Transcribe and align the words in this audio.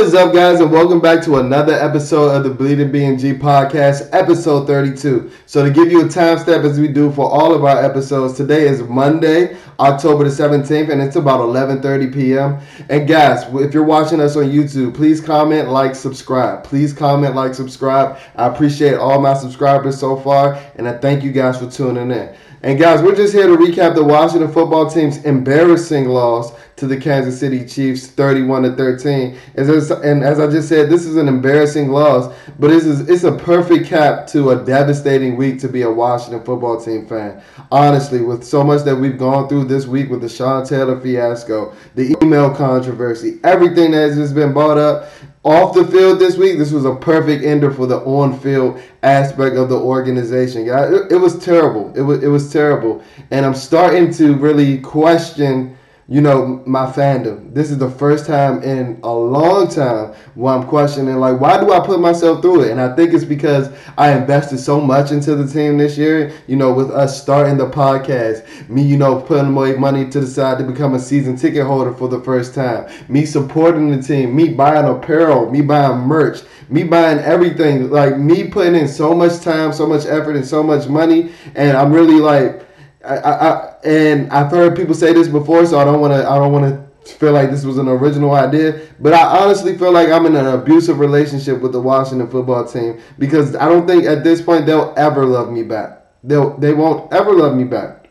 Is 0.00 0.14
up, 0.14 0.32
guys, 0.32 0.60
and 0.60 0.72
welcome 0.72 0.98
back 0.98 1.22
to 1.24 1.40
another 1.40 1.74
episode 1.74 2.34
of 2.34 2.42
the 2.42 2.48
Bleeding 2.48 2.90
BNG 2.90 3.38
podcast, 3.38 4.08
episode 4.12 4.66
32. 4.66 5.30
So, 5.44 5.62
to 5.62 5.70
give 5.70 5.92
you 5.92 6.06
a 6.06 6.08
time 6.08 6.38
step 6.38 6.64
as 6.64 6.80
we 6.80 6.88
do 6.88 7.12
for 7.12 7.30
all 7.30 7.52
of 7.52 7.66
our 7.66 7.84
episodes, 7.84 8.32
today 8.32 8.66
is 8.66 8.82
Monday, 8.82 9.58
October 9.78 10.24
the 10.24 10.30
17th, 10.30 10.90
and 10.90 11.02
it's 11.02 11.16
about 11.16 11.40
11:30 11.40 12.14
p.m. 12.14 12.58
And 12.88 13.06
guys, 13.06 13.44
if 13.52 13.74
you're 13.74 13.84
watching 13.84 14.22
us 14.22 14.36
on 14.36 14.44
YouTube, 14.44 14.94
please 14.94 15.20
comment, 15.20 15.68
like, 15.68 15.94
subscribe. 15.94 16.64
Please 16.64 16.94
comment, 16.94 17.34
like, 17.34 17.54
subscribe. 17.54 18.18
I 18.36 18.46
appreciate 18.46 18.94
all 18.94 19.20
my 19.20 19.34
subscribers 19.34 20.00
so 20.00 20.16
far, 20.16 20.58
and 20.76 20.88
I 20.88 20.96
thank 20.96 21.22
you 21.22 21.30
guys 21.30 21.58
for 21.58 21.70
tuning 21.70 22.10
in. 22.10 22.34
And 22.62 22.78
guys, 22.78 23.02
we're 23.02 23.16
just 23.16 23.32
here 23.32 23.46
to 23.46 23.56
recap 23.56 23.94
the 23.94 24.04
Washington 24.04 24.52
football 24.52 24.90
team's 24.90 25.24
embarrassing 25.24 26.08
loss 26.08 26.52
to 26.80 26.86
the 26.86 26.96
Kansas 26.96 27.38
City 27.38 27.64
Chiefs, 27.64 28.08
31 28.08 28.62
to 28.62 28.72
13. 28.72 29.38
And 29.54 30.24
as 30.24 30.40
I 30.40 30.46
just 30.50 30.68
said, 30.68 30.90
this 30.90 31.04
is 31.04 31.16
an 31.16 31.28
embarrassing 31.28 31.90
loss, 31.90 32.34
but 32.58 32.68
this 32.68 32.84
is 32.84 33.08
it's 33.08 33.24
a 33.24 33.32
perfect 33.32 33.86
cap 33.86 34.26
to 34.28 34.50
a 34.50 34.64
devastating 34.64 35.36
week 35.36 35.60
to 35.60 35.68
be 35.68 35.82
a 35.82 35.90
Washington 35.90 36.42
football 36.42 36.80
team 36.80 37.06
fan. 37.06 37.42
Honestly, 37.70 38.22
with 38.22 38.42
so 38.42 38.64
much 38.64 38.82
that 38.84 38.96
we've 38.96 39.18
gone 39.18 39.48
through 39.48 39.64
this 39.64 39.86
week 39.86 40.10
with 40.10 40.22
the 40.22 40.28
Sean 40.28 40.66
Taylor 40.66 40.98
fiasco, 40.98 41.74
the 41.94 42.16
email 42.22 42.52
controversy, 42.54 43.38
everything 43.44 43.90
that 43.90 44.08
has 44.08 44.16
just 44.16 44.34
been 44.34 44.52
brought 44.54 44.78
up, 44.78 45.10
off 45.42 45.74
the 45.74 45.86
field 45.86 46.18
this 46.18 46.36
week, 46.36 46.58
this 46.58 46.72
was 46.72 46.84
a 46.84 46.94
perfect 46.94 47.44
ender 47.44 47.70
for 47.70 47.86
the 47.86 47.98
on-field 48.00 48.80
aspect 49.02 49.56
of 49.56 49.70
the 49.70 49.78
organization. 49.78 50.66
Yeah, 50.66 50.86
it, 50.86 51.12
it 51.12 51.16
was 51.16 51.42
terrible. 51.42 51.92
It 51.96 52.02
was 52.02 52.22
it 52.22 52.28
was 52.28 52.52
terrible, 52.52 53.02
and 53.30 53.46
I'm 53.46 53.54
starting 53.54 54.12
to 54.14 54.34
really 54.34 54.78
question 54.78 55.78
you 56.10 56.20
know, 56.20 56.60
my 56.66 56.86
fandom. 56.86 57.54
This 57.54 57.70
is 57.70 57.78
the 57.78 57.88
first 57.88 58.26
time 58.26 58.64
in 58.64 58.98
a 59.04 59.14
long 59.14 59.68
time 59.68 60.12
where 60.34 60.52
I'm 60.52 60.66
questioning, 60.66 61.14
like, 61.16 61.40
why 61.40 61.60
do 61.60 61.72
I 61.72 61.86
put 61.86 62.00
myself 62.00 62.42
through 62.42 62.62
it? 62.64 62.72
And 62.72 62.80
I 62.80 62.96
think 62.96 63.14
it's 63.14 63.24
because 63.24 63.70
I 63.96 64.18
invested 64.18 64.58
so 64.58 64.80
much 64.80 65.12
into 65.12 65.36
the 65.36 65.46
team 65.46 65.78
this 65.78 65.96
year, 65.96 66.32
you 66.48 66.56
know, 66.56 66.72
with 66.72 66.90
us 66.90 67.22
starting 67.22 67.56
the 67.58 67.70
podcast, 67.70 68.68
me, 68.68 68.82
you 68.82 68.96
know, 68.96 69.20
putting 69.20 69.54
away 69.54 69.76
money 69.76 70.10
to 70.10 70.20
the 70.20 70.26
side 70.26 70.58
to 70.58 70.64
become 70.64 70.94
a 70.94 70.98
season 70.98 71.36
ticket 71.36 71.64
holder 71.64 71.94
for 71.94 72.08
the 72.08 72.20
first 72.22 72.56
time, 72.56 72.90
me 73.08 73.24
supporting 73.24 73.92
the 73.96 74.02
team, 74.02 74.34
me 74.34 74.48
buying 74.48 74.88
apparel, 74.88 75.48
me 75.48 75.60
buying 75.60 76.00
merch, 76.00 76.40
me 76.68 76.82
buying 76.82 77.20
everything, 77.20 77.88
like, 77.88 78.18
me 78.18 78.48
putting 78.48 78.74
in 78.74 78.88
so 78.88 79.14
much 79.14 79.40
time, 79.42 79.72
so 79.72 79.86
much 79.86 80.06
effort, 80.06 80.34
and 80.34 80.46
so 80.46 80.60
much 80.60 80.88
money. 80.88 81.30
And 81.54 81.76
I'm 81.76 81.92
really 81.92 82.18
like, 82.18 82.66
I, 83.04 83.16
I, 83.16 83.74
and 83.84 84.30
I've 84.30 84.50
heard 84.50 84.76
people 84.76 84.94
say 84.94 85.12
this 85.12 85.28
before, 85.28 85.64
so 85.66 85.78
I 85.78 85.84
don't 85.84 86.00
want 86.00 86.12
to. 86.12 86.28
I 86.28 86.38
don't 86.38 86.52
want 86.52 86.66
to 86.66 86.90
feel 87.14 87.32
like 87.32 87.50
this 87.50 87.64
was 87.64 87.78
an 87.78 87.88
original 87.88 88.32
idea. 88.32 88.80
But 89.00 89.14
I 89.14 89.42
honestly 89.42 89.76
feel 89.76 89.92
like 89.92 90.10
I'm 90.10 90.26
in 90.26 90.36
an 90.36 90.46
abusive 90.46 90.98
relationship 90.98 91.60
with 91.60 91.72
the 91.72 91.80
Washington 91.80 92.28
football 92.30 92.64
team 92.66 93.00
because 93.18 93.56
I 93.56 93.68
don't 93.68 93.86
think 93.86 94.04
at 94.04 94.22
this 94.22 94.42
point 94.42 94.66
they'll 94.66 94.94
ever 94.96 95.24
love 95.24 95.50
me 95.50 95.62
back. 95.62 96.06
They'll 96.22 96.56
they 96.58 96.74
won't 96.74 97.12
ever 97.12 97.32
love 97.32 97.54
me 97.54 97.64
back. 97.64 98.08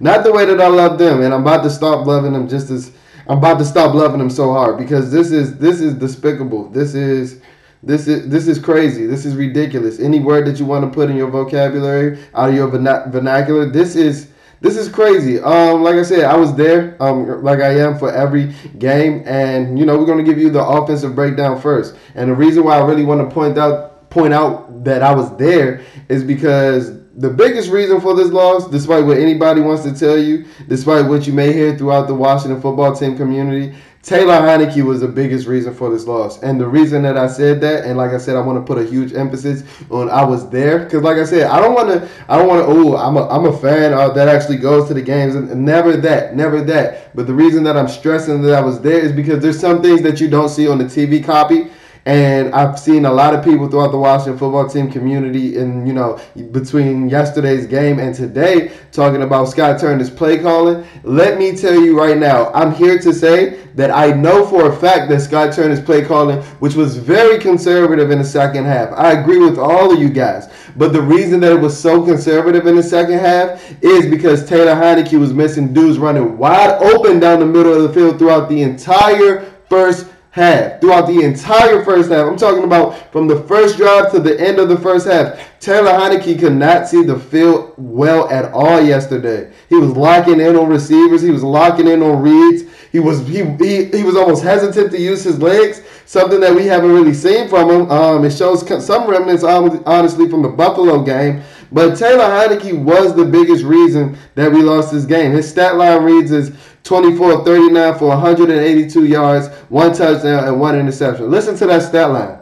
Not 0.00 0.24
the 0.24 0.32
way 0.32 0.44
that 0.44 0.60
I 0.60 0.68
love 0.68 0.98
them, 0.98 1.22
and 1.22 1.34
I'm 1.34 1.42
about 1.42 1.62
to 1.64 1.70
stop 1.70 2.06
loving 2.06 2.32
them 2.32 2.48
just 2.48 2.70
as 2.70 2.92
I'm 3.26 3.38
about 3.38 3.58
to 3.58 3.64
stop 3.64 3.94
loving 3.94 4.18
them 4.18 4.30
so 4.30 4.52
hard 4.52 4.78
because 4.78 5.10
this 5.10 5.32
is 5.32 5.58
this 5.58 5.80
is 5.80 5.94
despicable. 5.94 6.68
This 6.70 6.94
is 6.94 7.40
this 7.82 8.08
is 8.08 8.28
this 8.28 8.48
is 8.48 8.58
crazy. 8.58 9.06
This 9.06 9.24
is 9.24 9.36
ridiculous. 9.36 10.00
Any 10.00 10.18
word 10.18 10.46
that 10.46 10.58
you 10.58 10.64
want 10.64 10.84
to 10.84 10.90
put 10.90 11.10
in 11.10 11.16
your 11.16 11.30
vocabulary, 11.30 12.18
out 12.34 12.48
of 12.50 12.54
your 12.54 12.68
vernacular, 12.68 13.66
this 13.66 13.94
is 13.94 14.28
this 14.60 14.76
is 14.76 14.88
crazy. 14.88 15.38
Um, 15.38 15.82
like 15.82 15.94
I 15.94 16.02
said, 16.02 16.24
I 16.24 16.36
was 16.36 16.54
there, 16.56 17.00
um, 17.00 17.44
like 17.44 17.60
I 17.60 17.78
am 17.78 17.96
for 17.96 18.12
every 18.12 18.52
game, 18.78 19.22
and 19.26 19.78
you 19.78 19.86
know 19.86 19.96
we're 19.96 20.06
gonna 20.06 20.24
give 20.24 20.38
you 20.38 20.50
the 20.50 20.64
offensive 20.64 21.14
breakdown 21.14 21.60
first. 21.60 21.94
And 22.16 22.30
the 22.30 22.34
reason 22.34 22.64
why 22.64 22.78
I 22.78 22.84
really 22.84 23.04
want 23.04 23.28
to 23.28 23.32
point 23.32 23.56
out 23.56 24.10
point 24.10 24.34
out 24.34 24.84
that 24.84 25.02
I 25.02 25.14
was 25.14 25.36
there 25.36 25.82
is 26.08 26.24
because 26.24 26.98
the 27.18 27.30
biggest 27.30 27.70
reason 27.70 28.00
for 28.00 28.14
this 28.14 28.28
loss, 28.28 28.68
despite 28.68 29.04
what 29.04 29.18
anybody 29.18 29.60
wants 29.60 29.82
to 29.82 29.94
tell 29.94 30.18
you, 30.18 30.46
despite 30.68 31.06
what 31.06 31.26
you 31.26 31.32
may 31.32 31.52
hear 31.52 31.76
throughout 31.76 32.06
the 32.06 32.14
Washington 32.14 32.60
football 32.60 32.94
team 32.94 33.16
community, 33.16 33.76
Taylor 34.08 34.40
Heinicke 34.40 34.82
was 34.82 35.02
the 35.02 35.06
biggest 35.06 35.46
reason 35.46 35.74
for 35.74 35.90
this 35.90 36.06
loss. 36.06 36.42
And 36.42 36.58
the 36.58 36.66
reason 36.66 37.02
that 37.02 37.18
I 37.18 37.26
said 37.26 37.60
that, 37.60 37.84
and 37.84 37.98
like 37.98 38.12
I 38.12 38.16
said, 38.16 38.36
I 38.36 38.40
want 38.40 38.58
to 38.58 38.64
put 38.64 38.82
a 38.82 38.88
huge 38.88 39.12
emphasis 39.12 39.64
on 39.90 40.08
I 40.08 40.24
was 40.24 40.48
there. 40.48 40.78
Because 40.78 41.02
like 41.02 41.18
I 41.18 41.24
said, 41.24 41.42
I 41.42 41.60
don't 41.60 41.74
want 41.74 41.90
to, 41.90 42.08
I 42.26 42.38
don't 42.38 42.48
want 42.48 42.66
to, 42.66 42.72
oh, 42.72 42.96
I'm 42.96 43.18
a, 43.18 43.28
I'm 43.28 43.44
a 43.44 43.58
fan 43.58 43.92
uh, 43.92 44.08
that 44.08 44.26
actually 44.26 44.56
goes 44.56 44.88
to 44.88 44.94
the 44.94 45.02
games. 45.02 45.34
And 45.34 45.62
never 45.62 45.94
that, 45.98 46.34
never 46.34 46.62
that. 46.62 47.14
But 47.14 47.26
the 47.26 47.34
reason 47.34 47.62
that 47.64 47.76
I'm 47.76 47.86
stressing 47.86 48.40
that 48.40 48.54
I 48.54 48.62
was 48.62 48.80
there 48.80 48.98
is 48.98 49.12
because 49.12 49.42
there's 49.42 49.60
some 49.60 49.82
things 49.82 50.00
that 50.00 50.22
you 50.22 50.30
don't 50.30 50.48
see 50.48 50.66
on 50.68 50.78
the 50.78 50.84
TV 50.84 51.22
copy 51.22 51.70
and 52.08 52.54
I've 52.54 52.78
seen 52.78 53.04
a 53.04 53.12
lot 53.12 53.34
of 53.34 53.44
people 53.44 53.68
throughout 53.68 53.92
the 53.92 53.98
Washington 53.98 54.38
football 54.38 54.66
team 54.66 54.90
community, 54.90 55.58
and 55.58 55.86
you 55.86 55.92
know, 55.92 56.18
between 56.52 57.06
yesterday's 57.06 57.66
game 57.66 57.98
and 57.98 58.14
today, 58.14 58.72
talking 58.92 59.20
about 59.20 59.50
Scott 59.50 59.78
Turner's 59.78 60.08
play 60.08 60.38
calling. 60.38 60.86
Let 61.02 61.36
me 61.36 61.54
tell 61.54 61.78
you 61.78 61.98
right 61.98 62.16
now, 62.16 62.50
I'm 62.54 62.74
here 62.74 62.98
to 62.98 63.12
say 63.12 63.62
that 63.74 63.90
I 63.90 64.12
know 64.12 64.46
for 64.46 64.72
a 64.72 64.74
fact 64.74 65.10
that 65.10 65.20
Scott 65.20 65.52
Turner's 65.52 65.82
play 65.82 66.02
calling, 66.02 66.40
which 66.60 66.74
was 66.74 66.96
very 66.96 67.38
conservative 67.38 68.10
in 68.10 68.20
the 68.20 68.24
second 68.24 68.64
half. 68.64 68.90
I 68.94 69.12
agree 69.12 69.38
with 69.38 69.58
all 69.58 69.92
of 69.92 70.00
you 70.00 70.08
guys. 70.08 70.48
But 70.76 70.94
the 70.94 71.02
reason 71.02 71.40
that 71.40 71.52
it 71.52 71.60
was 71.60 71.78
so 71.78 72.02
conservative 72.02 72.66
in 72.66 72.74
the 72.74 72.82
second 72.82 73.18
half 73.18 73.62
is 73.82 74.06
because 74.06 74.48
Taylor 74.48 74.74
Heinicke 74.74 75.20
was 75.20 75.34
missing 75.34 75.74
dudes 75.74 75.98
running 75.98 76.38
wide 76.38 76.70
open 76.82 77.20
down 77.20 77.40
the 77.40 77.46
middle 77.46 77.74
of 77.74 77.82
the 77.82 77.92
field 77.92 78.18
throughout 78.18 78.48
the 78.48 78.62
entire 78.62 79.52
first 79.68 80.06
half, 80.38 80.80
throughout 80.80 81.06
the 81.06 81.20
entire 81.20 81.84
first 81.84 82.10
half. 82.10 82.26
I'm 82.26 82.36
talking 82.36 82.64
about 82.64 83.12
from 83.12 83.28
the 83.28 83.42
first 83.42 83.76
drive 83.76 84.10
to 84.12 84.20
the 84.20 84.40
end 84.40 84.58
of 84.58 84.68
the 84.68 84.78
first 84.78 85.06
half. 85.06 85.38
Taylor 85.60 85.90
Heinicke 85.90 86.38
could 86.38 86.54
not 86.54 86.88
see 86.88 87.02
the 87.02 87.18
field 87.18 87.74
well 87.76 88.28
at 88.30 88.52
all 88.52 88.80
yesterday. 88.80 89.52
He 89.68 89.74
was 89.74 89.90
locking 89.90 90.40
in 90.40 90.56
on 90.56 90.68
receivers. 90.68 91.20
He 91.20 91.30
was 91.30 91.42
locking 91.42 91.88
in 91.88 92.02
on 92.02 92.22
reads. 92.22 92.62
He 92.92 93.00
was 93.00 93.26
he, 93.26 93.44
he, 93.56 93.84
he 93.84 94.02
was 94.02 94.16
almost 94.16 94.42
hesitant 94.42 94.90
to 94.92 94.98
use 94.98 95.22
his 95.22 95.38
legs, 95.40 95.82
something 96.06 96.40
that 96.40 96.54
we 96.54 96.64
haven't 96.66 96.92
really 96.92 97.12
seen 97.12 97.48
from 97.48 97.68
him. 97.68 97.90
Um, 97.90 98.24
it 98.24 98.30
shows 98.30 98.66
some 98.86 99.10
remnants, 99.10 99.44
honestly, 99.44 100.28
from 100.28 100.42
the 100.42 100.48
Buffalo 100.48 101.02
game. 101.02 101.42
But 101.70 101.96
Taylor 101.96 102.24
Heinicke 102.24 102.82
was 102.82 103.14
the 103.14 103.26
biggest 103.26 103.64
reason 103.64 104.16
that 104.36 104.50
we 104.50 104.62
lost 104.62 104.92
this 104.92 105.04
game. 105.04 105.32
His 105.32 105.48
stat 105.48 105.76
line 105.76 106.02
reads 106.02 106.32
as 106.32 106.56
24 106.88 107.44
39 107.44 107.98
for 107.98 108.08
182 108.08 109.04
yards, 109.04 109.48
one 109.68 109.92
touchdown, 109.92 110.48
and 110.48 110.58
one 110.58 110.74
interception. 110.74 111.30
Listen 111.30 111.54
to 111.56 111.66
that 111.66 111.82
stat 111.82 112.10
line. 112.10 112.38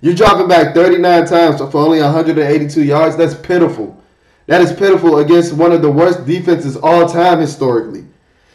You're 0.00 0.14
dropping 0.14 0.46
back 0.46 0.74
39 0.74 1.26
times 1.26 1.58
for 1.58 1.76
only 1.78 2.00
182 2.00 2.84
yards. 2.84 3.16
That's 3.16 3.34
pitiful. 3.34 4.00
That 4.46 4.60
is 4.60 4.72
pitiful 4.72 5.18
against 5.18 5.54
one 5.54 5.72
of 5.72 5.82
the 5.82 5.90
worst 5.90 6.24
defenses 6.24 6.76
all 6.76 7.08
time 7.08 7.40
historically. 7.40 8.04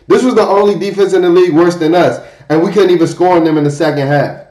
This 0.07 0.23
was 0.23 0.35
the 0.35 0.47
only 0.47 0.79
defense 0.79 1.13
in 1.13 1.23
the 1.23 1.29
league 1.29 1.53
worse 1.53 1.75
than 1.75 1.93
us, 1.93 2.25
and 2.47 2.63
we 2.63 2.71
couldn't 2.71 2.91
even 2.91 3.07
score 3.07 3.35
on 3.35 3.43
them 3.43 3.57
in 3.57 3.65
the 3.65 3.71
second 3.71 4.07
half. 4.07 4.45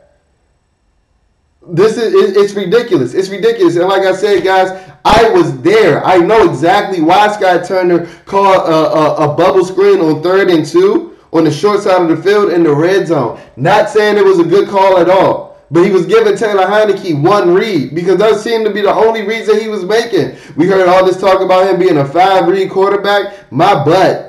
This 1.70 1.96
is 1.96 2.36
it's 2.36 2.54
ridiculous. 2.54 3.14
It's 3.14 3.28
ridiculous. 3.28 3.76
And 3.76 3.88
like 3.88 4.02
I 4.02 4.14
said, 4.14 4.42
guys, 4.42 4.90
I 5.04 5.30
was 5.30 5.60
there. 5.60 6.04
I 6.04 6.16
know 6.16 6.48
exactly 6.48 7.00
why 7.02 7.30
Scott 7.32 7.66
Turner 7.66 8.06
called 8.24 8.68
a, 8.68 9.22
a, 9.22 9.30
a 9.30 9.36
bubble 9.36 9.64
screen 9.64 10.00
on 10.00 10.22
third 10.22 10.50
and 10.50 10.64
two 10.64 11.18
on 11.32 11.44
the 11.44 11.50
short 11.50 11.80
side 11.80 12.02
of 12.02 12.08
the 12.08 12.22
field 12.22 12.52
in 12.52 12.62
the 12.62 12.74
red 12.74 13.06
zone. 13.06 13.40
Not 13.56 13.90
saying 13.90 14.16
it 14.16 14.24
was 14.24 14.38
a 14.38 14.44
good 14.44 14.68
call 14.68 14.98
at 14.98 15.10
all. 15.10 15.48
But 15.70 15.84
he 15.84 15.90
was 15.90 16.06
giving 16.06 16.34
Taylor 16.36 16.64
Heinicke 16.64 17.22
one 17.22 17.52
read 17.52 17.94
because 17.94 18.16
that 18.18 18.40
seemed 18.40 18.64
to 18.64 18.72
be 18.72 18.80
the 18.80 18.94
only 18.94 19.20
that 19.20 19.60
he 19.60 19.68
was 19.68 19.84
making. 19.84 20.36
We 20.56 20.66
heard 20.66 20.88
all 20.88 21.04
this 21.04 21.20
talk 21.20 21.42
about 21.42 21.68
him 21.68 21.78
being 21.78 21.98
a 21.98 22.06
five 22.06 22.48
read 22.48 22.70
quarterback. 22.70 23.52
My 23.52 23.84
butt. 23.84 24.27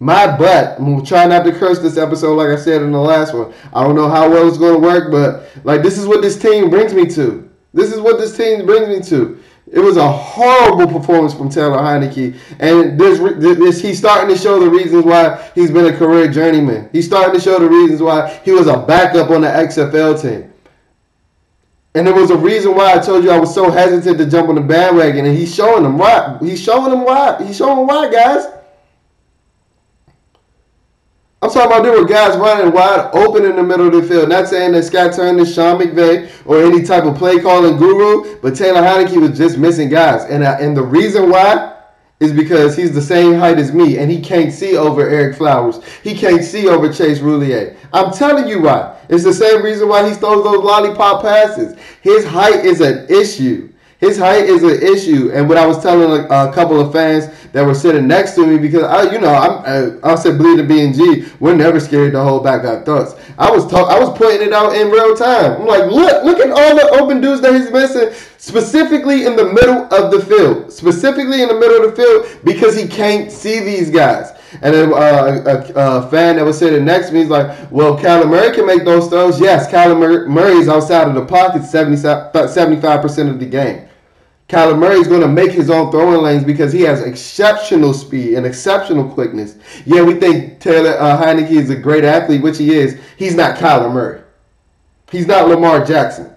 My 0.00 0.36
butt. 0.36 0.78
I'm 0.78 0.84
gonna 0.84 1.06
try 1.06 1.26
not 1.26 1.44
to 1.44 1.52
curse 1.52 1.78
this 1.78 1.96
episode 1.96 2.34
like 2.34 2.48
I 2.48 2.60
said 2.60 2.82
in 2.82 2.92
the 2.92 2.98
last 2.98 3.34
one. 3.34 3.52
I 3.72 3.82
don't 3.84 3.94
know 3.94 4.08
how 4.08 4.28
well 4.28 4.48
it's 4.48 4.58
gonna 4.58 4.78
work, 4.78 5.10
but 5.10 5.48
like 5.64 5.82
this 5.82 5.98
is 5.98 6.06
what 6.06 6.22
this 6.22 6.38
team 6.38 6.70
brings 6.70 6.92
me 6.92 7.06
to. 7.06 7.48
This 7.72 7.92
is 7.92 8.00
what 8.00 8.18
this 8.18 8.36
team 8.36 8.66
brings 8.66 8.88
me 8.88 9.00
to. 9.10 9.40
It 9.72 9.80
was 9.80 9.96
a 9.96 10.08
horrible 10.08 10.86
performance 10.86 11.34
from 11.34 11.48
Taylor 11.48 11.78
Heinicke, 11.78 12.36
and 12.60 13.00
this, 13.00 13.18
this 13.40 13.80
he's 13.80 13.98
starting 13.98 14.34
to 14.34 14.40
show 14.40 14.60
the 14.60 14.68
reasons 14.68 15.04
why 15.04 15.50
he's 15.54 15.70
been 15.70 15.86
a 15.86 15.96
career 15.96 16.30
journeyman. 16.30 16.90
He's 16.92 17.06
starting 17.06 17.34
to 17.34 17.40
show 17.40 17.58
the 17.58 17.68
reasons 17.68 18.02
why 18.02 18.40
he 18.44 18.52
was 18.52 18.68
a 18.68 18.78
backup 18.78 19.30
on 19.30 19.40
the 19.40 19.48
XFL 19.48 20.20
team. 20.20 20.52
And 21.96 22.06
there 22.06 22.14
was 22.14 22.30
a 22.30 22.36
reason 22.36 22.74
why 22.74 22.92
I 22.92 22.98
told 22.98 23.24
you 23.24 23.30
I 23.30 23.38
was 23.38 23.54
so 23.54 23.70
hesitant 23.70 24.18
to 24.18 24.26
jump 24.26 24.48
on 24.48 24.56
the 24.56 24.60
bandwagon, 24.60 25.26
and 25.26 25.36
he's 25.36 25.54
showing 25.54 25.82
them 25.82 25.96
why. 25.96 26.38
He's 26.40 26.62
showing 26.62 26.90
them 26.90 27.04
why. 27.04 27.42
He's 27.44 27.56
showing 27.56 27.86
why, 27.86 28.10
guys. 28.10 28.46
I'm 31.40 31.43
talking 31.54 31.72
about 31.72 31.82
there 31.84 31.92
were 31.92 32.06
guys 32.06 32.36
running 32.36 32.72
wide 32.72 33.10
open 33.14 33.44
in 33.44 33.56
the 33.56 33.62
middle 33.62 33.86
of 33.86 33.92
the 33.92 34.02
field. 34.02 34.28
Not 34.28 34.48
saying 34.48 34.72
that 34.72 34.82
Scott 34.82 35.14
Turner, 35.14 35.46
Sean 35.46 35.80
McVay, 35.80 36.30
or 36.44 36.62
any 36.62 36.82
type 36.82 37.04
of 37.04 37.16
play 37.16 37.38
calling 37.40 37.76
guru, 37.76 38.38
but 38.40 38.54
Taylor 38.54 38.82
Heinicke 38.82 39.20
was 39.20 39.38
just 39.38 39.56
missing 39.56 39.88
guys. 39.88 40.24
And, 40.24 40.44
and 40.44 40.76
the 40.76 40.82
reason 40.82 41.30
why 41.30 41.74
is 42.20 42.32
because 42.32 42.76
he's 42.76 42.92
the 42.92 43.02
same 43.02 43.34
height 43.34 43.58
as 43.58 43.72
me 43.72 43.98
and 43.98 44.10
he 44.10 44.20
can't 44.20 44.52
see 44.52 44.76
over 44.76 45.04
Ereck 45.04 45.36
Flowers. 45.36 45.80
He 46.02 46.14
can't 46.14 46.44
see 46.44 46.68
over 46.68 46.92
Chase 46.92 47.18
Roullier. 47.20 47.76
I'm 47.92 48.12
telling 48.12 48.48
you 48.48 48.62
why. 48.62 48.98
It's 49.08 49.24
the 49.24 49.32
same 49.32 49.62
reason 49.62 49.88
why 49.88 50.08
he 50.08 50.14
throws 50.14 50.44
those 50.44 50.62
lollipop 50.62 51.22
passes. 51.22 51.76
His 52.02 52.24
height 52.24 52.64
is 52.64 52.80
an 52.80 53.06
issue. 53.08 53.72
His 54.00 54.18
height 54.18 54.44
is 54.44 54.62
an 54.62 54.82
issue, 54.82 55.30
and 55.32 55.48
what 55.48 55.56
I 55.56 55.66
was 55.66 55.80
telling 55.80 56.10
a, 56.10 56.24
a, 56.26 56.52
couple 56.52 56.80
of 56.80 56.92
fans 56.92 57.28
that 57.52 57.64
were 57.64 57.74
sitting 57.74 58.08
next 58.08 58.34
to 58.34 58.44
me 58.44 58.58
because 58.58 58.82
I, 58.82 59.10
you 59.12 59.20
know, 59.20 59.32
I'm 59.32 60.00
I, 60.04 60.12
I 60.12 60.14
said 60.16 60.36
bleed 60.36 60.58
the 60.58 60.64
B 60.64 60.84
and 60.84 60.94
G. 60.94 61.26
We're 61.38 61.54
never 61.54 61.78
scared 61.78 62.12
to 62.12 62.22
hold 62.22 62.42
back 62.42 62.64
our 62.64 62.84
thoughts. 62.84 63.14
I 63.38 63.50
was 63.50 63.66
talk, 63.70 63.90
I 63.90 63.98
was 63.98 64.16
pointing 64.18 64.48
it 64.48 64.52
out 64.52 64.74
in 64.74 64.90
real 64.90 65.14
time. 65.14 65.62
I'm 65.62 65.66
like, 65.66 65.90
look, 65.90 66.24
look 66.24 66.38
at 66.40 66.50
all 66.50 66.74
the 66.76 67.00
open 67.00 67.20
dudes 67.20 67.40
that 67.42 67.54
he's 67.54 67.70
missing, 67.70 68.12
specifically 68.36 69.26
in 69.26 69.36
the 69.36 69.52
middle 69.52 69.84
of 69.94 70.10
the 70.10 70.24
field, 70.26 70.72
specifically 70.72 71.42
in 71.42 71.48
the 71.48 71.54
middle 71.54 71.84
of 71.84 71.94
the 71.94 72.02
field 72.02 72.44
because 72.44 72.76
he 72.76 72.88
can't 72.88 73.30
see 73.30 73.60
these 73.60 73.90
guys. 73.90 74.32
And 74.62 74.74
then 74.74 74.92
uh, 74.92 75.42
a, 75.46 75.74
a, 75.74 76.10
fan 76.10 76.36
that 76.36 76.44
was 76.44 76.58
sitting 76.58 76.84
next 76.84 77.08
to 77.08 77.14
me 77.14 77.22
is 77.22 77.28
like, 77.28 77.70
well, 77.70 77.98
Kyler 77.98 78.28
Murray 78.28 78.54
can 78.54 78.66
make 78.66 78.84
those 78.84 79.08
throws. 79.08 79.40
Yes, 79.40 79.70
Kyler 79.70 80.28
Murray 80.28 80.54
is 80.54 80.68
outside 80.68 81.08
of 81.08 81.14
the 81.14 81.24
pocket 81.24 81.64
70, 81.64 81.96
75% 81.96 83.30
of 83.30 83.40
the 83.40 83.46
game. 83.46 83.88
Kyler 84.48 84.78
Murray 84.78 84.98
is 84.98 85.08
going 85.08 85.22
to 85.22 85.28
make 85.28 85.50
his 85.50 85.70
own 85.70 85.90
throwing 85.90 86.22
lanes 86.22 86.44
because 86.44 86.72
he 86.72 86.82
has 86.82 87.02
exceptional 87.02 87.94
speed 87.94 88.34
and 88.34 88.44
exceptional 88.44 89.08
quickness. 89.08 89.56
Yeah, 89.86 90.02
we 90.02 90.14
think 90.14 90.60
Taylor 90.60 90.96
uh, 90.98 91.20
Heinicke 91.20 91.50
is 91.50 91.70
a 91.70 91.76
great 91.76 92.04
athlete, 92.04 92.42
which 92.42 92.58
he 92.58 92.74
is. 92.74 93.00
He's 93.16 93.34
not 93.34 93.56
Kyler 93.56 93.92
Murray. 93.92 94.20
He's 95.10 95.26
not 95.26 95.48
Lamar 95.48 95.84
Jackson. 95.84 96.32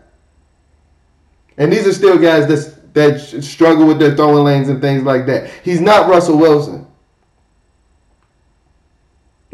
And 1.58 1.72
these 1.72 1.86
are 1.88 1.94
still 1.94 2.18
guys 2.18 2.48
that 2.48 2.78
that 2.94 3.44
struggle 3.44 3.86
with 3.86 4.00
their 4.00 4.16
throwing 4.16 4.44
lanes 4.44 4.70
and 4.70 4.82
things 4.82 5.04
like 5.04 5.28
that. 5.28 5.52
He's 5.64 5.80
not 5.80 6.10
Russell 6.10 6.38
Wilson. 6.38 6.87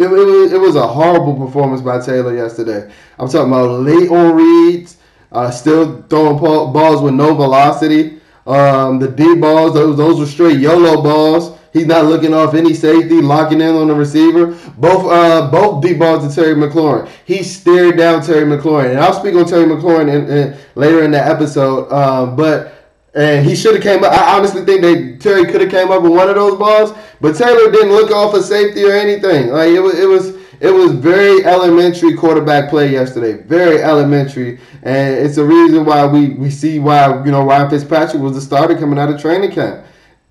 It, 0.03 0.11
it, 0.11 0.53
it 0.53 0.57
was 0.59 0.75
a 0.75 0.87
horrible 0.87 1.35
performance 1.35 1.81
by 1.81 1.99
Taylor 1.99 2.35
yesterday. 2.35 2.91
I'm 3.17 3.27
talking 3.29 3.51
about 3.51 3.81
late 3.81 4.09
on 4.09 4.35
reads, 4.35 4.97
uh, 5.31 5.49
still 5.51 6.01
throwing 6.03 6.37
balls 6.37 7.01
with 7.01 7.13
no 7.13 7.33
velocity. 7.33 8.19
Um, 8.45 8.99
the 8.99 9.07
D 9.07 9.35
balls, 9.35 9.73
those 9.73 9.95
those 9.97 10.19
were 10.19 10.25
straight 10.25 10.59
YOLO 10.59 11.01
balls. 11.01 11.57
He's 11.71 11.87
not 11.87 12.05
looking 12.05 12.33
off 12.33 12.53
any 12.53 12.73
safety, 12.73 13.19
locking 13.21 13.59
in 13.59 13.75
on 13.75 13.87
the 13.87 13.95
receiver. 13.95 14.47
Both 14.77 15.11
uh, 15.11 15.49
both 15.49 15.81
deep 15.81 15.97
balls 15.99 16.27
to 16.27 16.41
Terry 16.41 16.53
McLaurin. 16.53 17.09
He 17.25 17.41
stared 17.41 17.97
down 17.97 18.21
Terry 18.21 18.45
McLaurin, 18.45 18.91
and 18.91 18.99
I'll 18.99 19.13
speak 19.13 19.33
on 19.35 19.45
Terry 19.45 19.65
McLaurin 19.65 20.13
in, 20.13 20.29
in, 20.29 20.57
later 20.75 21.03
in 21.03 21.11
the 21.11 21.25
episode. 21.25 21.91
Um, 21.91 22.35
but 22.35 22.73
and 23.15 23.45
he 23.45 23.55
should 23.55 23.75
have 23.75 23.83
came 23.83 24.03
up. 24.03 24.11
I 24.11 24.37
honestly 24.37 24.65
think 24.65 24.81
that 24.81 24.92
Terry 25.23 25.45
could 25.45 25.61
have 25.61 25.71
came 25.71 25.89
up 25.89 26.03
with 26.03 26.11
one 26.11 26.29
of 26.29 26.35
those 26.35 26.59
balls, 26.59 26.93
but 27.21 27.35
Taylor 27.35 27.71
didn't 27.71 27.93
look 27.93 28.11
off 28.11 28.33
a 28.33 28.43
safety 28.43 28.83
or 28.83 28.91
anything. 28.91 29.47
Like 29.47 29.69
it 29.69 29.79
was, 29.79 29.97
it 29.97 30.07
was 30.07 30.35
it 30.63 30.71
was 30.71 30.93
very 30.93 31.43
elementary 31.45 32.15
quarterback 32.15 32.69
play 32.69 32.91
yesterday. 32.91 33.33
Very 33.43 33.81
elementary. 33.83 34.59
And 34.83 35.13
it's 35.13 35.35
a 35.35 35.43
reason 35.43 35.83
why 35.83 36.05
we, 36.05 36.29
we 36.35 36.49
see 36.49 36.79
why, 36.79 37.21
you 37.25 37.31
know, 37.31 37.43
Ryan 37.43 37.69
Fitzpatrick 37.69 38.21
was 38.21 38.33
the 38.33 38.39
starter 38.39 38.77
coming 38.77 38.97
out 38.97 39.09
of 39.09 39.19
training 39.19 39.51
camp. 39.51 39.85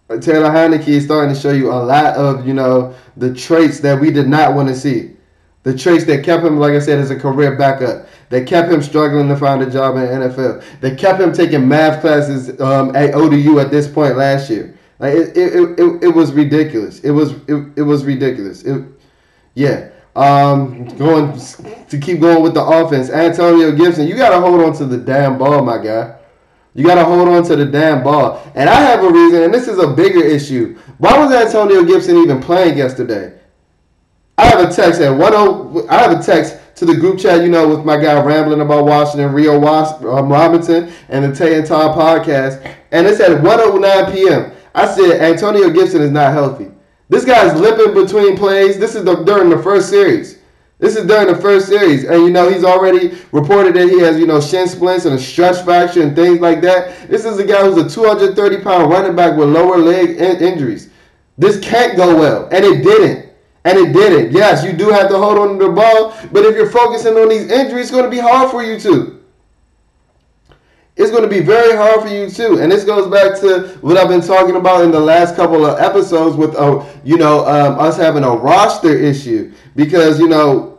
Uh, 0.09 0.19
Taylor 0.19 0.49
Heinicke 0.49 0.89
is 0.89 1.05
starting 1.05 1.35
to 1.35 1.39
show 1.39 1.53
you 1.53 1.71
a 1.71 1.75
lot 1.75 2.15
of, 2.15 2.47
you 2.47 2.55
know, 2.55 2.95
the 3.19 3.35
traits 3.35 3.81
that 3.81 4.01
we 4.01 4.11
did 4.11 4.27
not 4.27 4.55
want 4.55 4.69
to 4.69 4.75
see. 4.75 5.11
The 5.65 5.77
traits 5.77 6.07
that 6.07 6.25
kept 6.25 6.43
him, 6.43 6.57
like 6.57 6.73
I 6.73 6.79
said, 6.79 6.99
as 6.99 7.11
a 7.11 7.17
career 7.17 7.57
backup. 7.57 8.09
That 8.31 8.47
kept 8.47 8.73
him 8.73 8.83
struggling 8.83 9.29
to 9.29 9.37
find 9.37 9.63
a 9.63 9.71
job 9.71 9.97
in 9.97 10.03
the 10.03 10.29
NFL. 10.29 10.65
That 10.81 10.99
kept 10.99 11.21
him 11.21 11.35
taking 11.35 11.69
math 11.69 12.01
classes 12.01 12.59
um, 12.59 12.97
at 12.97 13.15
ODU 13.15 13.61
at 13.61 13.71
this 13.71 13.87
point 13.87 14.17
last 14.17 14.49
year. 14.49 14.75
Like 15.03 15.15
it, 15.15 15.37
it, 15.37 15.81
it, 15.81 16.05
it 16.05 16.15
was 16.15 16.33
ridiculous. 16.33 17.01
It 17.01 17.11
was 17.11 17.33
it, 17.49 17.73
it 17.75 17.83
was 17.83 18.05
ridiculous. 18.05 18.63
It, 18.63 18.85
yeah. 19.55 19.91
Um, 20.15 20.85
going 20.97 21.37
to 21.89 21.99
keep 21.99 22.21
going 22.21 22.41
with 22.41 22.55
the 22.55 22.63
offense, 22.63 23.11
Antonio 23.11 23.73
Gibson, 23.73 24.07
you 24.07 24.15
got 24.15 24.31
to 24.31 24.41
hold 24.41 24.61
on 24.61 24.75
to 24.75 24.85
the 24.85 24.99
damn 24.99 25.39
ball, 25.39 25.65
my 25.65 25.79
guy. 25.79 26.19
You 26.75 26.87
got 26.87 26.97
to 26.97 27.05
hold 27.05 27.29
on 27.29 27.43
to 27.45 27.57
the 27.57 27.65
damn 27.65 28.05
ball. 28.05 28.43
And 28.55 28.71
I 28.71 28.75
have 28.75 29.03
a 29.03 29.11
reason, 29.11 29.43
and 29.43 29.53
this 29.53 29.69
is 29.69 29.79
a 29.79 29.89
bigger 29.89 30.23
issue. 30.23 30.79
Why 30.99 31.19
was 31.19 31.33
Antonio 31.33 31.83
Gibson 31.83 32.19
even 32.19 32.41
playing 32.41 32.79
yesterday? 32.79 33.39
I 34.39 34.47
have 34.47 34.71
a 34.71 34.73
text 34.73 35.01
at 35.01 35.11
one 35.11 35.33
oh. 35.35 35.87
I 35.91 35.97
have 35.97 36.19
a 36.19 36.23
text 36.23 36.59
to 36.77 36.85
the 36.85 36.95
group 36.95 37.19
chat, 37.19 37.43
you 37.43 37.49
know, 37.49 37.69
with 37.69 37.85
my 37.85 37.97
guy 37.97 38.23
rambling 38.23 38.61
about 38.61 38.85
Washington, 38.85 39.33
Rio 39.33 39.59
Was- 39.59 40.03
um, 40.05 40.31
Robinson, 40.31 40.93
and 41.09 41.25
the 41.25 41.35
Tay 41.35 41.59
and 41.59 41.67
Todd 41.67 41.97
podcast, 41.97 42.65
and 42.93 43.07
it's 43.07 43.21
at 43.21 43.43
109 43.43 44.13
p.m. 44.13 44.52
I 44.75 44.87
said 44.87 45.21
Antonio 45.21 45.71
Gibson 45.71 46.03
is 46.03 46.11
not 46.11 46.33
healthy. 46.33 46.71
This 47.09 47.25
guy's 47.25 47.59
limping 47.61 47.95
between 47.95 48.37
plays. 48.37 48.79
This 48.79 48.95
is 48.95 49.05
the, 49.05 49.17
during 49.25 49.51
the 49.51 49.63
first 49.63 49.91
series. 49.91 50.39
This 50.79 50.97
is 50.97 51.07
during 51.07 51.29
the 51.29 51.41
first 51.41 51.69
series, 51.69 52.03
and 52.05 52.25
you 52.25 52.31
know 52.31 52.51
he's 52.51 52.65
already 52.65 53.17
reported 53.31 53.75
that 53.75 53.89
he 53.89 54.01
has 54.01 54.19
you 54.19 54.27
know 54.27 54.41
shin 54.41 54.67
splints 54.67 55.05
and 55.05 55.15
a 55.15 55.19
stress 55.19 55.63
fracture 55.63 56.03
and 56.03 56.17
things 56.17 56.41
like 56.41 56.61
that. 56.63 57.09
This 57.09 57.25
is 57.25 57.39
a 57.39 57.47
guy 57.47 57.63
who's 57.63 57.77
a 57.77 57.89
230 57.89 58.65
pound 58.65 58.91
running 58.91 59.15
back 59.15 59.37
with 59.37 59.49
lower 59.49 59.79
leg 59.79 60.11
in- 60.11 60.43
injuries. 60.43 60.91
This 61.39 61.61
can't 61.61 61.97
go 61.97 62.17
well, 62.17 62.49
and 62.51 62.65
it 62.65 62.83
didn't. 62.83 63.31
And 63.65 63.79
it 63.79 63.93
didn't. 63.93 64.33
Yes, 64.33 64.65
you 64.65 64.73
do 64.73 64.89
have 64.91 65.09
to 65.11 65.19
hold 65.19 65.39
on 65.39 65.59
to 65.59 65.67
the 65.67 65.73
ball, 65.73 66.17
but 66.33 66.45
if 66.45 66.57
you're 66.57 66.69
focusing 66.69 67.17
on 67.17 67.29
these 67.29 67.49
injuries, 67.49 67.83
it's 67.83 67.91
going 67.93 68.05
to 68.05 68.11
be 68.11 68.19
hard 68.19 68.51
for 68.51 68.65
you 68.65 68.81
to 68.81 69.22
it's 70.97 71.11
going 71.11 71.23
to 71.23 71.29
be 71.29 71.41
very 71.41 71.75
hard 71.77 72.03
for 72.03 72.09
you 72.09 72.29
too. 72.29 72.61
And 72.61 72.71
this 72.71 72.85
goes 72.85 73.11
back 73.11 73.41
to 73.41 73.79
what 73.81 73.97
I've 73.97 74.09
been 74.09 74.21
talking 74.21 74.57
about 74.57 74.85
in 74.85 74.91
the 74.91 75.01
last 75.01 75.37
couple 75.37 75.65
of 75.65 75.81
episodes 75.81 76.37
with, 76.37 76.55
uh, 76.55 76.85
you 77.03 77.17
know, 77.17 77.47
um, 77.47 77.79
us 77.79 77.97
having 77.97 78.25
a 78.25 78.31
roster 78.31 78.95
issue 78.97 79.53
because 79.75 80.19
you 80.19 80.29
know 80.29 80.72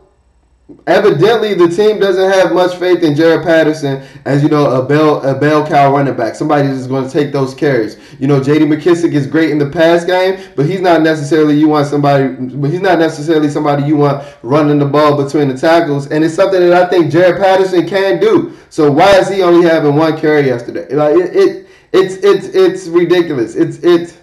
evidently 0.87 1.53
the 1.53 1.67
team 1.67 1.99
doesn't 1.99 2.31
have 2.31 2.53
much 2.53 2.75
faith 2.75 3.03
in 3.03 3.13
Jaret 3.13 3.43
Patterson 3.43 4.01
as 4.25 4.41
you 4.41 4.49
know 4.49 4.81
a 4.81 4.85
bell 4.85 5.21
a 5.21 5.37
bell 5.37 5.65
cow 5.65 5.91
running 5.91 6.15
back. 6.15 6.35
Somebody 6.35 6.69
is 6.69 6.87
going 6.87 7.05
to 7.05 7.11
take 7.11 7.33
those 7.33 7.53
carries. 7.53 7.97
You 8.19 8.27
know, 8.27 8.41
J.D. 8.41 8.65
McKissic 8.65 9.13
is 9.13 9.27
great 9.27 9.49
in 9.49 9.57
the 9.57 9.69
pass 9.69 10.05
game, 10.05 10.39
but 10.55 10.65
he's 10.65 10.79
not 10.79 11.01
necessarily 11.01 11.55
you 11.57 11.67
want 11.67 11.87
somebody. 11.87 12.29
But 12.29 12.69
he's 12.69 12.81
not 12.81 12.99
necessarily 12.99 13.49
somebody 13.49 13.83
you 13.83 13.97
want 13.97 14.25
running 14.41 14.79
the 14.79 14.85
ball 14.85 15.21
between 15.21 15.49
the 15.49 15.57
tackles, 15.57 16.07
and 16.11 16.23
it's 16.23 16.33
something 16.33 16.59
that 16.59 16.73
I 16.73 16.89
think 16.89 17.11
Jaret 17.11 17.39
Patterson 17.39 17.87
can 17.87 18.19
do. 18.19 18.53
So 18.69 18.89
why 18.91 19.17
is 19.17 19.29
he 19.29 19.41
only 19.41 19.67
having 19.67 19.95
one 19.95 20.17
carry 20.17 20.47
yesterday? 20.47 20.93
Like 20.93 21.15
it, 21.15 21.35
it 21.35 21.67
it's 21.91 22.15
it's 22.15 22.47
it's 22.55 22.87
ridiculous. 22.87 23.55
It's 23.55 23.77
it's. 23.77 24.17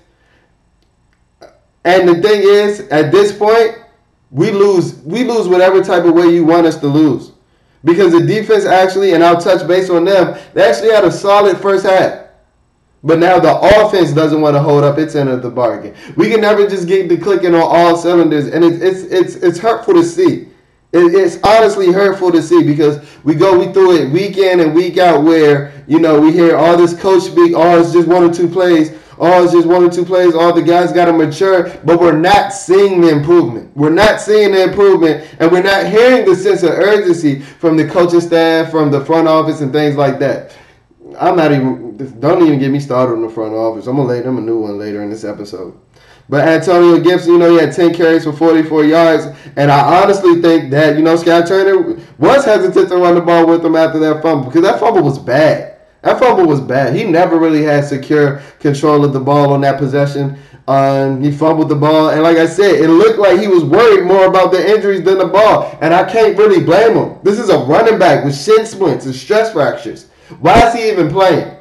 And 1.83 2.07
the 2.07 2.21
thing 2.21 2.43
is, 2.43 2.81
at 2.89 3.11
this 3.11 3.35
point, 3.35 3.79
we 4.31 4.51
lose 4.51 4.97
we 4.99 5.25
lose 5.25 5.49
whatever 5.49 5.83
type 5.83 6.05
of 6.05 6.15
way 6.15 6.29
you 6.29 6.45
want 6.45 6.67
us 6.67 6.77
to 6.79 6.87
lose. 6.87 7.33
Because 7.83 8.13
the 8.13 8.21
defense 8.21 8.65
actually, 8.65 9.15
and 9.15 9.25
I'll 9.25 9.41
touch 9.41 9.67
base 9.67 9.89
on 9.89 10.05
them, 10.05 10.39
they 10.53 10.63
actually 10.63 10.91
had 10.91 11.05
a 11.05 11.11
solid 11.11 11.59
first 11.59 11.87
half. 11.87 12.27
But 13.03 13.19
now 13.19 13.39
the 13.39 13.59
offense 13.59 14.13
doesn't 14.13 14.41
want 14.41 14.55
to 14.55 14.61
hold 14.61 14.85
up 14.85 14.99
its 14.99 15.15
end 15.15 15.31
of 15.31 15.41
the 15.41 15.51
bargain. 15.51 15.95
We 16.17 16.29
can 16.29 16.43
never 16.43 16.69
just 16.69 16.87
get 16.87 17.09
the 17.09 17.17
clicking 17.17 17.55
on 17.55 17.63
all 17.63 17.97
cylinders, 17.97 18.49
and 18.49 18.63
it's 18.63 18.83
it's 18.83 19.13
it's, 19.13 19.35
it's 19.37 19.59
hurtful 19.59 19.95
to 19.95 20.05
see. 20.05 20.49
It, 20.93 21.15
it's 21.15 21.39
honestly 21.43 21.93
hurtful 21.93 22.31
to 22.33 22.43
see 22.43 22.63
because 22.63 22.99
we 23.25 23.35
go 23.35 23.59
we 23.59 23.73
through 23.73 23.97
it 23.97 24.11
week 24.11 24.37
in 24.37 24.61
and 24.61 24.75
week 24.75 24.99
out 24.99 25.25
where 25.25 25.73
you 25.87 25.99
know 25.99 26.21
we 26.21 26.33
hear 26.33 26.57
all 26.57 26.77
this 26.77 27.01
coach 27.01 27.23
speak, 27.23 27.55
oh 27.57 27.81
it's 27.81 27.93
just 27.93 28.07
one 28.07 28.23
or 28.23 28.33
two 28.33 28.49
plays, 28.49 28.91
oh, 29.21 29.45
it's 29.45 29.53
just 29.53 29.69
one 29.69 29.85
or 29.85 29.91
two 29.91 30.05
plays. 30.05 30.35
All 30.35 30.53
the 30.53 30.63
guys 30.63 30.93
got 30.93 31.05
to 31.05 31.13
mature, 31.13 31.69
but 31.85 32.01
we're 32.01 32.19
not 32.19 32.53
seeing 32.53 33.01
the 33.01 33.11
improvement. 33.11 33.71
We're 33.77 33.91
not 33.91 34.21
seeing 34.21 34.53
the 34.53 34.65
improvement, 34.65 35.29
and 35.39 35.53
we're 35.53 35.63
not 35.63 35.87
hearing 35.87 36.27
the 36.27 36.35
sense 36.35 36.63
of 36.63 36.71
urgency 36.71 37.41
from 37.41 37.77
the 37.77 37.87
coaching 37.87 38.21
staff, 38.21 38.71
from 38.71 38.91
the 38.91 39.05
front 39.05 39.29
office, 39.29 39.61
and 39.61 39.73
things 39.73 39.97
like 39.97 40.19
that. 40.19 40.57
I'm 41.19 41.37
not 41.37 41.53
even. 41.53 42.19
Don't 42.19 42.43
even 42.47 42.59
get 42.59 42.71
me 42.71 42.81
started 42.81 43.13
on 43.13 43.23
the 43.23 43.29
front 43.29 43.53
office. 43.53 43.87
I'm 43.87 43.97
gonna 43.97 44.09
lay 44.09 44.23
them 44.23 44.39
a 44.39 44.41
new 44.41 44.59
one 44.59 44.79
later 44.79 45.03
in 45.03 45.11
this 45.11 45.25
episode. 45.25 45.79
But 46.31 46.47
Antonio 46.47 47.01
Gibson, 47.01 47.33
you 47.33 47.39
know, 47.39 47.51
he 47.51 47.59
had 47.59 47.75
10 47.75 47.93
carries 47.93 48.23
for 48.23 48.33
44 48.33 48.85
yards. 48.85 49.27
And 49.57 49.69
I 49.69 50.01
honestly 50.01 50.41
think 50.41 50.71
that, 50.71 50.97
you 50.97 51.03
know, 51.03 51.17
Scott 51.17 51.49
Turner 51.49 52.01
was 52.19 52.45
hesitant 52.45 52.89
to 52.89 52.97
run 52.97 53.17
the 53.17 53.21
ball 53.21 53.49
with 53.49 53.65
him 53.65 53.75
after 53.75 53.99
that 53.99 54.23
fumble 54.23 54.47
because 54.47 54.63
that 54.63 54.79
fumble 54.79 55.03
was 55.03 55.19
bad. 55.19 55.70
That 56.03 56.19
fumble 56.19 56.47
was 56.47 56.61
bad. 56.61 56.95
He 56.95 57.05
never 57.05 57.39
really 57.39 57.63
had 57.63 57.85
secure 57.85 58.41
control 58.59 59.05
of 59.05 59.13
the 59.13 59.21
ball 59.21 59.53
on 59.53 59.61
that 59.61 59.79
possession. 59.79 60.39
Um, 60.67 61.21
he 61.21 61.31
fumbled 61.31 61.69
the 61.69 61.75
ball, 61.75 62.11
and 62.11 62.23
like 62.23 62.37
I 62.37 62.47
said, 62.47 62.77
it 62.77 62.89
looked 62.89 63.19
like 63.19 63.41
he 63.41 63.49
was 63.49 63.65
worried 63.65 64.05
more 64.07 64.27
about 64.27 64.53
the 64.53 64.71
injuries 64.71 65.03
than 65.03 65.19
the 65.19 65.27
ball. 65.27 65.77
And 65.81 65.93
I 65.93 66.11
can't 66.11 66.39
really 66.39 66.65
blame 66.65 66.97
him. 66.97 67.19
This 67.23 67.39
is 67.39 67.49
a 67.51 67.59
running 67.59 67.99
back 67.99 68.25
with 68.25 68.41
shin 68.41 68.65
splints 68.65 69.05
and 69.05 69.15
stress 69.15 69.53
fractures. 69.53 70.09
Why 70.39 70.69
is 70.69 70.75
he 70.75 70.89
even 70.89 71.11
playing? 71.11 71.57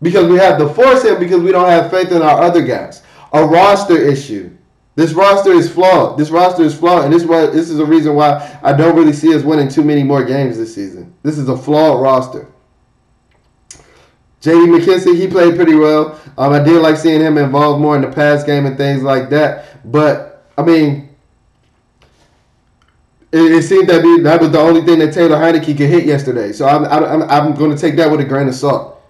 Because 0.00 0.30
we 0.30 0.36
have 0.36 0.58
to 0.58 0.68
force 0.68 1.04
him 1.04 1.18
because 1.18 1.42
we 1.42 1.50
don't 1.50 1.68
have 1.68 1.90
faith 1.90 2.12
in 2.12 2.22
our 2.22 2.40
other 2.40 2.62
guys. 2.62 3.02
A 3.32 3.44
roster 3.44 3.96
issue. 3.96 4.56
This 4.94 5.12
roster 5.12 5.52
is 5.52 5.70
flawed. 5.70 6.18
This 6.18 6.30
roster 6.30 6.62
is 6.62 6.76
flawed, 6.76 7.04
and 7.04 7.12
this 7.12 7.24
why 7.24 7.46
this 7.46 7.70
is 7.70 7.78
a 7.78 7.84
reason 7.84 8.14
why 8.14 8.58
I 8.62 8.72
don't 8.72 8.96
really 8.96 9.12
see 9.12 9.34
us 9.34 9.42
winning 9.42 9.68
too 9.68 9.84
many 9.84 10.02
more 10.02 10.24
games 10.24 10.58
this 10.58 10.74
season. 10.74 11.14
This 11.22 11.38
is 11.38 11.48
a 11.48 11.56
flawed 11.56 12.02
roster. 12.02 12.48
J.D. 14.40 14.66
McKissic, 14.66 15.16
he 15.16 15.26
played 15.26 15.56
pretty 15.56 15.74
well. 15.74 16.20
Um, 16.36 16.52
I 16.52 16.60
did 16.60 16.80
like 16.80 16.96
seeing 16.96 17.20
him 17.20 17.38
involved 17.38 17.80
more 17.80 17.96
in 17.96 18.02
the 18.02 18.10
pass 18.10 18.44
game 18.44 18.66
and 18.66 18.76
things 18.76 19.02
like 19.02 19.30
that. 19.30 19.90
But 19.90 20.44
I 20.56 20.62
mean, 20.62 21.08
it, 23.32 23.52
it 23.52 23.62
seemed 23.64 23.88
that 23.88 24.02
be 24.02 24.20
that 24.20 24.40
was 24.40 24.50
the 24.50 24.60
only 24.60 24.82
thing 24.82 25.00
that 25.00 25.12
Taylor 25.12 25.36
Heinicke 25.36 25.76
could 25.76 25.88
hit 25.88 26.06
yesterday. 26.06 26.52
So 26.52 26.66
I'm 26.66 26.84
I'm, 26.84 27.22
I'm 27.24 27.54
going 27.54 27.72
to 27.72 27.78
take 27.78 27.96
that 27.96 28.10
with 28.10 28.20
a 28.20 28.24
grain 28.24 28.48
of 28.48 28.54
salt. 28.54 29.02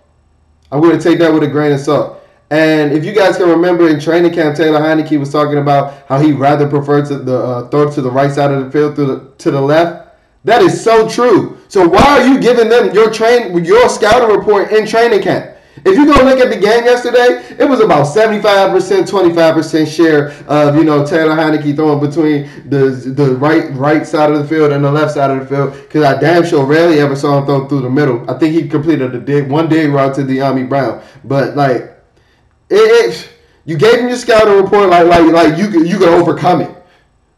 I'm 0.72 0.80
going 0.80 0.98
to 0.98 1.02
take 1.02 1.18
that 1.18 1.32
with 1.32 1.42
a 1.42 1.48
grain 1.48 1.72
of 1.72 1.80
salt. 1.80 2.18
And 2.50 2.92
if 2.92 3.04
you 3.04 3.12
guys 3.12 3.36
can 3.36 3.48
remember 3.48 3.88
in 3.88 4.00
training 4.00 4.32
camp, 4.32 4.56
Taylor 4.56 4.80
Heinicke 4.80 5.18
was 5.18 5.30
talking 5.30 5.58
about 5.58 6.06
how 6.08 6.18
he 6.18 6.32
rather 6.32 6.66
preferred 6.66 7.06
to 7.08 7.18
the 7.18 7.38
uh, 7.38 7.68
throw 7.68 7.90
to 7.90 8.00
the 8.00 8.10
right 8.10 8.32
side 8.32 8.50
of 8.50 8.64
the 8.64 8.70
field 8.70 8.96
to 8.96 9.04
the, 9.04 9.30
to 9.36 9.50
the 9.50 9.60
left. 9.60 10.07
That 10.44 10.62
is 10.62 10.82
so 10.82 11.08
true. 11.08 11.58
So 11.68 11.86
why 11.86 12.20
are 12.20 12.26
you 12.26 12.40
giving 12.40 12.68
them 12.68 12.94
your 12.94 13.10
train 13.12 13.64
your 13.64 13.88
scouting 13.88 14.36
report 14.36 14.72
in 14.72 14.86
training 14.86 15.22
camp? 15.22 15.56
If 15.84 15.96
you 15.96 16.06
go 16.06 16.24
look 16.24 16.40
at 16.40 16.50
the 16.50 16.56
game 16.56 16.84
yesterday, 16.84 17.44
it 17.58 17.68
was 17.68 17.80
about 17.80 18.06
75%, 18.06 19.08
25% 19.08 19.86
share 19.86 20.30
of, 20.48 20.76
you 20.76 20.84
know, 20.84 21.06
Taylor 21.06 21.36
Heinicke 21.36 21.76
throwing 21.76 22.00
between 22.00 22.68
the 22.68 22.90
the 23.14 23.36
right 23.36 23.72
right 23.74 24.06
side 24.06 24.32
of 24.32 24.38
the 24.38 24.48
field 24.48 24.72
and 24.72 24.84
the 24.84 24.90
left 24.90 25.14
side 25.14 25.30
of 25.30 25.40
the 25.40 25.46
field. 25.46 25.72
Because 25.72 26.02
I 26.04 26.20
damn 26.20 26.44
sure 26.44 26.64
rarely 26.64 27.00
ever 27.00 27.14
saw 27.14 27.38
him 27.38 27.46
throw 27.46 27.68
through 27.68 27.82
the 27.82 27.90
middle. 27.90 28.28
I 28.28 28.38
think 28.38 28.54
he 28.54 28.68
completed 28.68 29.14
a 29.14 29.20
dig, 29.20 29.48
one 29.48 29.68
dig 29.68 29.90
route 29.90 30.14
to 30.16 30.22
Dyami 30.22 30.68
Brown. 30.68 31.02
But, 31.24 31.56
like, 31.56 31.96
it, 32.70 32.74
it, 32.74 33.28
you 33.64 33.76
gave 33.76 34.00
him 34.00 34.08
your 34.08 34.16
scouting 34.16 34.62
report 34.62 34.90
like 34.90 35.06
like 35.06 35.30
like 35.30 35.58
you 35.58 35.84
you 35.84 35.98
could 35.98 36.08
overcome 36.08 36.62
it. 36.62 36.74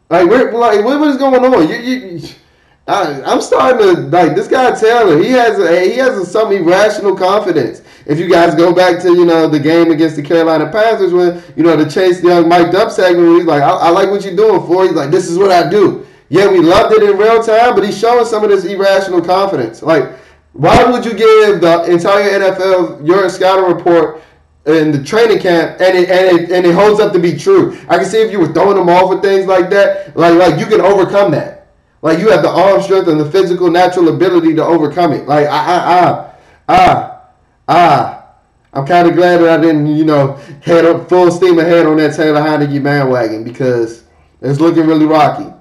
Like, 0.09 0.27
where, 0.29 0.51
like 0.51 0.83
what, 0.83 1.07
is 1.07 1.17
going 1.17 1.45
on? 1.45 1.69
You, 1.69 1.75
you, 1.75 2.29
I, 2.91 3.23
I'm 3.23 3.41
starting 3.41 3.95
to 3.95 4.01
like 4.09 4.35
this 4.35 4.49
guy 4.49 4.77
Taylor. 4.77 5.17
He 5.23 5.29
has 5.29 5.57
a, 5.57 5.89
he 5.89 5.95
has 5.97 6.17
a, 6.17 6.25
some 6.25 6.51
irrational 6.51 7.15
confidence. 7.15 7.81
If 8.05 8.19
you 8.19 8.29
guys 8.29 8.53
go 8.53 8.73
back 8.73 9.01
to 9.03 9.09
you 9.09 9.23
know 9.23 9.47
the 9.47 9.59
game 9.59 9.91
against 9.91 10.17
the 10.17 10.21
Carolina 10.21 10.69
Panthers 10.69 11.13
when 11.13 11.41
you 11.55 11.63
know 11.63 11.77
the 11.77 11.89
Chase 11.89 12.21
Young 12.21 12.49
mic'd 12.49 12.75
up 12.75 12.91
segment, 12.91 13.37
he's 13.37 13.45
like, 13.45 13.61
I, 13.63 13.69
I 13.69 13.89
like 13.91 14.09
what 14.09 14.25
you're 14.25 14.35
doing 14.35 14.67
for. 14.67 14.83
He's 14.83 14.93
like, 14.93 15.09
this 15.09 15.29
is 15.29 15.37
what 15.37 15.51
I 15.51 15.69
do. 15.69 16.05
Yeah, 16.27 16.51
we 16.51 16.59
loved 16.59 16.93
it 16.93 17.03
in 17.03 17.17
real 17.17 17.41
time, 17.41 17.75
but 17.75 17.85
he's 17.85 17.97
showing 17.97 18.25
some 18.25 18.43
of 18.43 18.49
this 18.49 18.65
irrational 18.65 19.21
confidence. 19.21 19.81
Like, 19.81 20.11
why 20.51 20.83
would 20.83 21.05
you 21.05 21.13
give 21.13 21.61
the 21.61 21.85
entire 21.85 22.29
NFL 22.39 23.07
your 23.07 23.29
scouting 23.29 23.73
report 23.73 24.21
in 24.65 24.91
the 24.91 25.01
training 25.01 25.39
camp 25.39 25.79
and 25.79 25.97
it, 25.97 26.09
and 26.09 26.39
it 26.39 26.51
and 26.51 26.65
it 26.65 26.75
holds 26.75 26.99
up 26.99 27.13
to 27.13 27.19
be 27.19 27.37
true? 27.37 27.79
I 27.87 27.97
can 27.97 28.05
see 28.05 28.21
if 28.21 28.33
you 28.33 28.39
were 28.39 28.51
throwing 28.51 28.75
them 28.75 28.89
off 28.89 29.09
with 29.09 29.21
things 29.21 29.45
like 29.45 29.69
that, 29.69 30.17
like 30.17 30.35
like 30.35 30.59
you 30.59 30.65
can 30.65 30.81
overcome 30.81 31.31
that. 31.31 31.60
Like 32.01 32.19
you 32.19 32.29
have 32.31 32.41
the 32.41 32.49
arm 32.49 32.81
strength 32.81 33.07
and 33.07 33.19
the 33.19 33.29
physical 33.29 33.69
natural 33.69 34.09
ability 34.09 34.55
to 34.55 34.63
overcome 34.63 35.13
it. 35.13 35.27
Like 35.27 35.47
ah 35.49 35.65
ah 35.67 35.83
ah 35.87 36.33
ah 36.69 37.21
ah. 37.67 38.17
I'm 38.73 38.85
kind 38.87 39.07
of 39.07 39.15
glad 39.15 39.41
that 39.41 39.59
I 39.59 39.61
didn't, 39.61 39.87
you 39.87 40.05
know, 40.05 40.33
head 40.63 40.85
up 40.85 41.09
full 41.09 41.29
steam 41.29 41.59
ahead 41.59 41.85
on 41.85 41.97
that 41.97 42.15
Taylor 42.15 42.39
Heinicke 42.39 42.81
bandwagon 42.81 43.43
because 43.43 44.03
it's 44.41 44.59
looking 44.59 44.87
really 44.87 45.05
rocky. 45.05 45.53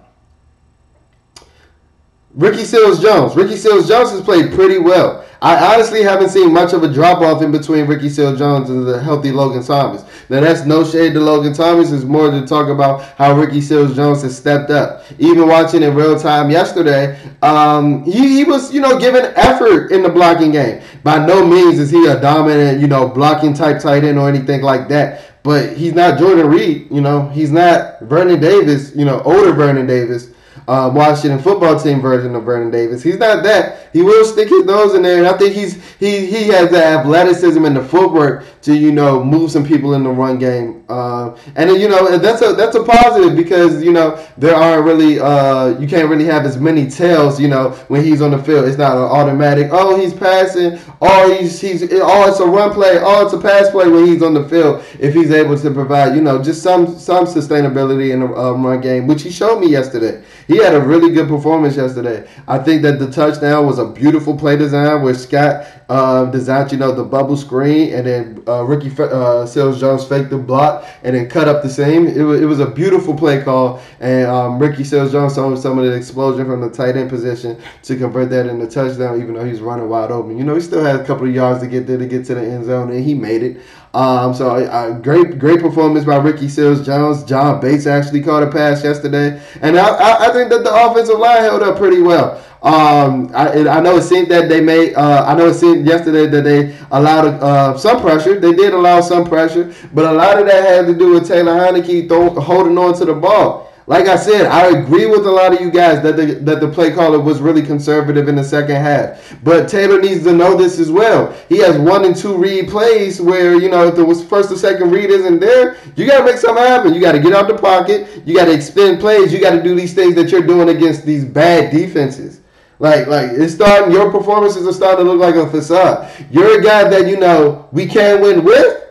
Ricky 2.34 2.64
Seals 2.64 3.02
Jones. 3.02 3.34
Ricky 3.34 3.56
Seals 3.56 3.88
Jones 3.88 4.10
has 4.12 4.20
played 4.20 4.52
pretty 4.52 4.78
well. 4.78 5.25
I 5.42 5.75
honestly 5.75 6.02
haven't 6.02 6.28
seen 6.28 6.52
much 6.52 6.72
of 6.75 6.84
a 6.84 6.92
drop 6.92 7.22
off 7.22 7.42
in 7.42 7.50
between 7.50 7.87
Ricky 7.87 8.08
Seals 8.08 8.38
Jones 8.38 8.70
and 8.70 8.87
the 8.87 9.02
healthy 9.02 9.32
Logan 9.32 9.64
Thomas. 9.64 10.04
Now 10.28 10.40
that's 10.40 10.64
no 10.64 10.84
shade 10.84 11.14
to 11.14 11.20
Logan 11.20 11.54
Thomas. 11.54 11.90
It's 11.90 12.04
more 12.04 12.30
to 12.30 12.46
talk 12.46 12.68
about 12.68 13.02
how 13.16 13.34
Ricky 13.34 13.60
Seals 13.60 13.96
Jones 13.96 14.22
has 14.22 14.37
stepped 14.37 14.70
up. 14.70 15.02
Even 15.18 15.49
watching 15.49 15.82
in 15.82 15.94
real 15.94 16.20
time 16.20 16.50
yesterday, 16.50 17.18
um, 17.42 18.04
he, 18.04 18.37
he 18.37 18.44
was 18.44 18.72
you 18.72 18.80
know 18.80 18.99
giving 18.99 19.25
effort 19.34 19.90
in 19.90 20.02
the 20.02 20.10
blocking 20.10 20.52
game. 20.52 20.82
By 21.02 21.25
no 21.25 21.44
means 21.44 21.80
is 21.80 21.90
he 21.90 22.06
a 22.06 22.20
dominant 22.20 22.80
you 22.80 22.87
know 22.87 23.08
blocking 23.08 23.54
type 23.54 23.80
tight 23.80 24.04
end 24.04 24.18
or 24.18 24.28
anything 24.28 24.62
like 24.62 24.88
that. 24.88 25.42
But 25.42 25.75
he's 25.75 25.94
not 25.94 26.18
Jordan 26.18 26.46
Reed. 26.49 26.88
You 26.92 27.00
know 27.00 27.28
he's 27.30 27.50
not 27.50 28.00
Vernon 28.02 28.40
Davis. 28.40 28.94
You 28.94 29.06
know 29.06 29.20
older 29.22 29.52
Vernon 29.52 29.87
Davis 29.87 30.28
uh, 30.70 30.88
Washington 30.88 31.40
football 31.40 31.78
team 31.78 32.00
version 32.00 32.36
of 32.36 32.44
Vernon 32.44 32.70
Davis. 32.70 33.02
He's 33.02 33.18
not 33.18 33.42
that. 33.42 33.88
He 33.92 34.02
will 34.02 34.24
stick 34.24 34.48
his 34.48 34.64
nose 34.64 34.94
in 34.94 35.02
there, 35.02 35.18
and 35.18 35.26
I 35.26 35.36
think 35.36 35.52
he's 35.52 35.82
he 35.98 36.26
he 36.26 36.46
has 36.48 36.70
the 36.70 36.82
athleticism 36.82 37.64
and 37.64 37.76
the 37.76 37.82
footwork 37.82 38.44
to 38.62 38.76
you 38.76 38.92
know 38.92 39.24
move 39.24 39.50
some 39.50 39.64
people 39.64 39.94
in 39.94 40.04
the 40.04 40.10
run 40.10 40.38
game. 40.38 40.84
Uh, 40.88 41.36
and 41.56 41.70
you 41.72 41.88
know 41.88 42.16
that's 42.18 42.40
a 42.42 42.52
that's 42.52 42.76
a 42.76 42.84
positive 42.84 43.36
because 43.36 43.82
you 43.82 43.92
know 43.92 44.24
there 44.38 44.54
aren't 44.54 44.84
really 44.84 45.18
uh, 45.18 45.76
you 45.80 45.88
can't 45.88 46.08
really 46.08 46.24
have 46.24 46.46
as 46.46 46.56
many 46.56 46.88
tails 46.88 47.40
you 47.40 47.48
know 47.48 47.70
when 47.88 48.04
he's 48.04 48.22
on 48.22 48.30
the 48.30 48.38
field. 48.40 48.68
It's 48.68 48.78
not 48.78 48.96
an 48.96 49.02
automatic. 49.02 49.70
Oh, 49.72 49.98
he's 49.98 50.14
passing. 50.14 50.78
Oh, 51.02 51.36
he's 51.36 51.60
he's 51.60 51.82
oh 51.82 52.28
it's 52.28 52.38
a 52.38 52.46
run 52.46 52.72
play. 52.72 53.00
Oh, 53.00 53.24
it's 53.24 53.34
a 53.34 53.40
pass 53.40 53.70
play 53.70 53.88
when 53.88 54.06
he's 54.06 54.22
on 54.22 54.34
the 54.34 54.48
field. 54.48 54.84
If 55.00 55.14
he's 55.14 55.32
able 55.32 55.58
to 55.58 55.70
provide 55.72 56.14
you 56.14 56.22
know 56.22 56.40
just 56.40 56.62
some 56.62 56.96
some 56.96 57.24
sustainability 57.26 58.12
in 58.12 58.20
the 58.20 58.26
uh, 58.26 58.52
run 58.52 58.80
game, 58.80 59.08
which 59.08 59.24
he 59.24 59.32
showed 59.32 59.58
me 59.58 59.66
yesterday. 59.66 60.22
He 60.46 60.59
had 60.62 60.74
a 60.74 60.80
really 60.80 61.12
good 61.12 61.28
performance 61.28 61.76
yesterday. 61.76 62.28
I 62.48 62.58
think 62.58 62.82
that 62.82 62.98
the 62.98 63.10
touchdown 63.10 63.66
was 63.66 63.78
a 63.78 63.86
beautiful 63.86 64.36
play 64.36 64.56
design 64.56 65.02
where 65.02 65.14
Scott 65.14 65.66
uh, 65.88 66.26
designed, 66.26 66.72
you 66.72 66.78
know, 66.78 66.92
the 66.92 67.04
bubble 67.04 67.36
screen, 67.36 67.92
and 67.92 68.06
then 68.06 68.42
uh, 68.46 68.62
Ricky 68.62 68.90
uh, 68.98 69.44
Seals 69.44 69.80
Jones 69.80 70.04
faked 70.04 70.30
the 70.30 70.38
block 70.38 70.86
and 71.02 71.16
then 71.16 71.28
cut 71.28 71.48
up 71.48 71.62
the 71.62 71.68
same. 71.68 72.06
It 72.06 72.22
was, 72.22 72.40
it 72.40 72.44
was 72.44 72.60
a 72.60 72.70
beautiful 72.70 73.16
play 73.16 73.42
call, 73.42 73.82
and 73.98 74.26
um, 74.28 74.58
Ricky 74.58 74.84
Seals 74.84 75.12
Jones 75.12 75.34
saw 75.34 75.54
some 75.56 75.78
of 75.78 75.84
the 75.84 75.92
explosion 75.92 76.46
from 76.46 76.60
the 76.60 76.70
tight 76.70 76.96
end 76.96 77.10
position 77.10 77.60
to 77.82 77.96
convert 77.96 78.30
that 78.30 78.46
into 78.46 78.66
touchdown, 78.66 79.20
even 79.20 79.34
though 79.34 79.44
he's 79.44 79.60
running 79.60 79.88
wide 79.88 80.10
open. 80.10 80.38
You 80.38 80.44
know, 80.44 80.54
he 80.54 80.60
still 80.60 80.84
had 80.84 81.00
a 81.00 81.04
couple 81.04 81.26
of 81.28 81.34
yards 81.34 81.60
to 81.60 81.66
get 81.66 81.86
there 81.86 81.98
to 81.98 82.06
get 82.06 82.24
to 82.26 82.34
the 82.34 82.42
end 82.42 82.66
zone, 82.66 82.90
and 82.90 83.04
he 83.04 83.14
made 83.14 83.42
it. 83.42 83.60
Um, 83.92 84.35
so 84.35 84.50
uh, 84.50 84.99
great, 84.99 85.38
great 85.38 85.61
performance 85.61 86.04
by 86.04 86.16
Ricky 86.16 86.49
Seals 86.49 86.85
Jones. 86.87 87.25
John 87.25 87.61
Bates 87.61 87.87
actually 87.87 88.23
caught 88.23 88.44
a 88.44 88.50
pass 88.50 88.85
yesterday, 88.85 89.42
and 89.62 89.76
I, 89.76 89.88
I, 89.88 90.28
I 90.28 90.32
think 90.32 90.50
that 90.50 90.62
the 90.62 90.73
offensive 90.73 91.18
line 91.18 91.42
held 91.42 91.62
up 91.62 91.76
pretty 91.76 92.00
well. 92.00 92.40
Um, 92.62 93.30
I, 93.35 93.68
I 93.68 93.80
know 93.80 93.97
it 93.97 94.02
seemed 94.02 94.30
that 94.30 94.49
they 94.49 94.61
made. 94.61 94.94
Uh, 94.94 95.25
I 95.26 95.35
know 95.35 95.49
it 95.49 95.54
seemed 95.54 95.87
yesterday 95.87 96.26
that 96.26 96.44
they 96.44 96.76
allowed 96.92 97.26
uh, 97.42 97.76
some 97.78 98.00
pressure. 98.00 98.38
They 98.38 98.52
did 98.52 98.75
allow 98.75 99.00
some 99.00 99.25
pressure, 99.25 99.75
but 99.92 100.04
a 100.04 100.12
lot 100.12 100.38
of 100.38 100.47
that 100.47 100.68
had 100.68 100.87
to 100.87 100.94
do 100.94 101.14
with 101.14 101.26
Taylor 101.26 101.54
Heinicke 101.54 102.06
throw, 102.06 102.28
holding 102.38 102.78
on 102.78 102.94
to 102.99 103.04
the 103.06 103.14
ball. 103.14 103.69
Like 103.90 104.06
I 104.06 104.14
said, 104.14 104.47
I 104.47 104.68
agree 104.68 105.06
with 105.06 105.26
a 105.26 105.30
lot 105.32 105.52
of 105.52 105.61
you 105.61 105.68
guys 105.68 106.00
that 106.04 106.14
the 106.14 106.26
that 106.42 106.61
the 106.61 106.68
play 106.68 106.92
caller 106.92 107.18
was 107.18 107.40
really 107.40 107.61
conservative 107.61 108.28
in 108.28 108.37
the 108.37 108.44
second 108.44 108.76
half. 108.76 109.37
But 109.42 109.68
Taylor 109.68 110.00
needs 110.00 110.23
to 110.23 110.32
know 110.32 110.56
this 110.56 110.78
as 110.78 110.92
well. 110.92 111.32
He 111.49 111.59
has 111.59 111.76
one 111.76 112.04
and 112.04 112.14
two 112.14 112.37
read 112.37 112.68
plays 112.68 113.20
where 113.20 113.56
you 113.56 113.68
know 113.68 113.88
if 113.88 113.97
the 113.97 114.26
first 114.26 114.52
or 114.52 114.56
second 114.56 114.92
read 114.92 115.11
isn't 115.11 115.40
there, 115.40 115.76
you 115.97 116.06
got 116.06 116.18
to 116.18 116.25
make 116.25 116.37
something 116.37 116.62
happen. 116.62 116.94
You 116.94 117.00
got 117.00 117.12
to 117.12 117.18
get 117.18 117.32
out 117.32 117.49
the 117.49 117.59
pocket. 117.59 118.23
You 118.25 118.37
got 118.37 118.44
to 118.44 118.52
extend 118.52 119.00
plays. 119.00 119.32
You 119.32 119.40
got 119.40 119.56
to 119.56 119.62
do 119.62 119.75
these 119.75 119.92
things 119.92 120.14
that 120.14 120.30
you're 120.30 120.47
doing 120.47 120.68
against 120.68 121.04
these 121.04 121.25
bad 121.25 121.73
defenses. 121.73 122.42
Like, 122.78 123.09
like 123.09 123.30
it's 123.32 123.54
starting. 123.54 123.92
Your 123.92 124.12
performances 124.12 124.68
are 124.68 124.73
starting 124.73 125.04
to 125.04 125.11
look 125.11 125.20
like 125.20 125.35
a 125.35 125.50
facade. 125.50 126.12
You're 126.30 126.61
a 126.61 126.62
guy 126.62 126.88
that 126.88 127.09
you 127.09 127.16
know 127.16 127.68
we 127.73 127.87
can 127.87 128.23
win 128.23 128.44
with. 128.44 128.85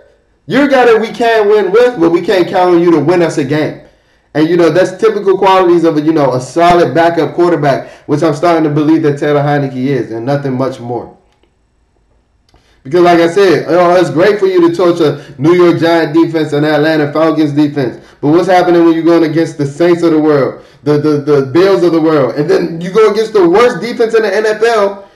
You're 0.45 0.65
a 0.65 0.69
guy 0.69 0.87
that 0.87 0.99
we 0.99 1.07
can 1.07 1.47
win 1.47 1.71
with, 1.71 1.97
but 1.97 2.09
we 2.09 2.19
can't 2.21 2.49
count 2.49 2.75
on 2.75 2.81
you 2.81 2.91
to 2.91 2.99
win 2.99 3.21
us 3.21 3.37
a 3.37 3.45
game. 3.45 3.85
And 4.33 4.47
you 4.47 4.57
know 4.57 4.69
that's 4.69 4.95
typical 4.97 5.37
qualities 5.37 5.83
of 5.83 5.97
a 5.97 6.01
you 6.01 6.13
know 6.13 6.33
a 6.33 6.41
solid 6.41 6.93
backup 6.93 7.33
quarterback, 7.33 7.89
which 8.07 8.21
I'm 8.21 8.35
starting 8.35 8.63
to 8.63 8.69
believe 8.69 9.01
that 9.03 9.17
Taylor 9.17 9.41
Heinicke 9.41 9.75
is, 9.75 10.11
and 10.11 10.25
nothing 10.25 10.55
much 10.55 10.79
more. 10.79 11.17
Because 12.83 13.01
like 13.01 13.19
I 13.19 13.27
said, 13.27 13.65
you 13.69 13.75
know, 13.75 13.95
it's 13.95 14.09
great 14.09 14.39
for 14.39 14.45
you 14.45 14.73
to 14.73 14.83
a 14.83 15.41
New 15.41 15.53
York 15.53 15.79
Giant 15.79 16.13
defense 16.13 16.53
and 16.53 16.65
Atlanta 16.65 17.11
Falcons 17.11 17.51
defense. 17.51 18.03
But 18.21 18.29
what's 18.29 18.47
happening 18.47 18.85
when 18.85 18.93
you're 18.93 19.03
going 19.03 19.29
against 19.29 19.57
the 19.57 19.65
Saints 19.65 20.01
of 20.01 20.11
the 20.11 20.19
world, 20.19 20.63
the, 20.83 20.97
the, 20.97 21.17
the 21.17 21.45
Bills 21.47 21.83
of 21.83 21.91
the 21.91 22.01
world, 22.01 22.35
and 22.35 22.49
then 22.49 22.79
you 22.79 22.91
go 22.91 23.11
against 23.11 23.33
the 23.33 23.47
worst 23.47 23.81
defense 23.81 24.15
in 24.15 24.23
the 24.23 24.29
NFL, 24.29 25.07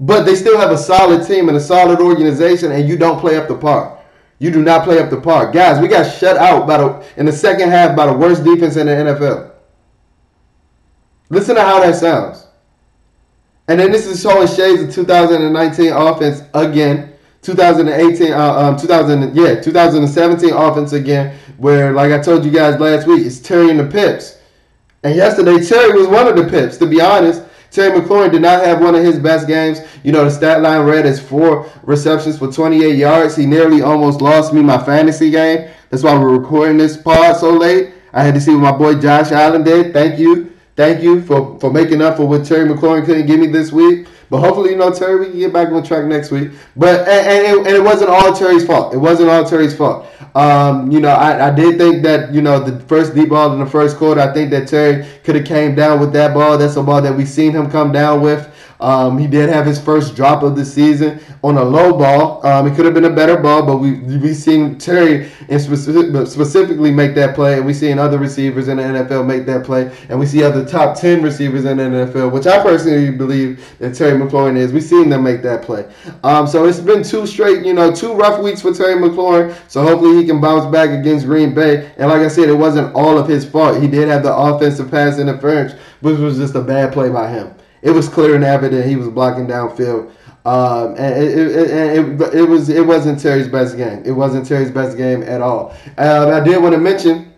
but 0.00 0.24
they 0.24 0.34
still 0.34 0.58
have 0.58 0.72
a 0.72 0.78
solid 0.78 1.26
team 1.26 1.48
and 1.48 1.56
a 1.56 1.60
solid 1.60 2.00
organization, 2.00 2.72
and 2.72 2.88
you 2.88 2.96
don't 2.96 3.20
play 3.20 3.36
up 3.36 3.46
the 3.46 3.56
par. 3.56 4.01
You 4.42 4.50
do 4.50 4.60
not 4.60 4.82
play 4.82 4.98
up 4.98 5.08
the 5.08 5.20
park. 5.20 5.52
Guys, 5.52 5.80
we 5.80 5.86
got 5.86 6.02
shut 6.02 6.36
out 6.36 6.66
by 6.66 6.78
the, 6.78 7.06
in 7.16 7.26
the 7.26 7.32
second 7.32 7.70
half 7.70 7.96
by 7.96 8.06
the 8.06 8.12
worst 8.12 8.42
defense 8.42 8.74
in 8.74 8.88
the 8.88 8.92
NFL. 8.92 9.52
Listen 11.28 11.54
to 11.54 11.62
how 11.62 11.78
that 11.78 11.94
sounds. 11.94 12.48
And 13.68 13.78
then 13.78 13.92
this 13.92 14.04
is 14.04 14.20
showing 14.20 14.48
shades 14.48 14.82
of 14.82 14.92
2019 14.92 15.92
offense 15.92 16.42
again. 16.54 17.12
2018, 17.42 18.32
uh, 18.32 18.36
um, 18.36 18.76
2000, 18.76 19.36
yeah, 19.36 19.60
2017 19.60 20.52
offense 20.52 20.92
again, 20.92 21.38
where, 21.58 21.92
like 21.92 22.10
I 22.10 22.20
told 22.20 22.44
you 22.44 22.50
guys 22.50 22.80
last 22.80 23.06
week, 23.06 23.24
it's 23.24 23.38
Terry 23.38 23.70
and 23.70 23.78
the 23.78 23.86
Pips. 23.86 24.40
And 25.04 25.14
yesterday, 25.14 25.64
Terry 25.64 25.96
was 25.96 26.08
one 26.08 26.26
of 26.26 26.34
the 26.34 26.50
Pips, 26.50 26.78
to 26.78 26.86
be 26.86 27.00
honest. 27.00 27.44
Terry 27.72 27.98
McLaurin 27.98 28.30
did 28.30 28.42
not 28.42 28.64
have 28.64 28.82
one 28.82 28.94
of 28.94 29.02
his 29.02 29.18
best 29.18 29.48
games. 29.48 29.80
You 30.04 30.12
know, 30.12 30.24
the 30.24 30.30
stat 30.30 30.60
line 30.60 30.84
read 30.84 31.06
as 31.06 31.18
four 31.18 31.70
receptions 31.84 32.38
for 32.38 32.52
28 32.52 32.94
yards. 32.96 33.34
He 33.34 33.46
nearly 33.46 33.80
almost 33.80 34.20
lost 34.20 34.52
me 34.52 34.60
my 34.60 34.76
fantasy 34.76 35.30
game. 35.30 35.70
That's 35.88 36.02
why 36.02 36.18
we're 36.18 36.36
recording 36.36 36.76
this 36.76 36.98
pod 36.98 37.36
so 37.36 37.50
late. 37.50 37.94
I 38.12 38.22
had 38.22 38.34
to 38.34 38.40
see 38.42 38.54
what 38.54 38.60
my 38.60 38.72
boy 38.72 39.00
Josh 39.00 39.32
Allen 39.32 39.64
did. 39.64 39.94
Thank 39.94 40.18
you. 40.18 40.52
Thank 40.76 41.02
you 41.02 41.22
for, 41.22 41.58
for 41.60 41.72
making 41.72 42.02
up 42.02 42.18
for 42.18 42.26
what 42.26 42.44
Terry 42.44 42.68
McLaurin 42.68 43.06
couldn't 43.06 43.26
give 43.26 43.40
me 43.40 43.46
this 43.46 43.72
week. 43.72 44.06
But 44.32 44.40
hopefully, 44.40 44.70
you 44.70 44.76
know, 44.76 44.90
Terry, 44.90 45.18
we 45.20 45.26
can 45.26 45.38
get 45.38 45.52
back 45.52 45.68
on 45.68 45.82
track 45.82 46.06
next 46.06 46.30
week. 46.30 46.52
But 46.74 47.06
and, 47.06 47.10
and, 47.28 47.46
it, 47.46 47.66
and 47.66 47.76
it 47.76 47.82
wasn't 47.84 48.08
all 48.08 48.34
Terry's 48.34 48.66
fault. 48.66 48.94
It 48.94 48.96
wasn't 48.96 49.28
all 49.28 49.44
Terry's 49.44 49.76
fault. 49.76 50.06
Um, 50.34 50.90
you 50.90 51.00
know, 51.00 51.10
I, 51.10 51.48
I 51.48 51.54
did 51.54 51.76
think 51.76 52.02
that, 52.04 52.32
you 52.32 52.40
know, 52.40 52.58
the 52.58 52.80
first 52.86 53.14
deep 53.14 53.28
ball 53.28 53.52
in 53.52 53.58
the 53.58 53.66
first 53.66 53.98
quarter, 53.98 54.22
I 54.22 54.32
think 54.32 54.50
that 54.52 54.68
Terry 54.68 55.06
could 55.22 55.34
have 55.34 55.44
came 55.44 55.74
down 55.74 56.00
with 56.00 56.14
that 56.14 56.32
ball. 56.32 56.56
That's 56.56 56.76
a 56.76 56.82
ball 56.82 57.02
that 57.02 57.14
we've 57.14 57.28
seen 57.28 57.52
him 57.52 57.70
come 57.70 57.92
down 57.92 58.22
with. 58.22 58.50
Um, 58.82 59.16
he 59.16 59.28
did 59.28 59.48
have 59.48 59.64
his 59.64 59.80
first 59.80 60.16
drop 60.16 60.42
of 60.42 60.56
the 60.56 60.64
season 60.64 61.20
on 61.44 61.56
a 61.56 61.62
low 61.62 61.96
ball. 61.96 62.44
Um, 62.44 62.66
it 62.66 62.74
could 62.74 62.84
have 62.84 62.94
been 62.94 63.04
a 63.04 63.10
better 63.10 63.36
ball, 63.36 63.64
but 63.64 63.76
we 63.76 64.00
we 64.00 64.34
seen 64.34 64.76
Terry 64.76 65.30
in 65.48 65.60
specific, 65.60 66.26
specifically 66.26 66.90
make 66.90 67.14
that 67.14 67.36
play, 67.36 67.58
and 67.58 67.64
we 67.64 67.74
seen 67.74 68.00
other 68.00 68.18
receivers 68.18 68.66
in 68.66 68.78
the 68.78 68.82
NFL 68.82 69.24
make 69.24 69.46
that 69.46 69.64
play, 69.64 69.96
and 70.08 70.18
we 70.18 70.26
see 70.26 70.42
other 70.42 70.64
top 70.64 70.96
ten 70.96 71.22
receivers 71.22 71.64
in 71.64 71.76
the 71.76 71.84
NFL, 71.84 72.32
which 72.32 72.46
I 72.46 72.60
personally 72.60 73.10
believe 73.12 73.64
that 73.78 73.94
Terry 73.94 74.18
McLaurin 74.18 74.56
is. 74.56 74.72
We 74.72 74.80
seen 74.80 75.08
them 75.08 75.22
make 75.22 75.42
that 75.42 75.62
play. 75.62 75.88
Um, 76.24 76.48
so 76.48 76.66
it's 76.66 76.80
been 76.80 77.04
two 77.04 77.26
straight, 77.26 77.64
you 77.64 77.74
know, 77.74 77.92
two 77.92 78.14
rough 78.14 78.42
weeks 78.42 78.62
for 78.62 78.72
Terry 78.72 78.94
McLaurin. 78.94 79.54
So 79.68 79.82
hopefully 79.82 80.16
he 80.16 80.26
can 80.26 80.40
bounce 80.40 80.66
back 80.72 80.90
against 80.90 81.26
Green 81.26 81.54
Bay. 81.54 81.92
And 81.98 82.10
like 82.10 82.22
I 82.22 82.28
said, 82.28 82.48
it 82.48 82.54
wasn't 82.54 82.92
all 82.94 83.16
of 83.16 83.28
his 83.28 83.48
fault. 83.48 83.80
He 83.80 83.86
did 83.86 84.08
have 84.08 84.24
the 84.24 84.34
offensive 84.34 84.90
pass 84.90 85.20
interference, 85.20 85.74
which 86.00 86.18
was 86.18 86.36
just 86.36 86.56
a 86.56 86.60
bad 86.60 86.92
play 86.92 87.08
by 87.08 87.30
him 87.30 87.54
it 87.82 87.90
was 87.90 88.08
clear 88.08 88.34
and 88.34 88.44
evident 88.44 88.86
he 88.86 88.96
was 88.96 89.08
blocking 89.08 89.46
downfield. 89.46 90.10
Um, 90.44 90.96
and 90.96 91.22
it, 91.22 91.38
it, 91.38 91.70
it, 91.70 92.34
it, 92.34 92.48
was 92.48 92.68
it 92.68 92.84
wasn't 92.84 93.20
Terry's 93.20 93.46
best 93.46 93.76
game. 93.76 94.02
It 94.04 94.10
wasn't 94.10 94.46
Terry's 94.46 94.72
best 94.72 94.96
game 94.96 95.22
at 95.22 95.40
all. 95.40 95.70
Um, 95.98 96.28
I 96.30 96.40
did 96.40 96.60
want 96.60 96.74
to 96.74 96.80
mention. 96.80 97.32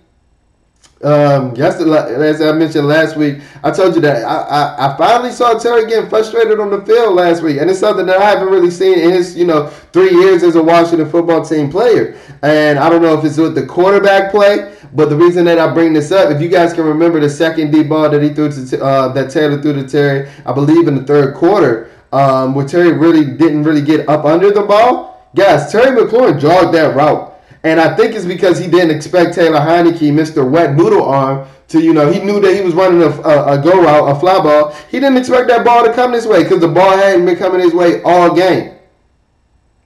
Um, 1.03 1.55
yesterday, 1.55 2.15
as 2.27 2.41
I 2.41 2.53
mentioned 2.53 2.89
last 2.89 3.15
week, 3.15 3.43
I 3.63 3.71
told 3.71 3.95
you 3.95 4.01
that 4.01 4.25
I, 4.25 4.37
I, 4.37 4.95
I, 4.95 4.97
finally 4.97 5.33
saw 5.33 5.59
Terry 5.59 5.87
getting 5.87 6.09
frustrated 6.09 6.59
on 6.59 6.71
the 6.71 6.81
field 6.87 7.15
last 7.15 7.43
week, 7.43 7.59
and 7.61 7.69
it's 7.69 7.81
something 7.81 8.07
that 8.07 8.17
I 8.17 8.25
haven't 8.25 8.49
really 8.49 8.71
seen 8.71 8.99
in 8.99 9.11
his 9.11 9.37
you 9.37 9.45
know 9.45 9.67
three 9.93 10.11
years 10.11 10.43
as 10.43 10.57
a 10.57 10.63
Washington 10.63 11.11
football 11.11 11.45
team 11.45 11.71
player. 11.71 12.19
And 12.41 12.79
I 12.79 12.89
don't 12.89 13.03
know 13.03 13.19
if 13.19 13.25
it's 13.25 13.37
with 13.37 13.55
the 13.55 13.67
quarterback 13.67 14.31
play, 14.31 14.75
but 14.95 15.11
the 15.11 15.17
reason 15.17 15.45
that 15.47 15.59
I 15.59 15.73
bring 15.75 15.93
this 15.93 16.13
up, 16.13 16.31
if 16.31 16.41
you 16.41 16.49
guys 16.49 16.73
can 16.73 16.85
remember 16.85 17.19
the 17.19 17.29
second 17.29 17.73
deep 17.73 17.89
ball 17.89 18.09
that 18.09 18.23
he 18.23 18.29
threw 18.31 18.51
to 18.51 18.85
uh, 18.85 19.09
that 19.09 19.31
Taylor 19.31 19.61
threw 19.61 19.73
to 19.73 19.89
Terry, 19.89 20.31
I 20.47 20.53
believe 20.53 20.87
in 20.87 20.95
the 20.95 21.03
third 21.03 21.35
quarter, 21.35 21.91
um, 22.13 22.55
where 22.55 22.67
Terry 22.67 22.93
really 22.93 23.25
didn't 23.25 23.65
really 23.65 23.83
get 23.83 24.09
up 24.09 24.25
under 24.25 24.53
the 24.53 24.63
ball. 24.63 25.29
Guys, 25.35 25.73
Terry 25.73 26.01
McLaurin 26.01 26.41
jogged 26.41 26.75
that 26.75 26.95
route. 26.95 27.33
And 27.65 27.81
I 27.81 27.97
think 27.97 28.15
it's 28.15 28.27
because 28.27 28.59
he 28.59 28.69
didn't 28.69 28.95
expect 28.95 29.35
Taylor 29.35 29.59
Heinicke, 29.59 30.13
Mr. 30.13 30.49
Wet 30.49 30.77
Noodle 30.77 31.03
Arm, 31.03 31.49
to, 31.69 31.81
you 31.81 31.95
know, 31.95 32.13
he 32.13 32.21
knew 32.21 32.39
that 32.41 32.55
he 32.55 32.61
was 32.61 32.75
running 32.75 33.03
a, 33.03 33.09
a, 33.09 33.59
a, 33.59 33.63
go 33.63 33.83
route, 33.83 34.15
a 34.15 34.21
fly 34.21 34.39
ball. 34.43 34.77
He 34.91 35.01
didn't 35.01 35.17
expect 35.17 35.49
that 35.49 35.65
ball 35.65 35.83
to 35.83 35.93
come 35.93 36.13
this 36.13 36.27
way 36.27 36.43
because 36.43 36.61
the 36.61 36.69
ball 36.69 36.95
hadn't 36.95 37.25
been 37.25 37.37
coming 37.37 37.61
his 37.61 37.73
way 37.73 38.03
all 38.03 38.35
game. 38.35 38.74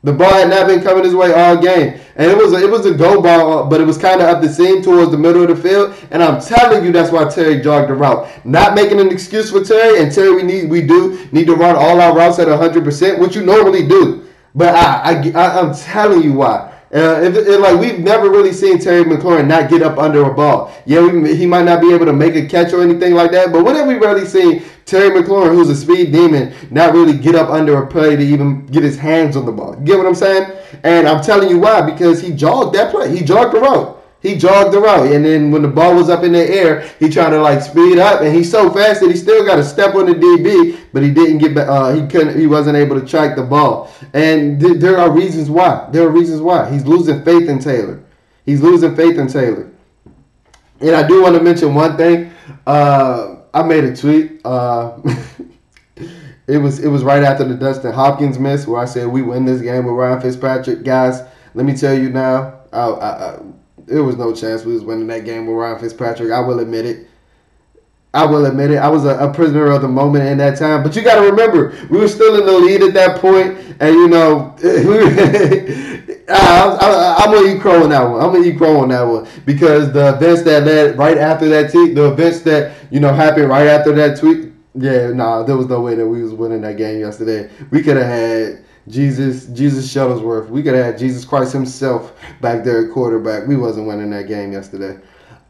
The 0.04 0.12
ball 0.12 0.32
had 0.32 0.48
not 0.48 0.68
been 0.68 0.80
coming 0.80 1.02
his 1.02 1.14
way 1.14 1.32
all 1.32 1.56
game, 1.56 1.98
and 2.14 2.30
it 2.30 2.36
was 2.36 2.52
a, 2.52 2.62
it 2.62 2.70
was 2.70 2.86
a 2.86 2.94
go 2.94 3.20
ball, 3.20 3.66
but 3.66 3.80
it 3.80 3.84
was 3.84 3.98
kind 3.98 4.20
of 4.20 4.28
up 4.28 4.40
the 4.40 4.48
seam 4.48 4.80
towards 4.80 5.10
the 5.10 5.18
middle 5.18 5.42
of 5.42 5.48
the 5.48 5.56
field. 5.56 5.92
And 6.12 6.22
I'm 6.22 6.40
telling 6.40 6.84
you, 6.84 6.92
that's 6.92 7.10
why 7.10 7.28
Terry 7.28 7.60
jogged 7.60 7.90
the 7.90 7.94
route. 7.94 8.28
Not 8.44 8.74
making 8.74 9.00
an 9.00 9.10
excuse 9.10 9.50
for 9.50 9.64
Terry, 9.64 10.00
and 10.00 10.12
Terry, 10.12 10.36
we 10.36 10.44
need 10.44 10.70
we 10.70 10.82
do 10.82 11.26
need 11.32 11.46
to 11.46 11.56
run 11.56 11.74
all 11.74 12.00
our 12.00 12.14
routes 12.14 12.38
at 12.38 12.46
100, 12.46 12.84
percent 12.84 13.18
which 13.18 13.34
you 13.34 13.42
normally 13.42 13.88
do. 13.88 14.24
But 14.54 14.76
I, 14.76 15.30
I, 15.34 15.60
I'm 15.60 15.74
telling 15.74 16.22
you 16.22 16.32
why. 16.34 16.74
Uh, 16.90 17.30
like 17.60 17.78
we've 17.78 17.98
never 17.98 18.30
really 18.30 18.52
seen 18.52 18.78
Terry 18.78 19.04
McLaurin 19.04 19.46
not 19.46 19.68
get 19.68 19.82
up 19.82 19.98
under 19.98 20.24
a 20.24 20.32
ball. 20.32 20.72
Yeah, 20.86 21.06
we, 21.06 21.36
he 21.36 21.44
might 21.44 21.64
not 21.64 21.82
be 21.82 21.92
able 21.92 22.06
to 22.06 22.14
make 22.14 22.34
a 22.34 22.46
catch 22.46 22.72
or 22.72 22.82
anything 22.82 23.14
like 23.14 23.30
that, 23.32 23.52
but 23.52 23.62
what 23.62 23.76
have 23.76 23.86
we 23.86 23.94
really 23.96 24.24
seen 24.24 24.62
Terry 24.88 25.10
McLaurin, 25.10 25.54
who's 25.54 25.68
a 25.68 25.76
speed 25.76 26.12
demon, 26.12 26.54
not 26.70 26.94
really 26.94 27.16
get 27.16 27.34
up 27.34 27.50
under 27.50 27.82
a 27.82 27.86
play 27.86 28.16
to 28.16 28.22
even 28.22 28.64
get 28.66 28.82
his 28.82 28.96
hands 28.96 29.36
on 29.36 29.44
the 29.44 29.52
ball? 29.52 29.76
You 29.78 29.84
get 29.84 29.98
what 29.98 30.06
I'm 30.06 30.14
saying? 30.14 30.50
And 30.82 31.06
I'm 31.06 31.22
telling 31.22 31.50
you 31.50 31.58
why 31.58 31.82
because 31.82 32.22
he 32.22 32.32
jogged 32.32 32.74
that 32.74 32.90
play. 32.90 33.14
He 33.14 33.22
jogged 33.22 33.54
the 33.54 33.60
route. 33.60 33.96
He 34.20 34.36
jogged 34.36 34.72
the 34.72 34.80
route, 34.80 35.12
and 35.12 35.24
then 35.24 35.52
when 35.52 35.62
the 35.62 35.68
ball 35.68 35.94
was 35.94 36.08
up 36.10 36.24
in 36.24 36.32
the 36.32 36.42
air, 36.42 36.90
he 36.98 37.08
tried 37.08 37.30
to 37.30 37.40
like 37.40 37.62
speed 37.62 37.98
up, 37.98 38.20
and 38.20 38.34
he's 38.34 38.50
so 38.50 38.68
fast 38.68 39.00
that 39.00 39.10
he 39.10 39.16
still 39.16 39.44
got 39.44 39.56
to 39.56 39.64
step 39.64 39.94
on 39.94 40.06
the 40.06 40.14
DB, 40.14 40.76
but 40.92 41.04
he 41.04 41.10
didn't 41.12 41.38
get 41.38 41.54
back. 41.54 41.68
Uh, 41.68 41.94
he 41.94 42.04
couldn't. 42.08 42.36
He 42.36 42.48
wasn't 42.48 42.76
able 42.76 43.00
to 43.00 43.06
track 43.06 43.36
the 43.36 43.44
ball, 43.44 43.92
and 44.14 44.60
th- 44.60 44.78
there 44.78 44.98
are 44.98 45.12
reasons 45.12 45.50
why. 45.50 45.86
There 45.92 46.04
are 46.04 46.10
reasons 46.10 46.40
why 46.40 46.68
he's 46.68 46.84
losing 46.84 47.22
faith 47.24 47.48
in 47.48 47.60
Taylor. 47.60 48.02
He's 48.44 48.60
losing 48.60 48.96
faith 48.96 49.18
in 49.18 49.28
Taylor. 49.28 49.70
And 50.80 50.96
I 50.96 51.06
do 51.06 51.22
want 51.22 51.36
to 51.36 51.42
mention 51.42 51.74
one 51.74 51.96
thing. 51.96 52.32
Uh, 52.66 53.37
I 53.58 53.62
made 53.64 53.82
a 53.82 53.96
tweet. 53.96 54.40
Uh, 54.44 54.98
it 56.46 56.58
was 56.58 56.78
it 56.78 56.86
was 56.86 57.02
right 57.02 57.24
after 57.24 57.42
the 57.42 57.56
Dustin 57.56 57.92
Hopkins 57.92 58.38
miss, 58.38 58.68
where 58.68 58.80
I 58.80 58.84
said 58.84 59.08
we 59.08 59.20
win 59.20 59.44
this 59.44 59.60
game 59.60 59.84
with 59.84 59.94
Ryan 59.94 60.20
Fitzpatrick. 60.20 60.84
Guys, 60.84 61.22
let 61.54 61.66
me 61.66 61.76
tell 61.76 61.98
you 61.98 62.08
now. 62.08 62.60
I, 62.72 62.88
I, 62.88 63.38
there 63.86 64.04
was 64.04 64.16
no 64.16 64.32
chance 64.32 64.64
we 64.64 64.74
was 64.74 64.84
winning 64.84 65.08
that 65.08 65.24
game 65.24 65.48
with 65.48 65.56
Ryan 65.56 65.80
Fitzpatrick. 65.80 66.30
I 66.30 66.38
will 66.38 66.60
admit 66.60 66.86
it. 66.86 67.08
I 68.14 68.26
will 68.26 68.46
admit 68.46 68.70
it. 68.70 68.76
I 68.76 68.88
was 68.88 69.04
a, 69.04 69.18
a 69.18 69.34
prisoner 69.34 69.72
of 69.72 69.82
the 69.82 69.88
moment 69.88 70.28
in 70.28 70.38
that 70.38 70.56
time. 70.56 70.84
But 70.84 70.94
you 70.94 71.02
got 71.02 71.16
to 71.16 71.28
remember, 71.28 71.76
we 71.90 71.98
were 71.98 72.08
still 72.08 72.38
in 72.38 72.46
the 72.46 72.52
lead 72.52 72.82
at 72.82 72.94
that 72.94 73.20
point, 73.20 73.67
and 73.80 73.94
you 73.94 74.08
know, 74.08 74.54
I, 76.28 77.24
am 77.24 77.32
gonna 77.32 77.48
eat 77.48 77.60
crow 77.60 77.84
on 77.84 77.90
that 77.90 78.02
one. 78.02 78.20
I'm 78.20 78.32
gonna 78.32 78.44
eat 78.44 78.58
crow 78.58 78.80
on 78.80 78.88
that 78.88 79.02
one 79.02 79.28
because 79.44 79.92
the 79.92 80.14
events 80.14 80.42
that 80.42 80.64
led 80.64 80.98
right 80.98 81.18
after 81.18 81.48
that 81.48 81.70
tweet, 81.70 81.94
the 81.94 82.12
events 82.12 82.40
that 82.40 82.76
you 82.90 83.00
know 83.00 83.12
happened 83.12 83.48
right 83.48 83.66
after 83.66 83.92
that 83.94 84.18
tweet. 84.18 84.52
Yeah, 84.74 85.08
nah, 85.08 85.42
there 85.42 85.56
was 85.56 85.66
no 85.66 85.80
way 85.80 85.94
that 85.94 86.06
we 86.06 86.22
was 86.22 86.32
winning 86.32 86.60
that 86.62 86.76
game 86.76 87.00
yesterday. 87.00 87.50
We 87.70 87.82
could 87.82 87.96
have 87.96 88.06
had 88.06 88.64
Jesus, 88.88 89.46
Jesus 89.46 89.92
Shuttlesworth. 89.92 90.48
We 90.48 90.62
could 90.62 90.74
have 90.74 90.84
had 90.84 90.98
Jesus 90.98 91.24
Christ 91.24 91.52
Himself 91.52 92.12
back 92.40 92.64
there 92.64 92.86
at 92.86 92.92
quarterback. 92.92 93.46
We 93.46 93.56
wasn't 93.56 93.86
winning 93.86 94.10
that 94.10 94.28
game 94.28 94.52
yesterday. 94.52 94.98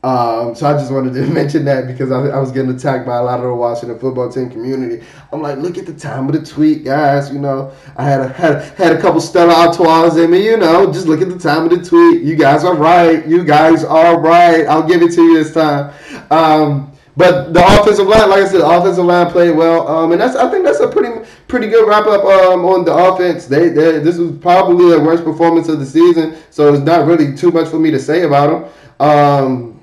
Um, 0.05 0.55
so 0.55 0.67
I 0.67 0.75
just 0.75 0.93
wanted 0.93 1.13
to 1.15 1.27
mention 1.33 1.65
that 1.65 1.89
because 1.89 2.13
I, 2.13 2.29
I, 2.29 2.39
was 2.39 2.53
getting 2.53 2.71
attacked 2.71 3.05
by 3.05 3.17
a 3.17 3.23
lot 3.23 3.41
of 3.41 3.47
the 3.47 3.55
Washington 3.55 3.99
football 3.99 4.31
team 4.31 4.49
community. 4.49 5.05
I'm 5.33 5.43
like, 5.43 5.59
look 5.59 5.77
at 5.77 5.87
the 5.87 5.93
time 5.93 6.29
of 6.29 6.35
the 6.35 6.47
tweet, 6.47 6.85
guys. 6.85 7.33
You 7.33 7.41
know, 7.41 7.73
I 7.97 8.05
had 8.05 8.21
a 8.21 8.29
had, 8.29 8.63
had 8.75 8.93
a 8.97 9.01
couple 9.01 9.21
Stella 9.21 9.53
Artois 9.53 10.17
in 10.17 10.31
me. 10.31 10.45
You 10.45 10.57
know, 10.57 10.93
just 10.93 11.09
look 11.09 11.21
at 11.21 11.29
the 11.29 11.39
time 11.39 11.65
of 11.65 11.71
the 11.71 11.85
tweet. 11.85 12.23
You 12.23 12.37
guys 12.37 12.63
are 12.63 12.77
right. 12.77 13.27
You 13.27 13.43
guys 13.43 13.83
are 13.83 14.21
right. 14.21 14.67
I'll 14.67 14.87
give 14.87 15.03
it 15.03 15.11
to 15.15 15.23
you 15.23 15.43
this 15.43 15.53
time. 15.53 15.93
Um, 16.31 16.93
but 17.17 17.53
the 17.53 17.67
offensive 17.67 18.07
line, 18.07 18.31
like 18.31 18.45
I 18.45 18.49
said, 18.49 18.61
the 18.61 18.69
offensive 18.69 19.05
line 19.05 19.29
played 19.33 19.57
well, 19.57 19.89
um, 19.89 20.13
and 20.13 20.21
that's 20.21 20.37
I 20.37 20.49
think 20.49 20.65
that's 20.65 20.79
a 20.79 20.87
pretty 20.87 21.29
pretty 21.49 21.67
good 21.67 21.89
wrap 21.89 22.07
up 22.07 22.25
um, 22.25 22.65
on 22.65 22.85
the 22.85 22.95
offense. 22.95 23.47
They, 23.47 23.71
they 23.71 23.99
this 23.99 24.17
was 24.17 24.39
probably 24.39 24.91
their 24.91 25.01
worst 25.01 25.25
performance 25.25 25.69
of 25.69 25.81
the 25.81 25.87
season, 25.87 26.37
so 26.51 26.73
it's 26.73 26.85
not 26.85 27.09
really 27.09 27.37
too 27.37 27.51
much 27.51 27.67
for 27.67 27.81
me 27.81 27.91
to 27.91 27.99
say 27.99 28.23
about 28.23 28.71
them. 29.01 29.09
Um, 29.09 29.78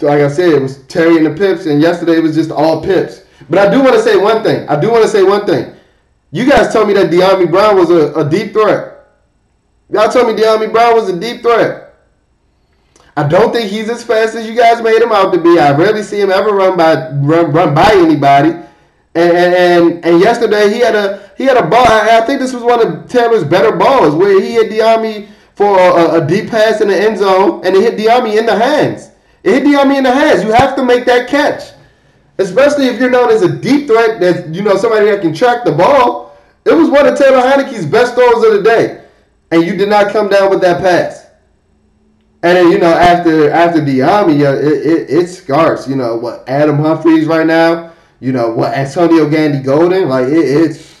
like 0.00 0.20
I 0.20 0.28
said, 0.28 0.50
it 0.50 0.62
was 0.62 0.82
Terry 0.86 1.16
and 1.16 1.26
the 1.26 1.34
Pips, 1.34 1.66
and 1.66 1.80
yesterday 1.80 2.16
it 2.16 2.22
was 2.22 2.34
just 2.34 2.50
all 2.50 2.82
Pips. 2.82 3.22
But 3.48 3.58
I 3.58 3.70
do 3.70 3.82
want 3.82 3.94
to 3.94 4.02
say 4.02 4.16
one 4.16 4.42
thing. 4.42 4.68
I 4.68 4.78
do 4.80 4.90
want 4.90 5.02
to 5.02 5.08
say 5.08 5.22
one 5.22 5.46
thing. 5.46 5.74
You 6.32 6.48
guys 6.48 6.72
told 6.72 6.88
me 6.88 6.94
that 6.94 7.10
Dyami 7.10 7.50
Brown 7.50 7.76
was 7.76 7.90
a, 7.90 8.12
a 8.14 8.28
deep 8.28 8.52
threat. 8.52 8.98
Y'all 9.90 10.10
told 10.10 10.28
me 10.28 10.40
Dyami 10.40 10.70
Brown 10.70 10.94
was 10.94 11.08
a 11.08 11.18
deep 11.18 11.42
threat. 11.42 11.94
I 13.16 13.26
don't 13.26 13.52
think 13.52 13.70
he's 13.70 13.90
as 13.90 14.04
fast 14.04 14.36
as 14.36 14.48
you 14.48 14.54
guys 14.54 14.80
made 14.80 15.02
him 15.02 15.10
out 15.10 15.32
to 15.32 15.40
be. 15.40 15.58
I 15.58 15.76
rarely 15.76 16.02
see 16.02 16.20
him 16.20 16.30
ever 16.30 16.50
run 16.50 16.76
by 16.76 17.10
run, 17.10 17.52
run 17.52 17.74
by 17.74 17.90
anybody. 17.92 18.50
And, 19.12 19.32
and 19.36 20.04
and 20.04 20.20
yesterday 20.20 20.72
he 20.72 20.78
had 20.78 20.94
a 20.94 21.32
he 21.36 21.44
had 21.44 21.56
a 21.56 21.66
ball. 21.66 21.84
I, 21.86 22.20
think 22.20 22.38
this 22.38 22.52
was 22.52 22.62
one 22.62 22.86
of 22.86 23.08
Taylor's 23.08 23.42
better 23.42 23.76
balls 23.76 24.14
where 24.14 24.40
he 24.40 24.52
hit 24.52 24.70
Dyami 24.70 25.28
for 25.60 25.78
a, 25.78 26.22
a, 26.22 26.26
deep 26.26 26.48
pass 26.48 26.80
in 26.80 26.88
the 26.88 26.98
end 26.98 27.18
zone 27.18 27.60
and 27.66 27.76
it 27.76 27.82
hit 27.82 27.98
Dyami 27.98 28.38
in 28.38 28.46
the 28.46 28.56
hands. 28.56 29.10
It 29.42 29.52
hit 29.52 29.64
Dyami 29.64 29.98
in 29.98 30.04
the 30.04 30.10
hands. 30.10 30.42
You 30.42 30.52
have 30.52 30.74
to 30.76 30.82
make 30.82 31.04
that 31.04 31.28
catch, 31.28 31.74
especially 32.38 32.86
if 32.86 32.98
you're 32.98 33.10
known 33.10 33.28
as 33.28 33.42
a 33.42 33.58
deep 33.58 33.86
threat. 33.86 34.20
That 34.20 34.54
you 34.54 34.62
know 34.62 34.78
somebody 34.78 35.10
that 35.10 35.20
can 35.20 35.34
track 35.34 35.66
the 35.66 35.72
ball. 35.72 36.34
It 36.64 36.72
was 36.72 36.88
one 36.88 37.06
of 37.06 37.18
Taylor 37.18 37.42
Heinicke's 37.42 37.84
best 37.84 38.14
throws 38.14 38.42
of 38.42 38.54
the 38.54 38.62
day, 38.62 39.04
and 39.50 39.62
you 39.62 39.76
did 39.76 39.90
not 39.90 40.10
come 40.12 40.30
down 40.30 40.48
with 40.48 40.62
that 40.62 40.80
pass. 40.80 41.26
And 42.42 42.56
then 42.56 42.72
you 42.72 42.78
know 42.78 42.94
after 42.94 43.50
after 43.50 43.84
yeah, 43.84 44.24
it, 44.24 44.64
it, 44.64 45.10
it's 45.10 45.36
scarce. 45.36 45.86
You 45.86 45.96
know 45.96 46.16
what 46.16 46.48
Adam 46.48 46.78
Humphries 46.78 47.26
right 47.26 47.46
now. 47.46 47.92
You 48.18 48.32
know 48.32 48.48
what 48.50 48.72
Antonio 48.72 49.28
Gandy 49.28 49.60
Golden. 49.60 50.08
Like 50.08 50.28
it, 50.28 50.38
it's 50.38 50.99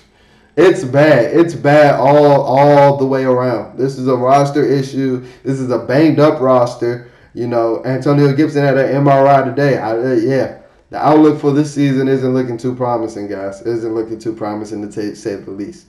it's 0.60 0.84
bad. 0.84 1.36
It's 1.36 1.54
bad 1.54 1.98
all 1.98 2.42
all 2.42 2.96
the 2.96 3.06
way 3.06 3.24
around. 3.24 3.78
This 3.78 3.98
is 3.98 4.06
a 4.08 4.16
roster 4.16 4.64
issue. 4.64 5.24
This 5.42 5.58
is 5.58 5.70
a 5.70 5.78
banged 5.78 6.20
up 6.20 6.40
roster. 6.40 7.10
You 7.34 7.46
know 7.46 7.84
Antonio 7.84 8.32
Gibson 8.34 8.64
had 8.64 8.76
an 8.76 9.04
MRI 9.04 9.44
today. 9.44 9.78
I, 9.78 9.92
uh, 9.92 10.12
yeah, 10.14 10.58
the 10.90 10.98
outlook 10.98 11.40
for 11.40 11.52
this 11.52 11.72
season 11.72 12.08
isn't 12.08 12.34
looking 12.34 12.58
too 12.58 12.74
promising, 12.74 13.28
guys. 13.28 13.62
Isn't 13.62 13.94
looking 13.94 14.18
too 14.18 14.34
promising 14.34 14.88
to 14.88 14.94
t- 14.94 15.14
say 15.14 15.36
the 15.36 15.50
least. 15.50 15.86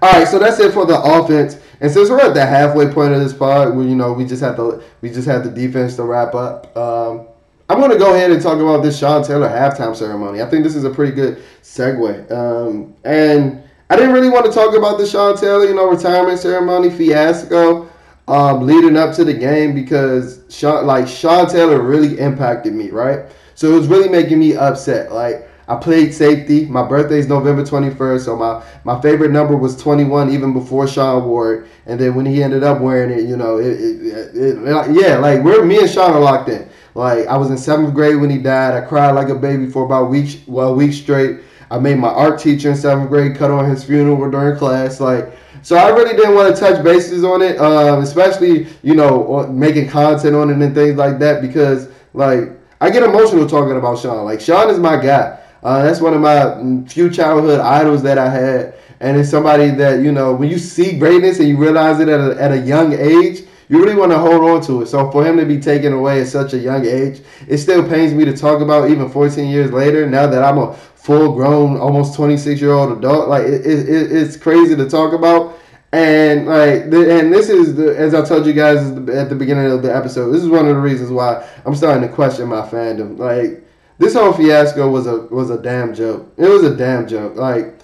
All 0.00 0.12
right, 0.12 0.26
so 0.26 0.38
that's 0.38 0.58
it 0.60 0.72
for 0.72 0.86
the 0.86 0.98
offense. 0.98 1.58
And 1.80 1.90
since 1.92 2.08
we're 2.08 2.20
at 2.20 2.32
the 2.32 2.46
halfway 2.46 2.90
point 2.90 3.12
of 3.12 3.20
this 3.20 3.34
pod, 3.34 3.76
we 3.76 3.84
you 3.84 3.94
know 3.94 4.12
we 4.12 4.24
just 4.24 4.42
have 4.42 4.56
to 4.56 4.82
we 5.02 5.10
just 5.10 5.28
have 5.28 5.44
the 5.44 5.50
defense 5.50 5.96
to 5.96 6.04
wrap 6.04 6.34
up. 6.34 6.74
Um, 6.76 7.26
I'm 7.68 7.78
going 7.78 7.90
to 7.90 7.98
go 7.98 8.14
ahead 8.14 8.30
and 8.30 8.42
talk 8.42 8.58
about 8.58 8.82
this 8.82 8.98
Sean 8.98 9.24
Taylor 9.24 9.48
halftime 9.48 9.96
ceremony. 9.96 10.42
I 10.42 10.50
think 10.50 10.64
this 10.64 10.76
is 10.76 10.84
a 10.84 10.90
pretty 10.90 11.12
good 11.12 11.42
segue. 11.62 12.30
Um, 12.30 12.94
and 13.04 13.62
I 13.88 13.96
didn't 13.96 14.12
really 14.12 14.28
want 14.28 14.44
to 14.46 14.52
talk 14.52 14.76
about 14.76 14.98
the 14.98 15.06
Sean 15.06 15.36
Taylor, 15.36 15.64
you 15.64 15.74
know, 15.74 15.88
retirement 15.88 16.38
ceremony 16.38 16.90
fiasco 16.90 17.88
um, 18.28 18.66
leading 18.66 18.96
up 18.96 19.14
to 19.16 19.24
the 19.24 19.34
game 19.34 19.74
because 19.74 20.42
Sean, 20.48 20.86
like 20.86 21.06
Sean 21.06 21.48
Taylor 21.48 21.80
really 21.82 22.18
impacted 22.18 22.74
me, 22.74 22.90
right? 22.90 23.30
So 23.54 23.72
it 23.72 23.78
was 23.78 23.86
really 23.86 24.08
making 24.08 24.38
me 24.38 24.56
upset. 24.56 25.12
Like 25.12 25.48
I 25.66 25.76
played 25.76 26.12
safety. 26.12 26.66
My 26.66 26.86
birthday 26.86 27.18
is 27.18 27.26
November 27.26 27.62
21st, 27.62 28.24
so 28.24 28.36
my, 28.36 28.62
my 28.84 29.00
favorite 29.00 29.30
number 29.30 29.56
was 29.56 29.80
21 29.80 30.30
even 30.30 30.52
before 30.52 30.86
Sean 30.86 31.24
wore 31.24 31.54
it. 31.54 31.70
And 31.86 31.98
then 31.98 32.14
when 32.14 32.26
he 32.26 32.42
ended 32.42 32.62
up 32.62 32.80
wearing 32.80 33.10
it, 33.10 33.28
you 33.28 33.36
know, 33.36 33.58
it, 33.58 33.66
it, 33.66 34.36
it, 34.36 34.90
yeah, 34.92 35.16
like 35.18 35.42
we're 35.42 35.64
me 35.64 35.78
and 35.78 35.90
Sean 35.90 36.12
are 36.12 36.20
locked 36.20 36.50
in. 36.50 36.68
Like 36.94 37.26
I 37.26 37.36
was 37.36 37.50
in 37.50 37.58
seventh 37.58 37.94
grade 37.94 38.20
when 38.20 38.30
he 38.30 38.38
died. 38.38 38.74
I 38.74 38.86
cried 38.86 39.12
like 39.12 39.28
a 39.28 39.34
baby 39.34 39.68
for 39.70 39.84
about 39.84 40.10
weeks, 40.10 40.36
well, 40.46 40.72
a 40.72 40.74
week 40.74 40.92
straight. 40.92 41.40
I 41.70 41.78
made 41.78 41.98
my 41.98 42.08
art 42.08 42.38
teacher 42.38 42.70
in 42.70 42.76
seventh 42.76 43.08
grade 43.08 43.36
cut 43.36 43.50
on 43.50 43.68
his 43.68 43.82
funeral 43.82 44.30
during 44.30 44.56
class. 44.56 45.00
Like, 45.00 45.36
so 45.62 45.76
I 45.76 45.88
really 45.88 46.14
didn't 46.14 46.34
want 46.34 46.54
to 46.54 46.60
touch 46.60 46.84
bases 46.84 47.24
on 47.24 47.40
it, 47.40 47.58
um, 47.58 48.02
especially 48.02 48.66
you 48.82 48.94
know 48.94 49.46
making 49.48 49.88
content 49.88 50.36
on 50.36 50.50
it 50.50 50.62
and 50.62 50.74
things 50.74 50.96
like 50.96 51.18
that 51.20 51.40
because 51.40 51.88
like 52.12 52.50
I 52.80 52.90
get 52.90 53.02
emotional 53.02 53.48
talking 53.48 53.76
about 53.76 53.98
Sean. 53.98 54.24
Like 54.24 54.40
Sean 54.40 54.68
is 54.68 54.78
my 54.78 55.02
guy. 55.02 55.40
Uh, 55.64 55.82
that's 55.82 56.00
one 56.00 56.12
of 56.12 56.20
my 56.20 56.86
few 56.86 57.10
childhood 57.10 57.58
idols 57.58 58.02
that 58.02 58.18
I 58.18 58.28
had, 58.28 58.74
and 59.00 59.16
it's 59.16 59.30
somebody 59.30 59.70
that 59.70 60.02
you 60.02 60.12
know 60.12 60.34
when 60.34 60.50
you 60.50 60.58
see 60.58 60.98
greatness 60.98 61.40
and 61.40 61.48
you 61.48 61.56
realize 61.56 62.00
it 62.00 62.08
at 62.08 62.20
a, 62.20 62.40
at 62.40 62.52
a 62.52 62.58
young 62.58 62.92
age, 62.92 63.44
you 63.70 63.82
really 63.82 63.96
want 63.96 64.12
to 64.12 64.18
hold 64.18 64.44
on 64.44 64.60
to 64.62 64.82
it. 64.82 64.86
So 64.86 65.10
for 65.10 65.24
him 65.24 65.38
to 65.38 65.46
be 65.46 65.58
taken 65.58 65.94
away 65.94 66.20
at 66.20 66.28
such 66.28 66.52
a 66.52 66.58
young 66.58 66.84
age, 66.84 67.22
it 67.48 67.58
still 67.58 67.86
pains 67.88 68.12
me 68.12 68.26
to 68.26 68.36
talk 68.36 68.60
about 68.60 68.90
even 68.90 69.08
14 69.08 69.48
years 69.48 69.72
later. 69.72 70.06
Now 70.06 70.26
that 70.26 70.42
I'm 70.44 70.58
a 70.58 70.74
full 70.74 71.34
grown, 71.34 71.78
almost 71.78 72.14
26 72.14 72.60
year 72.60 72.72
old 72.72 72.98
adult, 72.98 73.28
like 73.28 73.44
it, 73.44 73.66
it, 73.66 74.12
it's 74.12 74.36
crazy 74.36 74.76
to 74.76 74.88
talk 74.88 75.14
about. 75.14 75.58
And 75.92 76.46
like, 76.46 76.82
and 76.82 77.32
this 77.32 77.48
is 77.48 77.76
the, 77.76 77.96
as 77.96 78.14
I 78.14 78.22
told 78.22 78.46
you 78.46 78.52
guys 78.52 78.78
at 79.08 79.28
the 79.30 79.34
beginning 79.34 79.70
of 79.70 79.82
the 79.82 79.94
episode. 79.94 80.32
This 80.32 80.42
is 80.42 80.48
one 80.48 80.66
of 80.66 80.74
the 80.74 80.80
reasons 80.80 81.10
why 81.10 81.48
I'm 81.64 81.74
starting 81.74 82.06
to 82.06 82.14
question 82.14 82.48
my 82.48 82.62
fandom. 82.62 83.18
Like, 83.18 83.63
this 83.98 84.14
whole 84.14 84.32
fiasco 84.32 84.88
was 84.88 85.06
a 85.06 85.22
was 85.30 85.50
a 85.50 85.58
damn 85.58 85.94
joke. 85.94 86.32
It 86.36 86.48
was 86.48 86.64
a 86.64 86.76
damn 86.76 87.06
joke. 87.06 87.36
Like, 87.36 87.78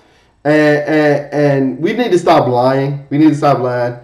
and 0.44 0.78
and 0.88 1.34
and 1.34 1.78
we 1.78 1.92
need 1.92 2.10
to 2.12 2.18
stop 2.18 2.48
lying. 2.48 3.06
We 3.10 3.18
need 3.18 3.30
to 3.30 3.34
stop 3.34 3.58
lying. 3.58 3.98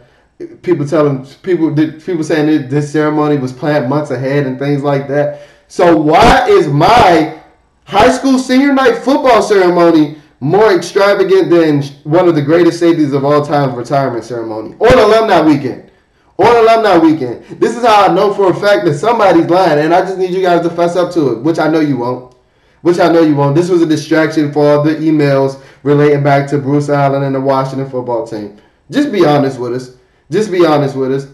People 0.62 0.86
telling 0.86 1.24
people 1.42 1.74
people 1.74 2.22
saying 2.22 2.68
this 2.68 2.92
ceremony 2.92 3.38
was 3.38 3.52
planned 3.52 3.88
months 3.88 4.10
ahead 4.10 4.46
and 4.46 4.58
things 4.58 4.82
like 4.82 5.08
that. 5.08 5.42
So 5.68 5.96
why 5.96 6.48
is 6.48 6.68
my 6.68 7.40
high 7.84 8.10
school 8.10 8.38
senior 8.38 8.72
night 8.72 8.98
football 8.98 9.42
ceremony 9.42 10.18
more 10.40 10.74
extravagant 10.74 11.50
than 11.50 11.82
one 12.04 12.28
of 12.28 12.34
the 12.34 12.42
greatest 12.42 12.78
safeties 12.78 13.12
of 13.14 13.24
all 13.24 13.44
time 13.44 13.74
retirement 13.74 14.24
ceremony 14.24 14.76
on 14.78 14.98
alumni 14.98 15.40
weekend? 15.40 15.90
On 16.38 16.56
alumni 16.56 16.98
weekend. 16.98 17.44
This 17.60 17.76
is 17.76 17.84
how 17.84 18.06
I 18.06 18.14
know 18.14 18.34
for 18.34 18.50
a 18.50 18.54
fact 18.54 18.84
that 18.84 18.94
somebody's 18.94 19.46
lying, 19.46 19.84
and 19.84 19.94
I 19.94 20.02
just 20.02 20.18
need 20.18 20.30
you 20.30 20.42
guys 20.42 20.62
to 20.62 20.70
fess 20.70 20.96
up 20.96 21.12
to 21.14 21.32
it, 21.32 21.42
which 21.42 21.58
I 21.58 21.68
know 21.68 21.80
you 21.80 21.96
won't. 21.96 22.34
Which 22.82 23.00
I 23.00 23.10
know 23.10 23.22
you 23.22 23.34
won't. 23.34 23.56
This 23.56 23.68
was 23.68 23.82
a 23.82 23.86
distraction 23.86 24.52
for 24.52 24.64
all 24.64 24.82
the 24.82 24.94
emails 24.96 25.60
relating 25.82 26.22
back 26.22 26.48
to 26.50 26.58
Bruce 26.58 26.88
Allen 26.88 27.22
and 27.22 27.34
the 27.34 27.40
Washington 27.40 27.88
football 27.88 28.26
team. 28.26 28.58
Just 28.90 29.10
be 29.10 29.24
honest 29.24 29.58
with 29.58 29.74
us. 29.74 29.96
Just 30.30 30.50
be 30.50 30.64
honest 30.64 30.94
with 30.94 31.12
us. 31.12 31.26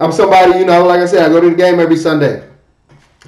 I'm 0.00 0.12
somebody, 0.12 0.58
you 0.58 0.64
know, 0.64 0.86
like 0.86 1.00
I 1.00 1.06
said, 1.06 1.24
I 1.24 1.28
go 1.28 1.40
to 1.40 1.50
the 1.50 1.56
game 1.56 1.78
every 1.80 1.96
Sunday. 1.96 2.48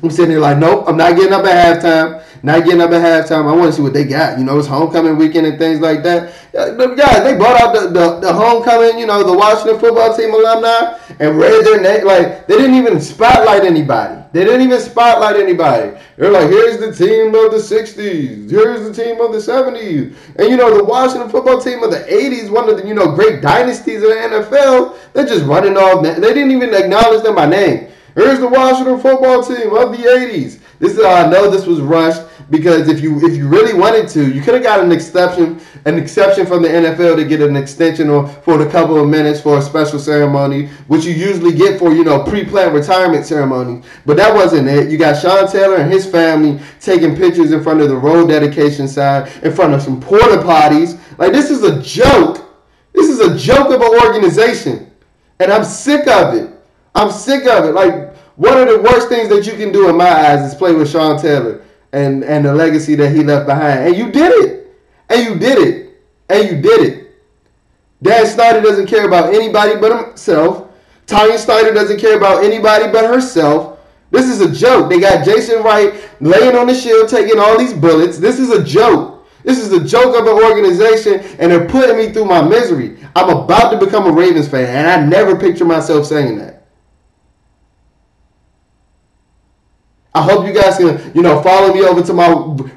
I'm 0.02 0.10
sitting 0.10 0.32
here 0.32 0.40
like, 0.40 0.58
nope, 0.58 0.84
I'm 0.86 0.96
not 0.96 1.16
getting 1.16 1.32
up 1.32 1.44
at 1.44 1.82
halftime. 1.82 2.22
Not 2.42 2.64
getting 2.64 2.82
up 2.82 2.90
at 2.90 3.02
halftime. 3.02 3.50
I 3.50 3.56
want 3.56 3.70
to 3.70 3.72
see 3.72 3.82
what 3.82 3.94
they 3.94 4.04
got. 4.04 4.38
You 4.38 4.44
know, 4.44 4.58
it's 4.58 4.68
homecoming 4.68 5.16
weekend 5.16 5.46
and 5.46 5.58
things 5.58 5.80
like 5.80 6.02
that. 6.02 6.34
Guys, 6.52 7.24
they 7.24 7.36
brought 7.36 7.60
out 7.60 7.74
the, 7.74 7.88
the, 7.88 8.20
the 8.20 8.32
homecoming, 8.32 8.98
you 8.98 9.06
know, 9.06 9.22
the 9.24 9.32
Washington 9.32 9.80
football 9.80 10.14
team 10.14 10.34
alumni 10.34 10.98
and 11.18 11.38
read 11.38 11.64
their 11.64 11.80
name. 11.80 12.06
Like, 12.06 12.46
they 12.46 12.56
didn't 12.56 12.74
even 12.76 13.00
spotlight 13.00 13.64
anybody. 13.64 14.22
They 14.32 14.44
didn't 14.44 14.62
even 14.62 14.80
spotlight 14.80 15.36
anybody. 15.36 15.98
They're 16.16 16.30
like, 16.30 16.48
here's 16.48 16.78
the 16.78 16.92
team 16.92 17.28
of 17.28 17.50
the 17.50 17.58
60s. 17.58 18.50
Here's 18.50 18.84
the 18.84 18.92
team 18.92 19.20
of 19.20 19.32
the 19.32 19.38
70s. 19.38 20.14
And, 20.36 20.48
you 20.48 20.56
know, 20.56 20.76
the 20.76 20.84
Washington 20.84 21.30
football 21.30 21.60
team 21.60 21.82
of 21.82 21.90
the 21.90 22.00
80s, 22.00 22.50
one 22.50 22.68
of 22.68 22.76
the, 22.76 22.86
you 22.86 22.94
know, 22.94 23.14
great 23.14 23.40
dynasties 23.40 24.02
of 24.02 24.10
the 24.10 24.14
NFL, 24.14 24.96
they're 25.12 25.26
just 25.26 25.44
running 25.46 25.76
off. 25.76 26.02
They 26.02 26.20
didn't 26.20 26.50
even 26.50 26.74
acknowledge 26.74 27.22
them 27.22 27.36
by 27.36 27.46
name. 27.46 27.88
Here's 28.14 28.40
the 28.40 28.48
Washington 28.48 28.98
football 28.98 29.42
team 29.42 29.74
of 29.74 29.92
the 29.92 30.04
80s. 30.04 30.58
This 30.78 30.92
is 30.92 31.04
I 31.04 31.28
know 31.28 31.50
this 31.50 31.66
was 31.66 31.80
rushed 31.80 32.22
because 32.50 32.88
if 32.88 33.00
you 33.00 33.18
if 33.26 33.36
you 33.36 33.48
really 33.48 33.74
wanted 33.74 34.08
to, 34.10 34.32
you 34.32 34.42
could 34.42 34.54
have 34.54 34.62
got 34.62 34.80
an 34.80 34.92
exception 34.92 35.60
an 35.84 35.98
exception 35.98 36.46
from 36.46 36.62
the 36.62 36.68
NFL 36.68 37.16
to 37.16 37.24
get 37.24 37.40
an 37.40 37.56
extension 37.56 38.10
or 38.10 38.28
for 38.28 38.60
a 38.60 38.70
couple 38.70 39.00
of 39.00 39.08
minutes 39.08 39.40
for 39.40 39.58
a 39.58 39.62
special 39.62 39.98
ceremony, 39.98 40.66
which 40.88 41.04
you 41.04 41.14
usually 41.14 41.52
get 41.52 41.78
for 41.78 41.92
you 41.92 42.04
know 42.04 42.22
pre-planned 42.22 42.74
retirement 42.74 43.24
ceremonies. 43.24 43.84
But 44.04 44.16
that 44.18 44.34
wasn't 44.34 44.68
it. 44.68 44.90
You 44.90 44.98
got 44.98 45.20
Sean 45.20 45.50
Taylor 45.50 45.76
and 45.76 45.90
his 45.90 46.06
family 46.06 46.60
taking 46.80 47.16
pictures 47.16 47.52
in 47.52 47.62
front 47.62 47.80
of 47.80 47.88
the 47.88 47.96
road 47.96 48.28
dedication 48.28 48.86
sign, 48.86 49.30
in 49.42 49.52
front 49.54 49.72
of 49.74 49.82
some 49.82 50.00
porta 50.00 50.36
potties. 50.38 50.98
Like 51.18 51.32
this 51.32 51.50
is 51.50 51.62
a 51.62 51.80
joke. 51.82 52.44
This 52.92 53.08
is 53.08 53.20
a 53.20 53.36
joke 53.36 53.72
of 53.72 53.80
an 53.80 54.06
organization, 54.06 54.90
and 55.40 55.52
I'm 55.52 55.64
sick 55.64 56.06
of 56.06 56.34
it. 56.34 56.50
I'm 56.94 57.10
sick 57.10 57.46
of 57.46 57.66
it. 57.66 57.72
Like 57.72 58.05
one 58.36 58.56
of 58.58 58.68
the 58.68 58.80
worst 58.80 59.08
things 59.08 59.28
that 59.30 59.46
you 59.46 59.56
can 59.56 59.72
do 59.72 59.88
in 59.88 59.96
my 59.96 60.08
eyes 60.08 60.40
is 60.40 60.54
play 60.54 60.74
with 60.74 60.90
Sean 60.90 61.20
Taylor 61.20 61.62
and 61.92 62.22
and 62.24 62.44
the 62.44 62.54
legacy 62.54 62.94
that 62.96 63.10
he 63.10 63.24
left 63.24 63.46
behind. 63.46 63.88
And 63.88 63.96
you 63.96 64.10
did 64.10 64.32
it. 64.44 64.76
And 65.08 65.24
you 65.24 65.38
did 65.38 65.58
it. 65.58 66.02
And 66.28 66.48
you 66.48 66.60
did 66.60 66.80
it. 66.80 67.06
Dan 68.02 68.26
Snyder 68.26 68.60
doesn't 68.60 68.86
care 68.86 69.06
about 69.06 69.34
anybody 69.34 69.76
but 69.80 70.06
himself. 70.06 70.70
Tanya 71.06 71.38
Snyder 71.38 71.72
doesn't 71.72 71.98
care 71.98 72.16
about 72.16 72.44
anybody 72.44 72.90
but 72.90 73.04
herself. 73.04 73.78
This 74.10 74.28
is 74.28 74.40
a 74.40 74.52
joke. 74.52 74.90
They 74.90 75.00
got 75.00 75.24
Jason 75.24 75.62
Wright 75.62 75.94
laying 76.20 76.56
on 76.56 76.66
the 76.66 76.74
shield 76.74 77.08
taking 77.08 77.38
all 77.38 77.58
these 77.58 77.72
bullets. 77.72 78.18
This 78.18 78.38
is 78.38 78.50
a 78.50 78.62
joke. 78.62 79.26
This 79.42 79.58
is 79.58 79.72
a 79.72 79.84
joke 79.84 80.16
of 80.16 80.26
an 80.26 80.42
organization, 80.44 81.20
and 81.38 81.52
they're 81.52 81.68
putting 81.68 81.96
me 81.96 82.12
through 82.12 82.24
my 82.24 82.42
misery. 82.42 82.98
I'm 83.14 83.28
about 83.28 83.70
to 83.70 83.84
become 83.84 84.06
a 84.06 84.10
Ravens 84.10 84.48
fan, 84.48 84.66
and 84.66 84.88
I 84.88 85.06
never 85.06 85.38
picture 85.38 85.64
myself 85.64 86.06
saying 86.06 86.38
that. 86.38 86.55
I 90.16 90.22
hope 90.22 90.46
you 90.46 90.52
guys 90.54 90.78
can, 90.78 91.12
you 91.14 91.20
know, 91.20 91.42
follow 91.42 91.74
me 91.74 91.82
over 91.82 92.02
to 92.02 92.14
my 92.14 92.28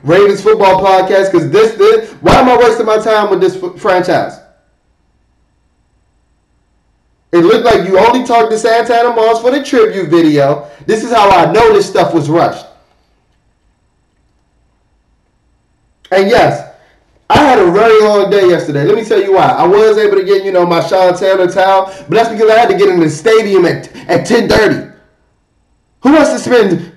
Ravens 0.03 0.41
football 0.41 0.83
podcast 0.83 1.31
because 1.31 1.49
this, 1.49 1.75
this, 1.75 2.11
why 2.15 2.35
am 2.35 2.49
I 2.49 2.57
wasting 2.57 2.85
my 2.85 2.97
time 2.97 3.29
with 3.29 3.39
this 3.39 3.63
f- 3.63 3.79
franchise? 3.79 4.41
It 7.31 7.37
looked 7.37 7.63
like 7.63 7.87
you 7.87 7.97
only 7.97 8.25
talked 8.25 8.51
to 8.51 8.59
Santana 8.59 9.15
Moss 9.15 9.41
for 9.41 9.51
the 9.51 9.63
tribute 9.63 10.09
video. 10.09 10.69
This 10.85 11.05
is 11.05 11.13
how 11.13 11.29
I 11.29 11.49
know 11.49 11.71
this 11.71 11.89
stuff 11.89 12.13
was 12.13 12.29
rushed. 12.29 12.65
And 16.11 16.29
yes, 16.29 16.75
I 17.29 17.37
had 17.37 17.59
a 17.59 17.71
very 17.71 18.01
long 18.01 18.29
day 18.29 18.49
yesterday. 18.49 18.83
Let 18.83 18.95
me 18.95 19.05
tell 19.05 19.21
you 19.21 19.35
why. 19.35 19.47
I 19.47 19.65
was 19.65 19.97
able 19.97 20.17
to 20.17 20.25
get, 20.25 20.43
you 20.43 20.51
know, 20.51 20.65
my 20.65 20.85
Sean 20.85 21.17
Taylor 21.17 21.49
towel, 21.49 21.85
but 21.85 22.09
that's 22.09 22.29
because 22.29 22.49
I 22.49 22.59
had 22.59 22.69
to 22.69 22.77
get 22.77 22.89
in 22.89 22.99
the 22.99 23.09
stadium 23.09 23.63
at, 23.63 23.87
at 24.09 24.29
1030. 24.29 24.91
Who 26.01 26.11
wants 26.11 26.31
to 26.31 26.39
spend 26.39 26.88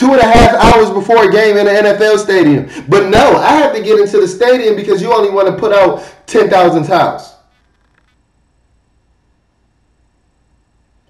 two 0.00 0.14
and 0.14 0.20
a 0.20 0.24
half 0.24 0.54
hours 0.54 0.88
before 0.88 1.28
a 1.28 1.30
game 1.30 1.58
in 1.58 1.68
an 1.68 1.84
NFL 1.84 2.18
stadium. 2.18 2.70
But 2.88 3.10
no, 3.10 3.36
I 3.36 3.52
have 3.56 3.74
to 3.74 3.82
get 3.82 4.00
into 4.00 4.18
the 4.18 4.26
stadium 4.26 4.74
because 4.74 5.02
you 5.02 5.12
only 5.12 5.28
want 5.28 5.48
to 5.48 5.54
put 5.54 5.74
out 5.74 6.02
10,000 6.26 6.84
towels. 6.84 7.34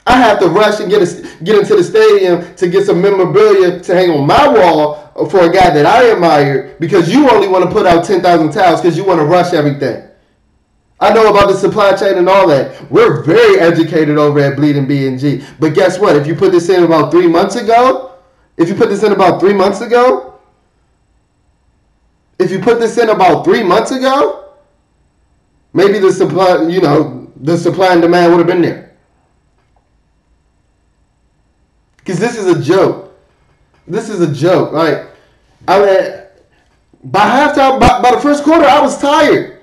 I 0.05 0.17
have 0.17 0.41
to 0.41 0.49
rush 0.49 0.81
and 0.81 0.91
get 0.91 1.03
a, 1.03 1.45
get 1.45 1.57
into 1.61 1.77
the 1.77 1.85
stadium 1.85 2.53
to 2.57 2.69
get 2.69 2.85
some 2.85 3.01
memorabilia 3.01 3.79
to 3.79 3.95
hang 3.95 4.11
on 4.11 4.27
my 4.27 4.49
wall 4.49 5.29
for 5.31 5.43
a 5.43 5.53
guy 5.53 5.71
that 5.71 5.87
I 5.87 6.11
admire 6.11 6.75
because 6.81 7.13
you 7.13 7.31
only 7.31 7.47
want 7.47 7.65
to 7.65 7.71
put 7.71 7.87
out 7.87 8.05
10,000 8.05 8.51
towels 8.51 8.81
because 8.81 8.97
you 8.97 9.05
want 9.05 9.21
to 9.21 9.25
rush 9.25 9.53
everything. 9.53 10.09
I 10.99 11.15
know 11.15 11.31
about 11.31 11.47
the 11.47 11.55
supply 11.55 11.95
chain 11.95 12.19
and 12.19 12.29
all 12.29 12.49
that. 12.49 12.91
We're 12.91 13.23
very 13.23 13.61
educated 13.61 14.19
over 14.19 14.41
at 14.41 14.57
Bleeding 14.57 14.89
B&G. 14.89 15.45
But 15.61 15.75
guess 15.75 16.01
what? 16.01 16.17
If 16.17 16.27
you 16.27 16.35
put 16.35 16.51
this 16.51 16.69
in 16.69 16.83
about 16.83 17.13
three 17.13 17.29
months 17.29 17.55
ago, 17.55 18.10
if 18.61 18.69
you 18.69 18.75
put 18.75 18.91
this 18.91 19.03
in 19.03 19.13
about 19.13 19.41
three 19.41 19.55
months 19.55 19.81
ago, 19.81 20.39
if 22.39 22.51
you 22.51 22.59
put 22.59 22.79
this 22.79 22.99
in 22.99 23.09
about 23.09 23.43
three 23.43 23.63
months 23.63 23.91
ago, 23.91 24.53
maybe 25.73 25.99
the 25.99 26.13
supply, 26.13 26.69
you 26.69 26.83
know, 26.83 27.33
the 27.37 27.57
supply 27.57 27.95
and 27.95 28.03
demand 28.03 28.31
would 28.31 28.39
have 28.39 28.47
been 28.47 28.61
there. 28.61 28.95
Because 31.97 32.21
this 32.21 32.37
is 32.37 32.47
a 32.55 32.63
joke. 32.63 33.19
This 33.89 34.11
is 34.11 34.21
a 34.21 34.31
joke. 34.31 34.73
Like, 34.73 35.07
I 35.67 35.79
mean, 35.79 36.23
by 37.05 37.21
halftime, 37.21 37.81
by, 37.81 38.03
by 38.03 38.15
the 38.15 38.21
first 38.21 38.45
quarter, 38.45 38.67
I 38.67 38.79
was 38.83 39.01
tired 39.01 39.59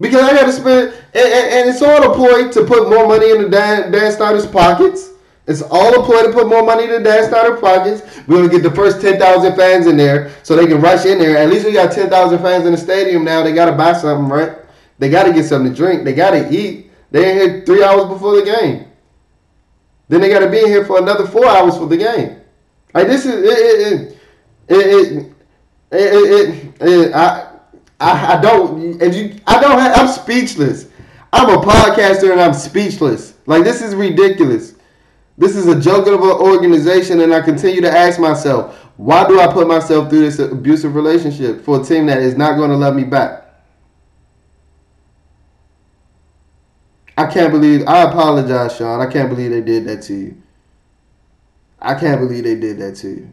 because 0.00 0.20
I 0.20 0.34
had 0.34 0.46
to 0.46 0.52
spend, 0.52 0.88
and, 0.88 0.98
and, 1.14 1.54
and, 1.54 1.70
it's 1.70 1.80
all 1.80 2.10
a 2.10 2.12
ploy 2.12 2.50
to 2.50 2.64
put 2.64 2.90
more 2.90 3.06
money 3.06 3.30
in 3.30 3.42
the 3.42 3.48
Dan, 3.48 3.92
Dan 3.92 4.10
Snyder's 4.10 4.46
pockets 4.46 5.11
It's 5.46 5.62
all 5.62 6.00
a 6.00 6.04
ploy 6.04 6.22
to 6.22 6.32
put 6.32 6.48
more 6.48 6.62
money 6.64 6.84
in 6.84 7.02
Dan 7.02 7.28
Snyder 7.28 7.56
projects. 7.56 8.02
We're 8.28 8.36
gonna 8.36 8.48
get 8.48 8.62
the 8.62 8.70
first 8.70 9.00
ten 9.00 9.18
thousand 9.18 9.56
fans 9.56 9.86
in 9.86 9.96
there 9.96 10.32
so 10.42 10.54
they 10.54 10.66
can 10.66 10.80
rush 10.80 11.04
in 11.04 11.18
there. 11.18 11.36
At 11.36 11.50
least 11.50 11.66
we 11.66 11.72
got 11.72 11.92
ten 11.92 12.08
thousand 12.08 12.38
fans 12.38 12.64
in 12.64 12.72
the 12.72 12.78
stadium 12.78 13.24
now. 13.24 13.42
They 13.42 13.52
gotta 13.52 13.72
buy 13.72 13.92
something, 13.94 14.28
right? 14.28 14.56
They 14.98 15.10
gotta 15.10 15.32
get 15.32 15.44
something 15.44 15.72
to 15.72 15.76
drink. 15.76 16.04
They 16.04 16.14
gotta 16.14 16.52
eat. 16.52 16.90
They 17.10 17.24
ain't 17.24 17.40
here 17.40 17.64
three 17.66 17.82
hours 17.82 18.06
before 18.08 18.36
the 18.36 18.44
game. 18.44 18.86
Then 20.08 20.20
they 20.20 20.28
gotta 20.28 20.48
be 20.48 20.60
in 20.60 20.66
here 20.66 20.84
for 20.84 20.98
another 20.98 21.26
four 21.26 21.46
hours 21.46 21.76
for 21.76 21.86
the 21.86 21.96
game. 21.96 22.40
Like 22.94 23.08
this 23.08 23.26
is 23.26 23.34
it. 23.34 24.18
It 24.68 24.76
it 24.76 25.32
it, 25.90 25.98
it, 25.98 26.72
it, 26.80 26.82
it 26.82 27.14
I. 27.14 27.48
I, 28.00 28.36
I 28.36 28.40
don't 28.40 29.00
and 29.00 29.14
you 29.14 29.36
I 29.46 29.60
don't 29.60 29.78
have, 29.78 29.96
I'm 29.96 30.08
speechless. 30.08 30.88
I'm 31.32 31.48
a 31.48 31.62
podcaster 31.62 32.32
and 32.32 32.40
I'm 32.40 32.52
speechless. 32.52 33.34
Like 33.46 33.62
this 33.62 33.80
is 33.80 33.94
ridiculous. 33.94 34.71
This 35.42 35.56
is 35.56 35.66
a 35.66 35.80
joke 35.80 36.06
of 36.06 36.20
an 36.20 36.30
organization, 36.30 37.20
and 37.20 37.34
I 37.34 37.40
continue 37.40 37.80
to 37.80 37.90
ask 37.90 38.20
myself, 38.20 38.76
why 38.96 39.26
do 39.26 39.40
I 39.40 39.52
put 39.52 39.66
myself 39.66 40.08
through 40.08 40.20
this 40.20 40.38
abusive 40.38 40.94
relationship 40.94 41.64
for 41.64 41.80
a 41.80 41.84
team 41.84 42.06
that 42.06 42.18
is 42.18 42.36
not 42.36 42.56
going 42.56 42.70
to 42.70 42.76
love 42.76 42.94
me 42.94 43.02
back? 43.02 43.42
I 47.18 47.26
can't 47.26 47.50
believe. 47.50 47.88
I 47.88 48.02
apologize, 48.02 48.76
Sean. 48.76 49.00
I 49.00 49.10
can't 49.10 49.28
believe 49.28 49.50
they 49.50 49.62
did 49.62 49.84
that 49.86 50.02
to 50.02 50.14
you. 50.14 50.40
I 51.80 51.98
can't 51.98 52.20
believe 52.20 52.44
they 52.44 52.54
did 52.54 52.78
that 52.78 52.94
to 52.98 53.08
you. 53.08 53.28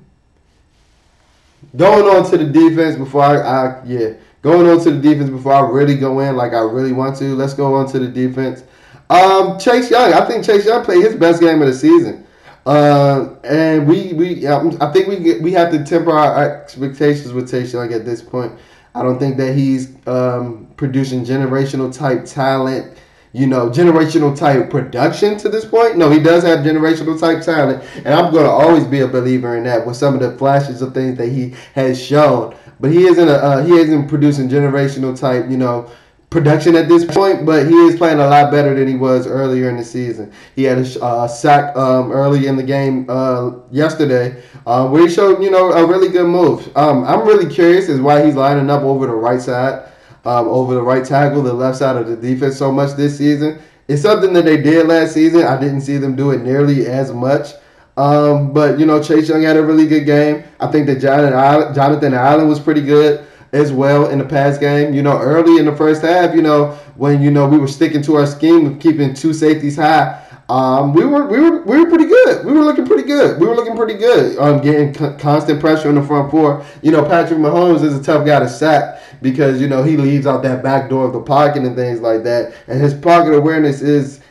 Going 1.76 2.06
on 2.06 2.28
to 2.32 2.40
the 2.40 2.46
defense 2.46 2.96
before 2.96 3.22
I, 3.22 3.38
I 3.38 3.86
yeah, 3.86 4.14
going 4.42 4.68
on 4.68 4.84
to 4.84 4.90
the 4.90 5.00
defense 5.00 5.30
before 5.30 5.54
I 5.54 5.60
really 5.60 5.96
go 5.96 6.22
in 6.22 6.36
like 6.36 6.54
I 6.54 6.62
really 6.62 6.92
want 6.92 7.18
to. 7.18 7.36
Let's 7.36 7.54
go 7.54 7.76
on 7.76 7.88
to 7.92 8.00
the 8.00 8.08
defense. 8.08 8.64
Um, 9.10 9.58
Chase 9.58 9.90
Young, 9.90 10.14
I 10.14 10.26
think 10.26 10.46
Chase 10.46 10.66
Young 10.66 10.84
played 10.84 11.04
his 11.04 11.16
best 11.16 11.42
game 11.42 11.62
of 11.62 11.68
the 11.68 11.74
season. 11.74 12.26
Uh, 12.66 13.36
and 13.44 13.88
we 13.88 14.14
we 14.14 14.48
I 14.48 14.92
think 14.92 15.08
we 15.08 15.18
get, 15.18 15.42
we 15.42 15.52
have 15.54 15.72
to 15.72 15.84
temper 15.84 16.12
our 16.12 16.44
expectations 16.44 17.34
with 17.34 17.50
Chase 17.50 17.74
Young 17.74 17.92
at 17.94 18.06
this 18.06 18.22
point. 18.22 18.54
I 18.94 19.02
don't 19.02 19.18
think 19.18 19.38
that 19.38 19.56
he's 19.56 19.96
um, 20.08 20.68
producing 20.78 21.24
generational 21.24 21.96
type 21.96 22.26
talent, 22.26 22.98
you 23.34 23.48
know, 23.48 23.70
generational 23.70 24.38
type 24.38 24.70
production 24.70 25.38
to 25.40 25.50
this 25.50 25.66
point. 25.66 25.98
No, 25.98 26.10
he 26.10 26.20
does 26.20 26.44
have 26.44 26.60
generational 26.60 27.20
type 27.20 27.44
talent, 27.44 27.84
and 27.96 28.10
I'm 28.10 28.32
going 28.32 28.46
to 28.46 28.52
always 28.52 28.86
be 28.86 29.02
a 29.02 29.08
believer 29.08 29.56
in 29.58 29.64
that 29.64 29.86
with 29.88 29.96
some 29.96 30.14
of 30.14 30.20
the 30.20 30.38
flashes 30.38 30.82
of 30.82 30.94
things 30.94 31.18
that 31.18 31.30
he 31.30 31.56
has 31.74 32.00
shown. 32.04 32.56
But 32.80 32.92
he 32.92 33.08
isn't 33.08 33.28
a 33.28 33.34
uh, 33.34 33.64
he 33.64 33.74
isn't 33.74 34.08
producing 34.08 34.50
generational 34.50 35.18
type, 35.18 35.50
you 35.50 35.58
know, 35.58 35.90
production 36.30 36.76
at 36.76 36.88
this 36.88 37.06
point, 37.06 37.46
but 37.46 37.68
he 37.68 37.74
is 37.74 37.96
playing 37.96 38.20
a 38.20 38.28
lot 38.28 38.52
better 38.52 38.76
than 38.76 38.88
he 38.88 38.96
was 38.96 39.26
earlier 39.26 39.70
in 39.70 39.78
the 39.78 39.84
season. 39.84 40.32
He 40.56 40.64
had 40.64 40.78
a 40.78 41.04
uh, 41.04 41.28
sack 41.28 41.76
um, 41.76 42.12
early 42.12 42.48
in 42.48 42.56
the 42.56 42.64
game 42.64 43.06
uh, 43.10 43.52
yesterday, 43.72 44.42
uh, 44.68 44.88
where 44.88 45.08
he 45.08 45.14
showed 45.14 45.42
you 45.42 45.50
know 45.50 45.72
a 45.72 45.86
really 45.86 46.10
good 46.10 46.28
move. 46.28 46.76
Um, 46.78 47.04
I'm 47.04 47.26
really 47.26 47.52
curious 47.52 47.90
as 47.90 48.00
why 48.00 48.26
he's 48.26 48.36
lining 48.36 48.70
up 48.70 48.84
over 48.84 49.08
the 49.08 49.14
right 49.14 49.42
side, 49.42 49.90
um, 50.26 50.48
over 50.48 50.76
the 50.76 50.84
right 50.84 51.04
tackle, 51.04 51.42
the 51.42 51.54
left 51.54 51.78
side 51.78 51.96
of 51.96 52.08
the 52.08 52.16
defense 52.16 52.58
so 52.58 52.72
much 52.72 52.96
this 52.96 53.18
season. 53.18 53.60
It's 53.88 54.04
something 54.04 54.34
that 54.34 54.46
they 54.46 54.62
did 54.62 54.86
last 54.88 55.14
season. 55.14 55.44
I 55.44 55.60
didn't 55.60 55.82
see 55.82 55.98
them 55.98 56.16
do 56.16 56.30
it 56.30 56.44
nearly 56.44 56.86
as 56.86 57.12
much. 57.12 57.54
Um, 57.98 58.54
but 58.54 58.80
you 58.80 58.86
know, 58.86 59.02
Chase 59.02 59.28
Young 59.28 59.42
had 59.42 59.58
a 59.58 59.66
really 59.66 59.88
good 59.88 60.06
game. 60.06 60.44
I 60.60 60.68
think 60.68 60.86
that 60.88 61.02
Jonathan 61.02 62.14
Allen 62.14 62.48
was 62.48 62.60
pretty 62.60 62.82
good 62.82 63.26
as 63.52 63.72
well 63.72 64.10
in 64.10 64.20
the 64.20 64.26
past 64.26 64.60
game. 64.60 64.94
You 64.94 65.02
know, 65.02 65.18
early 65.20 65.58
in 65.58 65.66
the 65.66 65.76
first 65.76 66.02
half, 66.02 66.36
you 66.36 66.42
know, 66.42 66.72
when 66.96 67.22
you 67.22 67.32
know 67.32 67.48
we 67.48 67.58
were 67.58 67.68
sticking 67.68 68.02
to 68.04 68.16
our 68.16 68.26
scheme 68.26 68.66
of 68.66 68.80
keeping 68.80 69.14
two 69.14 69.34
safeties 69.34 69.76
high, 69.76 70.26
um, 70.50 70.94
we 70.94 71.06
were 71.06 71.28
we 71.28 71.40
were 71.40 71.62
we 71.62 71.80
were 71.80 71.88
pretty 71.88 72.06
good. 72.06 72.44
We 72.44 72.54
were 72.54 72.64
looking 72.64 72.86
pretty 72.86 73.04
good. 73.04 73.40
We 73.40 73.46
were 73.46 73.56
looking 73.56 73.76
pretty 73.76 73.94
good. 73.94 74.38
Um, 74.40 74.62
getting 74.62 74.94
constant 75.20 75.60
pressure 75.60 75.90
on 75.90 75.96
the 75.96 76.04
front 76.04 76.32
four. 76.32 76.66
You 76.82 76.92
know, 76.92 77.06
Patrick 77.06 77.40
Mahomes 77.40 77.84
is 77.84 77.96
a 77.96 78.02
tough 78.02 78.26
guy 78.26 78.40
to 78.40 78.50
sack 78.50 79.00
because 79.22 79.62
you 79.62 79.68
know 79.68 79.84
he 79.84 79.96
leaves 79.96 80.26
out 80.26 80.42
that 80.44 80.64
back 80.64 80.90
door 80.90 81.06
of 81.06 81.14
the 81.14 81.22
pocket 81.22 81.64
and 81.64 81.76
things 81.76 82.02
like 82.02 82.24
that, 82.24 82.56
and 82.68 82.82
his 82.82 82.96
pocket 82.96 83.36
awareness 83.36 83.82
is 83.82 84.22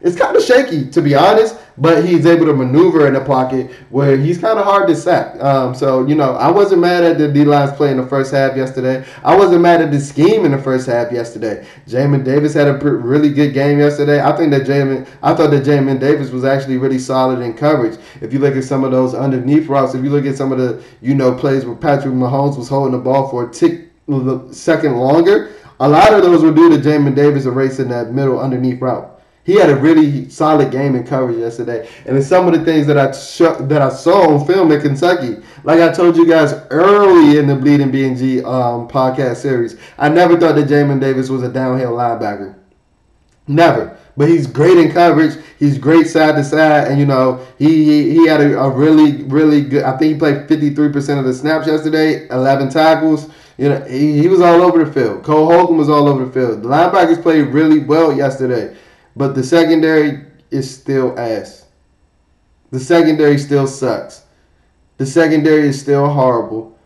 it's 0.00 0.16
kind 0.16 0.36
of 0.36 0.42
shaky 0.42 0.88
to 0.90 1.02
be 1.02 1.14
honest 1.14 1.56
but 1.80 2.04
he's 2.04 2.26
able 2.26 2.46
to 2.46 2.52
maneuver 2.52 3.06
in 3.06 3.14
the 3.14 3.20
pocket 3.20 3.70
where 3.90 4.16
he's 4.16 4.38
kind 4.38 4.58
of 4.58 4.64
hard 4.64 4.88
to 4.88 4.96
sack. 4.96 5.40
Um, 5.42 5.74
so, 5.74 6.06
you 6.06 6.14
know, 6.14 6.34
I 6.34 6.50
wasn't 6.50 6.80
mad 6.80 7.04
at 7.04 7.18
the 7.18 7.30
D 7.30 7.44
line's 7.44 7.72
play 7.72 7.90
in 7.90 7.96
the 7.96 8.06
first 8.06 8.32
half 8.32 8.56
yesterday. 8.56 9.04
I 9.22 9.36
wasn't 9.36 9.62
mad 9.62 9.80
at 9.80 9.90
the 9.90 10.00
scheme 10.00 10.44
in 10.44 10.52
the 10.52 10.58
first 10.58 10.86
half 10.86 11.12
yesterday. 11.12 11.66
Jamin 11.86 12.24
Davis 12.24 12.54
had 12.54 12.68
a 12.68 12.74
really 12.74 13.32
good 13.32 13.54
game 13.54 13.78
yesterday. 13.78 14.20
I 14.20 14.36
think 14.36 14.50
that 14.50 14.62
Jamin, 14.62 15.06
I 15.22 15.34
thought 15.34 15.50
that 15.50 15.64
Jamin 15.64 16.00
Davis 16.00 16.30
was 16.30 16.44
actually 16.44 16.78
really 16.78 16.98
solid 16.98 17.40
in 17.40 17.54
coverage. 17.54 17.98
If 18.20 18.32
you 18.32 18.38
look 18.38 18.56
at 18.56 18.64
some 18.64 18.84
of 18.84 18.90
those 18.90 19.14
underneath 19.14 19.68
routes, 19.68 19.94
if 19.94 20.02
you 20.02 20.10
look 20.10 20.26
at 20.26 20.36
some 20.36 20.52
of 20.52 20.58
the, 20.58 20.82
you 21.00 21.14
know, 21.14 21.34
plays 21.34 21.64
where 21.64 21.76
Patrick 21.76 22.14
Mahomes 22.14 22.58
was 22.58 22.68
holding 22.68 22.92
the 22.92 22.98
ball 22.98 23.28
for 23.28 23.48
a 23.48 23.52
tick 23.52 23.84
second 24.52 24.96
longer, 24.96 25.52
a 25.80 25.88
lot 25.88 26.12
of 26.12 26.22
those 26.22 26.42
were 26.42 26.52
due 26.52 26.70
to 26.70 26.76
Jamin 26.76 27.14
Davis 27.14 27.44
erasing 27.44 27.88
that 27.88 28.12
middle 28.12 28.40
underneath 28.40 28.80
route 28.80 29.17
he 29.48 29.54
had 29.54 29.70
a 29.70 29.76
really 29.76 30.28
solid 30.28 30.70
game 30.70 30.94
in 30.94 31.06
coverage 31.06 31.38
yesterday. 31.38 31.88
And 32.04 32.22
some 32.22 32.46
of 32.46 32.52
the 32.52 32.62
things 32.66 32.86
that 32.86 32.98
I 32.98 33.12
sh- 33.12 33.56
that 33.60 33.80
I 33.80 33.88
saw 33.88 34.34
on 34.34 34.46
film 34.46 34.70
in 34.70 34.78
Kentucky. 34.78 35.42
Like 35.64 35.80
I 35.80 35.90
told 35.90 36.18
you 36.18 36.26
guys 36.26 36.52
early 36.68 37.38
in 37.38 37.46
the 37.46 37.56
Bleeding 37.56 37.90
BNG 37.90 38.44
um, 38.44 38.86
podcast 38.88 39.36
series, 39.36 39.80
I 39.96 40.10
never 40.10 40.38
thought 40.38 40.54
that 40.56 40.68
Jamin 40.68 41.00
Davis 41.00 41.30
was 41.30 41.42
a 41.42 41.48
downhill 41.48 41.92
linebacker. 41.92 42.56
Never. 43.46 43.96
But 44.18 44.28
he's 44.28 44.46
great 44.46 44.76
in 44.76 44.92
coverage. 44.92 45.42
He's 45.58 45.78
great 45.78 46.08
side 46.08 46.36
to 46.36 46.44
side, 46.44 46.88
and 46.88 47.00
you 47.00 47.06
know 47.06 47.42
he 47.56 47.84
he, 47.86 48.10
he 48.10 48.26
had 48.26 48.42
a, 48.42 48.60
a 48.60 48.68
really 48.68 49.22
really 49.22 49.62
good. 49.62 49.82
I 49.82 49.96
think 49.96 50.12
he 50.12 50.18
played 50.18 50.46
fifty 50.46 50.74
three 50.74 50.92
percent 50.92 51.20
of 51.20 51.24
the 51.24 51.32
snaps 51.32 51.66
yesterday. 51.66 52.28
Eleven 52.28 52.68
tackles. 52.68 53.30
You 53.56 53.70
know 53.70 53.80
he, 53.86 54.18
he 54.18 54.28
was 54.28 54.42
all 54.42 54.60
over 54.60 54.84
the 54.84 54.92
field. 54.92 55.22
Cole 55.22 55.50
Holcomb 55.50 55.78
was 55.78 55.88
all 55.88 56.06
over 56.06 56.26
the 56.26 56.32
field. 56.32 56.62
The 56.62 56.68
linebackers 56.68 57.22
played 57.22 57.46
really 57.46 57.78
well 57.78 58.12
yesterday. 58.12 58.76
But 59.18 59.34
the 59.34 59.42
secondary 59.42 60.24
is 60.52 60.72
still 60.72 61.18
ass. 61.18 61.66
The 62.70 62.78
secondary 62.78 63.36
still 63.36 63.66
sucks. 63.66 64.22
The 64.96 65.06
secondary 65.06 65.68
is 65.68 65.80
still 65.80 66.08
horrible. 66.08 66.78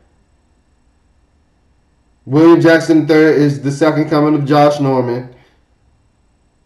William 2.25 2.59
Jackson 2.59 3.01
III 3.09 3.17
is 3.17 3.61
the 3.61 3.71
second 3.71 4.09
coming 4.09 4.35
of 4.35 4.47
Josh 4.47 4.81
Norman. 4.81 5.35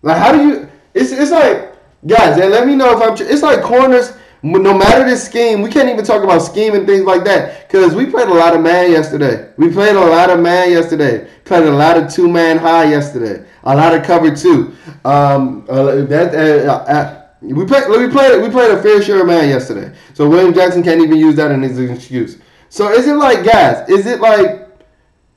Like, 0.02 0.18
how 0.18 0.30
do 0.30 0.46
you? 0.46 0.68
It's 0.94 1.10
it's 1.10 1.32
like 1.32 1.74
guys, 2.06 2.38
and 2.38 2.52
let 2.52 2.64
me 2.64 2.76
know 2.76 2.96
if 2.96 3.02
I'm. 3.02 3.26
It's 3.26 3.42
like 3.42 3.62
corners. 3.62 4.12
No 4.42 4.78
matter 4.78 5.08
the 5.08 5.16
scheme, 5.16 5.62
we 5.62 5.70
can't 5.70 5.88
even 5.88 6.04
talk 6.04 6.22
about 6.22 6.38
scheme 6.38 6.74
and 6.74 6.86
things 6.86 7.04
like 7.04 7.24
that 7.24 7.66
because 7.66 7.94
we 7.94 8.06
played 8.06 8.28
a 8.28 8.34
lot 8.34 8.54
of 8.54 8.60
man 8.60 8.92
yesterday. 8.92 9.50
We 9.56 9.72
played 9.72 9.96
a 9.96 10.00
lot 10.00 10.30
of 10.30 10.38
man 10.38 10.70
yesterday. 10.70 11.28
Played 11.44 11.64
a 11.64 11.72
lot 11.72 11.96
of 11.96 12.12
two 12.12 12.28
man 12.28 12.58
high 12.58 12.84
yesterday 12.84 13.44
a 13.66 13.74
lot 13.74 13.94
of 13.94 14.04
cover 14.04 14.34
two. 14.34 14.74
Um, 15.04 15.66
uh, 15.68 16.04
that 16.04 16.34
uh, 16.34 16.72
uh, 16.72 17.26
we 17.42 17.66
played 17.66 17.88
we 17.88 18.08
played 18.08 18.42
we 18.42 18.48
played 18.48 18.70
a 18.70 18.82
fair 18.82 19.02
share 19.02 19.20
of 19.20 19.26
man 19.26 19.48
yesterday. 19.48 19.94
So 20.14 20.28
William 20.28 20.54
Jackson 20.54 20.82
can't 20.82 21.02
even 21.02 21.18
use 21.18 21.34
that 21.36 21.50
as 21.50 21.78
an 21.78 21.90
excuse. 21.90 22.38
So 22.68 22.90
is 22.90 23.06
it 23.06 23.14
like 23.14 23.44
guys? 23.44 23.88
Is 23.88 24.06
it 24.06 24.20
like 24.20 24.62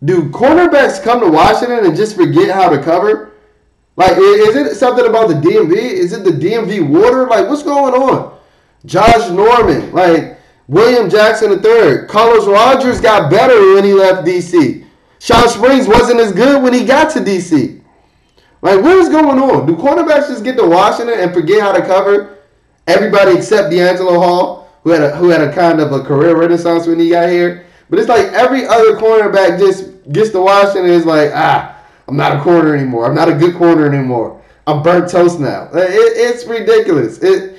do 0.06 0.30
cornerbacks 0.30 1.04
come 1.04 1.20
to 1.20 1.28
Washington 1.28 1.86
and 1.86 1.96
just 1.96 2.16
forget 2.16 2.50
how 2.50 2.70
to 2.70 2.82
cover? 2.82 3.34
Like 3.96 4.18
is 4.18 4.56
it 4.56 4.76
something 4.76 5.06
about 5.06 5.28
the 5.28 5.36
DMV? 5.36 5.74
Is 5.76 6.14
it 6.14 6.24
the 6.24 6.32
DMV 6.32 6.88
water? 6.88 7.28
Like 7.28 7.48
what's 7.48 7.64
going 7.64 7.94
on? 7.94 8.38
Josh 8.86 9.30
Norman, 9.30 9.92
like 9.92 10.40
William 10.68 11.10
Jackson 11.10 11.52
III, 11.52 12.08
Carlos 12.08 12.48
Rogers 12.48 13.02
got 13.02 13.30
better 13.30 13.74
when 13.74 13.84
he 13.84 13.94
left 13.94 14.26
DC. 14.26 14.86
Shawn 15.20 15.50
Springs 15.50 15.86
wasn't 15.86 16.22
as 16.22 16.32
good 16.32 16.64
when 16.64 16.74
he 16.74 16.86
got 16.86 17.12
to 17.12 17.20
DC. 17.20 17.79
Like, 18.62 18.82
what 18.82 18.98
is 18.98 19.10
going 19.10 19.40
on? 19.40 19.66
Do 19.66 19.76
cornerbacks 19.76 20.28
just 20.28 20.44
get 20.44 20.58
to 20.58 20.66
Washington 20.66 21.20
and 21.20 21.34
forget 21.34 21.62
how 21.62 21.72
to 21.72 21.82
cover 21.82 22.40
everybody 22.88 23.38
except 23.38 23.72
DeAngelo 23.72 24.18
Hall, 24.18 24.70
who 24.84 24.90
had 24.90 25.02
a, 25.02 25.16
who 25.16 25.30
had 25.30 25.42
a 25.42 25.54
kind 25.54 25.80
of 25.80 25.92
a 25.92 26.04
career 26.04 26.36
renaissance 26.36 26.86
when 26.86 27.00
he 27.00 27.10
got 27.10 27.30
here? 27.30 27.66
But 27.90 28.00
it's 28.00 28.10
like 28.10 28.28
every 28.34 28.66
other 28.66 28.96
cornerback 28.98 29.60
just 29.60 30.12
gets 30.12 30.32
to 30.32 30.42
Washington 30.42 30.92
is 30.92 31.06
like, 31.06 31.32
ah, 31.34 31.82
I'm 32.08 32.18
not 32.18 32.38
a 32.38 32.42
corner 32.42 32.76
anymore. 32.76 33.06
I'm 33.06 33.16
not 33.16 33.30
a 33.30 33.36
good 33.36 33.56
corner 33.56 33.88
anymore. 33.88 34.42
I'm 34.68 34.84
burnt 34.84 35.10
toast 35.10 35.40
now. 35.40 35.70
It, 35.74 35.90
it's 35.90 36.46
ridiculous. 36.46 37.20
It 37.20 37.58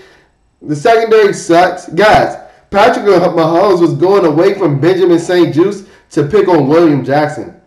the 0.62 0.76
secondary 0.76 1.32
sucks, 1.32 1.88
guys. 1.88 2.36
Patrick 2.70 3.04
Mahomes 3.04 3.80
was 3.80 3.94
going 3.94 4.24
away 4.24 4.54
from 4.54 4.80
Benjamin 4.80 5.18
St-Juste 5.18 5.86
to 6.10 6.26
pick 6.26 6.48
on 6.48 6.68
William 6.68 7.04
Jackson. 7.04 7.59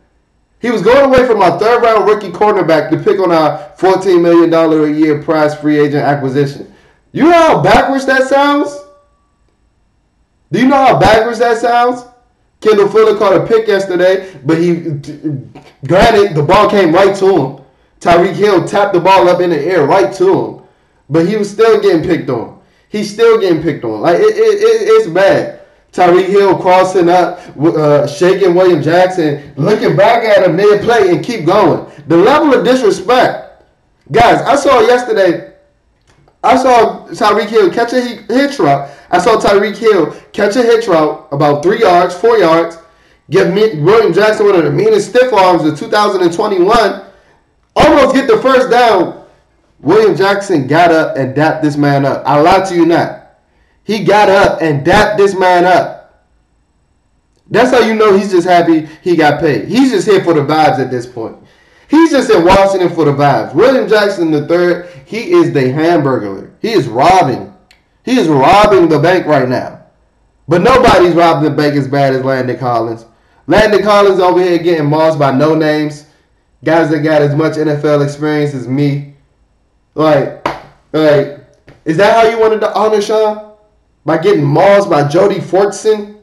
He 0.64 0.72
was 0.72 0.82
going 0.82 1.06
away 1.06 1.28
from 1.28 1.42
our 1.42 1.60
third 1.60 1.84
round 1.84 2.08
rookie 2.08 2.32
cornerback 2.32 2.90
to 2.90 2.98
pick 2.98 3.20
on 3.20 3.34
our 3.34 3.74
$14 3.78 4.22
million 4.22 4.54
a 4.54 4.98
year 4.98 5.22
prize 5.22 5.54
free 5.54 5.78
agent 5.78 6.04
acquisition. 6.04 6.74
You 7.12 7.24
know 7.26 7.32
how 7.34 7.62
backwards 7.62 8.06
that 8.06 8.30
sounds? 8.30 8.80
Do 10.54 10.62
you 10.62 10.68
know 10.70 10.78
how 10.78 10.98
backwards 10.98 11.40
that 11.40 11.58
sounds? 11.58 12.06
Kendall 12.62 12.88
Fuller 12.88 13.18
caught 13.18 13.36
a 13.36 13.46
pick 13.46 13.68
yesterday, 13.68 14.40
but 14.46 14.58
he, 14.58 14.76
granted, 15.86 16.34
the 16.34 16.44
ball 16.48 16.70
came 16.70 16.94
right 16.94 17.14
to 17.18 17.26
him. 17.26 17.66
Tyreek 18.00 18.34
Hill 18.34 18.66
tapped 18.66 18.94
the 18.94 19.02
ball 19.02 19.28
up 19.28 19.42
in 19.42 19.50
the 19.50 19.60
air 19.60 19.86
right 19.86 20.14
to 20.14 20.46
him, 20.46 20.62
but 21.10 21.28
he 21.28 21.36
was 21.36 21.52
still 21.52 21.82
getting 21.82 22.04
picked 22.04 22.30
on. 22.30 22.62
he's 22.88 23.12
still 23.12 23.38
getting 23.38 23.62
picked 23.62 23.84
on. 23.84 24.00
Like 24.00 24.16
it, 24.16 24.38
it, 24.38 24.62
it 24.62 24.88
it's 24.88 25.10
bad. 25.10 25.63
Tyreek 25.94 26.26
Hill 26.26 26.58
crossing 26.58 27.08
up, 27.08 27.40
uh, 27.60 28.08
shaking 28.08 28.56
William 28.56 28.82
Jackson, 28.82 29.54
looking 29.56 29.96
back 29.96 30.24
at 30.24 30.44
him 30.44 30.56
mid 30.56 30.82
play 30.82 31.12
and 31.12 31.24
keep 31.24 31.46
going. 31.46 31.86
The 32.08 32.18
level 32.18 32.52
of 32.56 32.66
disrespect, 32.66 33.64
guys. 34.12 34.42
I 34.42 34.56
saw 34.56 34.80
yesterday. 34.82 35.54
I 36.44 36.58
saw 36.58 37.08
Tyreek 37.10 37.48
Hill 37.48 37.72
catch 37.72 37.94
a 37.94 38.02
hitch 38.02 38.58
route. 38.58 38.90
I 39.12 39.20
saw 39.20 39.40
Tyreek 39.40 39.78
Hill 39.78 40.12
catch 40.34 40.56
a 40.56 40.64
hitch 40.64 40.88
route 40.88 41.28
about 41.32 41.62
three 41.62 41.82
yards, 41.82 42.16
four 42.16 42.40
yards, 42.40 42.80
give 43.30 43.54
me, 43.54 43.80
William 43.80 44.14
Jackson 44.14 44.48
one 44.48 44.56
of 44.56 44.64
the 44.64 44.72
meanest 44.72 45.12
stiff 45.12 45.32
arms 45.32 45.64
of 45.64 45.78
2021, 45.78 47.04
almost 47.76 48.16
get 48.16 48.28
the 48.28 48.42
first 48.42 48.72
down. 48.72 49.26
William 49.80 50.16
Jackson 50.16 50.66
got 50.66 50.92
up 50.92 51.18
and 51.18 51.36
dapped 51.36 51.62
this 51.62 51.78
man 51.78 52.04
up. 52.04 52.24
I 52.26 52.40
lie 52.40 52.66
to 52.66 52.76
you 52.76 52.88
not. 52.88 53.23
He 53.84 54.04
got 54.04 54.30
up 54.30 54.62
and 54.62 54.86
dapped 54.86 55.18
this 55.18 55.36
man 55.36 55.66
up. 55.66 56.04
That's 57.50 57.72
how 57.72 57.80
you 57.80 57.94
know 57.94 58.18
he's 58.18 58.32
just 58.32 58.48
happy 58.48 58.88
he 59.02 59.16
got 59.16 59.40
paid. 59.40 59.68
He's 59.68 59.92
just 59.92 60.08
here 60.08 60.24
for 60.24 60.34
the 60.34 60.42
vibes 60.42 60.80
at 60.80 60.90
this 60.90 61.06
point. 61.06 61.38
He's 61.90 62.10
just 62.10 62.32
in 62.32 62.44
Washington 62.44 62.90
for 62.90 63.06
the 63.06 63.12
vibes. 63.12 63.54
William 63.54 63.88
Jackson 63.88 64.34
III, 64.34 64.90
he 65.06 65.34
is 65.34 65.54
the 65.54 65.60
hamburglar. 65.60 66.52
He 66.62 66.72
is 66.72 66.88
robbing. 66.88 67.54
He 68.04 68.18
is 68.18 68.28
robbing 68.28 68.90
the 68.90 69.00
bank 69.00 69.28
right 69.28 69.48
now. 69.48 69.86
But 70.48 70.62
nobody's 70.62 71.14
robbing 71.14 71.44
the 71.44 71.56
bank 71.56 71.76
as 71.76 71.88
bad 71.88 72.14
as 72.14 72.24
Landon 72.24 72.58
Collins. 72.58 73.06
Landon 73.48 73.84
Collins 73.84 74.20
over 74.20 74.42
here 74.42 74.58
getting 74.58 74.90
mossed 74.90 75.20
by 75.20 75.32
no 75.32 75.54
names. 75.54 76.08
Guys 76.64 76.90
that 76.90 77.02
got 77.02 77.22
as 77.22 77.36
much 77.36 77.54
NFL 77.54 78.04
experience 78.04 78.54
as 78.54 78.68
me. 78.68 79.14
Like, 79.96 80.46
like, 80.94 81.46
is 81.86 81.98
that 81.98 82.16
how 82.16 82.30
you 82.30 82.40
wanted 82.40 82.62
to 82.62 82.74
honor 82.74 83.02
Sean? 83.02 83.53
By 84.06 84.18
getting 84.18 84.44
mauled 84.44 84.90
by 84.90 85.08
Jody 85.08 85.40
Fortson. 85.40 86.20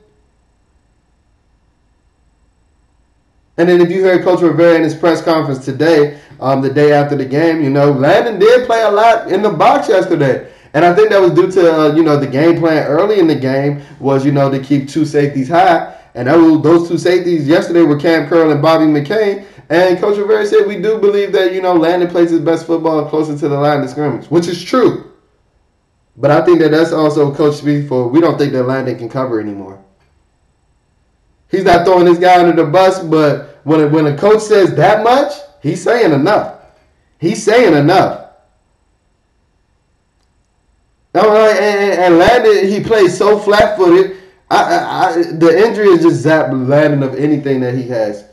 And 3.56 3.68
then 3.68 3.80
if 3.80 3.90
you 3.90 4.02
heard 4.02 4.22
Coach 4.22 4.40
Rivera 4.40 4.76
in 4.76 4.82
his 4.82 4.94
press 4.94 5.22
conference 5.22 5.64
today, 5.64 6.18
um, 6.40 6.62
the 6.62 6.72
day 6.72 6.92
after 6.92 7.14
the 7.14 7.26
game, 7.26 7.62
you 7.62 7.68
know, 7.68 7.90
Landon 7.90 8.38
did 8.38 8.66
play 8.66 8.82
a 8.82 8.90
lot 8.90 9.30
in 9.30 9.42
the 9.42 9.50
box 9.50 9.88
yesterday. 9.88 10.50
And 10.72 10.84
I 10.84 10.94
think 10.94 11.10
that 11.10 11.20
was 11.20 11.32
due 11.32 11.50
to, 11.52 11.72
uh, 11.72 11.94
you 11.94 12.02
know, 12.02 12.16
the 12.16 12.26
game 12.26 12.58
plan 12.58 12.86
early 12.86 13.18
in 13.18 13.26
the 13.26 13.34
game 13.34 13.82
was, 13.98 14.24
you 14.24 14.32
know, 14.32 14.50
to 14.50 14.60
keep 14.60 14.88
two 14.88 15.04
safeties 15.04 15.48
high. 15.48 15.96
And 16.14 16.28
was, 16.28 16.62
those 16.62 16.88
two 16.88 16.96
safeties 16.96 17.46
yesterday 17.46 17.82
were 17.82 17.98
Cam 17.98 18.28
Curl 18.28 18.50
and 18.50 18.62
Bobby 18.62 18.84
McCain. 18.84 19.44
And 19.68 19.98
Coach 19.98 20.16
Rivera 20.16 20.46
said, 20.46 20.66
we 20.66 20.80
do 20.80 20.98
believe 20.98 21.32
that, 21.32 21.52
you 21.52 21.60
know, 21.60 21.74
Landon 21.74 22.08
plays 22.08 22.30
his 22.30 22.40
best 22.40 22.66
football 22.66 23.08
closer 23.08 23.36
to 23.36 23.48
the 23.48 23.58
line 23.58 23.82
of 23.82 23.90
scrimmage, 23.90 24.26
which 24.26 24.48
is 24.48 24.62
true. 24.62 25.09
But 26.16 26.30
I 26.30 26.44
think 26.44 26.60
that 26.60 26.70
that's 26.70 26.92
also 26.92 27.34
Coach 27.34 27.56
speak 27.56 27.88
for. 27.88 28.08
We 28.08 28.20
don't 28.20 28.38
think 28.38 28.52
that 28.52 28.64
Landon 28.64 28.98
can 28.98 29.08
cover 29.08 29.40
anymore. 29.40 29.82
He's 31.50 31.64
not 31.64 31.84
throwing 31.84 32.04
this 32.04 32.18
guy 32.18 32.40
under 32.40 32.64
the 32.64 32.70
bus, 32.70 33.02
but 33.02 33.60
when 33.64 33.80
a, 33.80 33.88
when 33.88 34.06
a 34.06 34.16
coach 34.16 34.40
says 34.42 34.74
that 34.76 35.02
much, 35.02 35.32
he's 35.62 35.82
saying 35.82 36.12
enough. 36.12 36.60
He's 37.18 37.42
saying 37.42 37.74
enough. 37.74 38.28
All 41.14 41.28
right, 41.28 41.56
and, 41.56 42.00
and 42.00 42.18
Landon, 42.18 42.68
he 42.68 42.80
plays 42.80 43.18
so 43.18 43.36
flat-footed. 43.38 44.18
I, 44.48 44.62
I, 44.62 45.08
I, 45.08 45.22
the 45.22 45.66
injury 45.66 45.88
is 45.88 46.02
just 46.02 46.24
zapped 46.24 46.68
Landon 46.68 47.02
of 47.02 47.16
anything 47.16 47.60
that 47.60 47.74
he 47.74 47.82
has. 47.88 48.24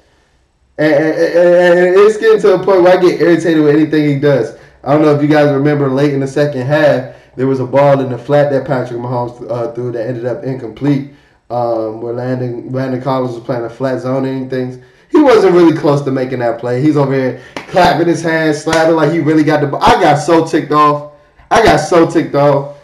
And, 0.77 0.93
and, 0.93 1.07
and, 1.09 1.95
it's 1.95 2.17
getting 2.17 2.39
to 2.41 2.53
a 2.53 2.63
point 2.63 2.83
where 2.83 2.97
I 2.97 3.01
get 3.01 3.19
irritated 3.19 3.63
with 3.63 3.75
anything 3.75 4.07
he 4.07 4.19
does. 4.19 4.55
I 4.83 4.93
don't 4.93 5.01
know 5.01 5.15
if 5.15 5.23
you 5.23 5.27
guys 5.27 5.51
remember 5.51 5.89
late 5.89 6.13
in 6.13 6.19
the 6.19 6.27
second 6.27 6.67
half, 6.67 7.15
there 7.37 7.47
was 7.47 7.61
a 7.61 7.65
ball 7.65 8.01
in 8.01 8.09
the 8.09 8.17
flat 8.17 8.51
that 8.51 8.67
Patrick 8.67 8.99
Mahomes 8.99 9.49
uh, 9.49 9.71
threw 9.73 9.93
that 9.93 10.07
ended 10.07 10.25
up 10.25 10.43
incomplete. 10.43 11.13
Um, 11.49 12.01
where 12.01 12.13
Landon 12.13 12.73
Landon 12.73 13.01
Collins 13.01 13.33
was 13.35 13.41
playing 13.41 13.63
a 13.63 13.69
flat 13.69 14.01
zone 14.01 14.25
and 14.25 14.49
things. 14.49 14.83
He 15.09 15.21
wasn't 15.21 15.53
really 15.53 15.77
close 15.77 16.01
to 16.01 16.11
making 16.11 16.39
that 16.39 16.59
play. 16.59 16.81
He's 16.81 16.97
over 16.97 17.13
here 17.13 17.41
clapping 17.55 18.07
his 18.07 18.21
hands, 18.21 18.61
slapping 18.63 18.97
like 18.97 19.13
he 19.13 19.19
really 19.19 19.45
got 19.45 19.61
the 19.61 19.67
ball. 19.67 19.81
I 19.81 19.93
got 20.01 20.17
so 20.17 20.45
ticked 20.45 20.73
off. 20.73 21.13
I 21.49 21.63
got 21.63 21.77
so 21.77 22.05
ticked 22.05 22.35
off. 22.35 22.77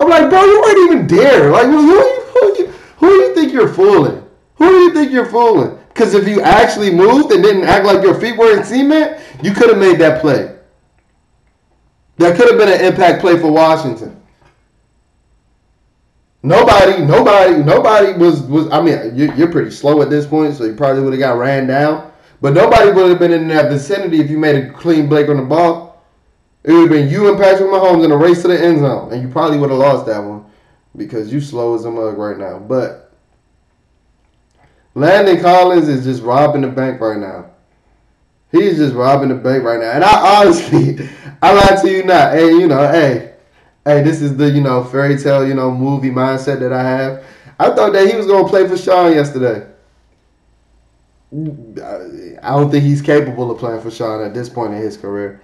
I'm 0.00 0.08
like, 0.08 0.30
bro, 0.30 0.42
you 0.42 0.60
weren't 0.60 0.90
even 0.90 1.06
there. 1.06 1.50
Like, 1.50 1.66
who, 1.66 1.82
who, 1.82 2.22
who, 2.32 2.66
who 2.96 3.08
do 3.08 3.14
you 3.14 3.34
think 3.34 3.52
you're 3.52 3.68
fooling? 3.68 4.24
Who 4.54 4.68
do 4.68 4.76
you 4.76 4.94
think 4.94 5.12
you're 5.12 5.26
fooling? 5.26 5.78
Because 5.88 6.14
if 6.14 6.26
you 6.26 6.40
actually 6.40 6.90
moved 6.90 7.32
and 7.32 7.42
didn't 7.42 7.64
act 7.64 7.84
like 7.84 8.02
your 8.02 8.18
feet 8.18 8.38
were 8.38 8.56
in 8.56 8.64
cement, 8.64 9.20
you 9.42 9.52
could 9.52 9.68
have 9.68 9.78
made 9.78 9.98
that 9.98 10.22
play. 10.22 10.57
That 12.18 12.36
could 12.36 12.48
have 12.48 12.58
been 12.58 12.68
an 12.68 12.84
impact 12.84 13.20
play 13.20 13.38
for 13.38 13.50
Washington. 13.50 14.20
Nobody, 16.42 17.04
nobody, 17.04 17.62
nobody 17.62 18.12
was 18.12 18.42
was. 18.42 18.70
I 18.70 18.80
mean, 18.80 19.16
you're 19.16 19.50
pretty 19.50 19.70
slow 19.70 20.02
at 20.02 20.10
this 20.10 20.26
point, 20.26 20.54
so 20.54 20.64
you 20.64 20.74
probably 20.74 21.02
would 21.02 21.12
have 21.12 21.20
got 21.20 21.38
ran 21.38 21.66
down. 21.66 22.12
But 22.40 22.54
nobody 22.54 22.92
would 22.92 23.08
have 23.08 23.18
been 23.18 23.32
in 23.32 23.48
that 23.48 23.70
vicinity 23.70 24.20
if 24.20 24.30
you 24.30 24.38
made 24.38 24.56
a 24.56 24.72
clean 24.72 25.08
break 25.08 25.28
on 25.28 25.36
the 25.36 25.42
ball. 25.42 26.04
It 26.62 26.72
would 26.72 26.82
have 26.82 26.90
been 26.90 27.08
you 27.08 27.28
and 27.28 27.38
Patrick 27.38 27.68
Mahomes 27.68 28.04
in 28.04 28.12
a 28.12 28.16
race 28.16 28.42
to 28.42 28.48
the 28.48 28.60
end 28.60 28.80
zone, 28.80 29.12
and 29.12 29.22
you 29.22 29.28
probably 29.28 29.58
would 29.58 29.70
have 29.70 29.78
lost 29.78 30.06
that 30.06 30.18
one 30.18 30.44
because 30.96 31.32
you 31.32 31.40
slow 31.40 31.74
as 31.74 31.84
a 31.84 31.90
mug 31.90 32.18
right 32.18 32.38
now. 32.38 32.58
But 32.58 33.12
Landon 34.94 35.40
Collins 35.40 35.88
is 35.88 36.04
just 36.04 36.22
robbing 36.22 36.62
the 36.62 36.68
bank 36.68 37.00
right 37.00 37.18
now. 37.18 37.50
He's 38.50 38.78
just 38.78 38.94
robbing 38.94 39.28
the 39.28 39.34
bank 39.34 39.62
right 39.62 39.78
now. 39.78 39.90
And 39.92 40.04
I 40.04 40.40
honestly, 40.40 41.08
I 41.42 41.52
lie 41.52 41.80
to 41.82 41.90
you 41.90 42.04
not. 42.04 42.32
Hey, 42.32 42.50
you 42.50 42.66
know, 42.66 42.88
hey, 42.88 43.34
hey, 43.84 44.02
this 44.02 44.22
is 44.22 44.36
the, 44.36 44.50
you 44.50 44.62
know, 44.62 44.84
fairy 44.84 45.18
tale, 45.18 45.46
you 45.46 45.54
know, 45.54 45.70
movie 45.70 46.10
mindset 46.10 46.60
that 46.60 46.72
I 46.72 46.82
have. 46.82 47.24
I 47.58 47.70
thought 47.74 47.92
that 47.92 48.08
he 48.08 48.16
was 48.16 48.26
going 48.26 48.44
to 48.44 48.50
play 48.50 48.66
for 48.66 48.76
Sean 48.76 49.12
yesterday. 49.12 49.66
I 51.30 52.50
don't 52.56 52.70
think 52.70 52.84
he's 52.84 53.02
capable 53.02 53.50
of 53.50 53.58
playing 53.58 53.82
for 53.82 53.90
Sean 53.90 54.24
at 54.24 54.32
this 54.32 54.48
point 54.48 54.72
in 54.72 54.80
his 54.80 54.96
career. 54.96 55.42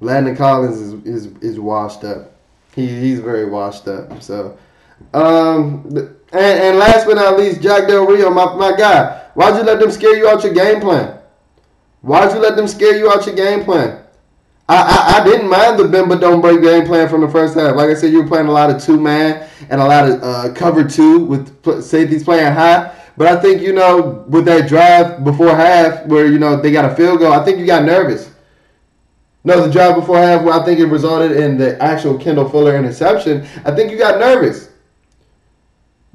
Landon 0.00 0.34
Collins 0.34 0.80
is 0.80 0.94
is, 1.04 1.26
is 1.42 1.60
washed 1.60 2.04
up. 2.04 2.32
He, 2.74 2.86
he's 2.86 3.20
very 3.20 3.44
washed 3.44 3.86
up. 3.86 4.22
So, 4.22 4.56
um, 5.12 5.84
and, 6.32 6.62
and 6.62 6.78
last 6.78 7.06
but 7.06 7.14
not 7.14 7.36
least, 7.36 7.60
Jack 7.60 7.86
Del 7.86 8.06
Rio, 8.06 8.30
my, 8.30 8.54
my 8.54 8.74
guy. 8.74 9.26
Why'd 9.34 9.56
you 9.56 9.62
let 9.62 9.80
them 9.80 9.90
scare 9.90 10.16
you 10.16 10.28
out 10.28 10.42
your 10.42 10.54
game 10.54 10.80
plan? 10.80 11.19
Why'd 12.02 12.32
you 12.32 12.40
let 12.40 12.56
them 12.56 12.66
scare 12.66 12.96
you 12.96 13.10
out 13.10 13.26
your 13.26 13.34
game 13.34 13.64
plan? 13.64 14.02
I, 14.68 14.76
I, 14.76 15.20
I 15.20 15.24
didn't 15.24 15.48
mind 15.48 15.78
the 15.78 15.88
bend 15.88 16.08
but 16.08 16.20
don't 16.20 16.40
break 16.40 16.62
game 16.62 16.86
plan 16.86 17.08
from 17.08 17.22
the 17.22 17.28
first 17.28 17.56
half. 17.56 17.74
Like 17.74 17.90
I 17.90 17.94
said, 17.94 18.12
you 18.12 18.22
were 18.22 18.28
playing 18.28 18.46
a 18.46 18.52
lot 18.52 18.70
of 18.70 18.80
two 18.80 19.00
man 19.00 19.48
and 19.68 19.80
a 19.80 19.84
lot 19.84 20.08
of 20.08 20.22
uh, 20.22 20.54
cover 20.54 20.84
two 20.84 21.24
with 21.24 21.82
safeties 21.82 22.22
playing 22.22 22.52
high. 22.52 22.94
But 23.16 23.26
I 23.26 23.40
think 23.40 23.60
you 23.62 23.72
know 23.72 24.24
with 24.28 24.44
that 24.44 24.68
drive 24.68 25.24
before 25.24 25.54
half 25.54 26.06
where 26.06 26.26
you 26.26 26.38
know 26.38 26.60
they 26.60 26.70
got 26.70 26.90
a 26.90 26.94
field 26.94 27.18
goal, 27.18 27.32
I 27.32 27.44
think 27.44 27.58
you 27.58 27.66
got 27.66 27.84
nervous. 27.84 28.30
No, 29.42 29.66
the 29.66 29.72
drive 29.72 29.96
before 29.96 30.18
half 30.18 30.42
where 30.42 30.54
I 30.54 30.64
think 30.64 30.78
it 30.78 30.86
resulted 30.86 31.32
in 31.32 31.58
the 31.58 31.80
actual 31.82 32.16
Kendall 32.16 32.48
Fuller 32.48 32.76
interception. 32.76 33.46
I 33.64 33.72
think 33.72 33.90
you 33.90 33.98
got 33.98 34.20
nervous 34.20 34.70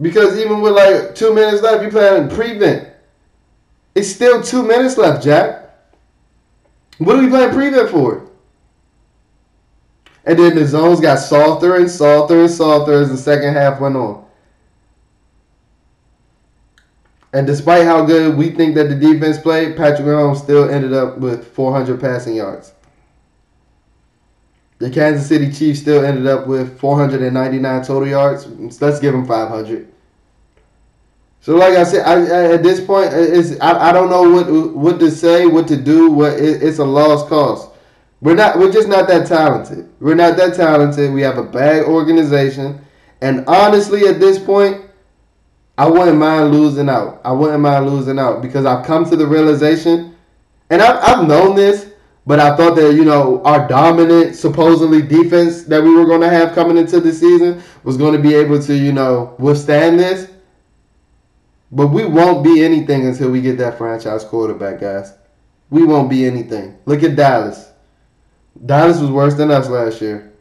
because 0.02 0.40
even 0.40 0.62
with 0.62 0.74
like 0.74 1.14
two 1.14 1.34
minutes 1.34 1.62
left, 1.62 1.82
you're 1.82 1.92
playing 1.92 2.30
prevent. 2.30 2.90
It's 3.96 4.10
still 4.10 4.42
two 4.42 4.64
minutes 4.64 4.98
left, 4.98 5.24
Jack. 5.24 5.65
What 6.98 7.18
are 7.18 7.22
we 7.22 7.30
playing 7.30 7.54
prevent 7.54 7.90
for? 7.90 8.30
And 10.26 10.40
then 10.40 10.56
the 10.56 10.66
zones 10.66 11.00
got 11.00 11.18
softer 11.18 11.76
and 11.76 11.90
softer 11.90 12.42
and 12.42 12.50
softer 12.50 13.02
as 13.02 13.10
the 13.10 13.18
second 13.18 13.54
half 13.54 13.80
went 13.80 13.96
on. 13.96 14.26
And 17.34 17.46
despite 17.46 17.84
how 17.84 18.06
good 18.06 18.38
we 18.38 18.50
think 18.50 18.76
that 18.76 18.88
the 18.88 18.96
defense 18.96 19.38
played, 19.38 19.76
Patrick 19.76 20.08
Mahomes 20.08 20.42
still 20.42 20.70
ended 20.70 20.94
up 20.94 21.18
with 21.18 21.46
400 21.54 22.00
passing 22.00 22.36
yards. 22.36 22.74
The 24.78 24.90
Kansas 24.90 25.28
City 25.28 25.52
Chiefs 25.52 25.82
still 25.82 26.04
ended 26.04 26.28
up 26.28 26.48
with 26.48 26.80
499 26.80 27.84
total 27.84 28.08
yards. 28.08 28.48
let's 28.82 29.00
give 29.00 29.14
them 29.14 29.26
500. 29.26 29.92
So, 31.46 31.56
like 31.56 31.76
I 31.76 31.84
said, 31.84 32.02
I, 32.08 32.14
I, 32.14 32.54
at 32.54 32.64
this 32.64 32.84
point, 32.84 33.14
it's 33.14 33.60
I, 33.62 33.90
I 33.90 33.92
don't 33.92 34.10
know 34.10 34.28
what 34.32 34.76
what 34.76 35.00
to 35.00 35.12
say, 35.12 35.46
what 35.46 35.68
to 35.68 35.78
do. 35.78 36.10
What 36.10 36.34
it, 36.34 36.64
it's 36.64 36.80
a 36.80 36.84
lost 36.84 37.28
cause. 37.28 37.70
We're 38.20 38.34
not. 38.34 38.58
We're 38.58 38.72
just 38.72 38.88
not 38.88 39.08
that 39.10 39.28
talented. 39.28 39.88
We're 40.00 40.16
not 40.16 40.38
that 40.38 40.56
talented. 40.56 41.14
We 41.14 41.22
have 41.22 41.38
a 41.38 41.44
bad 41.44 41.84
organization, 41.84 42.84
and 43.22 43.46
honestly, 43.46 44.08
at 44.08 44.20
this 44.20 44.40
point, 44.40 44.86
I 45.78 45.88
wouldn't 45.88 46.18
mind 46.18 46.52
losing 46.52 46.90
out. 46.90 47.22
I 47.24 47.32
wouldn't 47.32 47.62
mind 47.62 47.92
losing 47.92 48.18
out 48.18 48.42
because 48.42 48.66
I've 48.66 48.84
come 48.84 49.08
to 49.12 49.16
the 49.16 49.28
realization, 49.28 50.16
and 50.72 50.82
I've, 50.82 50.98
I've 51.04 51.28
known 51.28 51.56
this, 51.56 51.92
but 52.26 52.40
I 52.40 52.58
thought 52.58 52.76
that 52.78 52.96
you 52.96 53.06
know 53.06 53.44
our 53.44 53.68
dominant, 53.68 54.36
supposedly 54.36 55.04
defense 55.04 55.62
that 55.66 55.84
we 55.84 55.94
were 55.94 56.08
going 56.08 56.22
to 56.22 56.30
have 56.30 56.56
coming 56.56 56.78
into 56.78 57.00
the 57.00 57.14
season 57.14 57.62
was 57.84 57.98
going 57.98 58.14
to 58.14 58.20
be 58.20 58.34
able 58.34 58.60
to 58.64 58.76
you 58.76 58.94
know 58.94 59.36
withstand 59.38 60.00
this 60.00 60.32
but 61.76 61.88
we 61.88 62.06
won't 62.06 62.42
be 62.42 62.64
anything 62.64 63.06
until 63.06 63.30
we 63.30 63.42
get 63.42 63.58
that 63.58 63.78
franchise 63.78 64.24
quarterback, 64.24 64.80
guys. 64.80 65.14
We 65.70 65.84
won't 65.84 66.10
be 66.10 66.26
anything. 66.26 66.80
Look 66.86 67.04
at 67.04 67.18
Dallas. 67.18 67.70
Dallas 68.66 69.02
was 69.02 69.12
worse 69.12 69.34
than 69.34 69.52
us 69.52 69.68
last 69.68 70.02
year. 70.02 70.32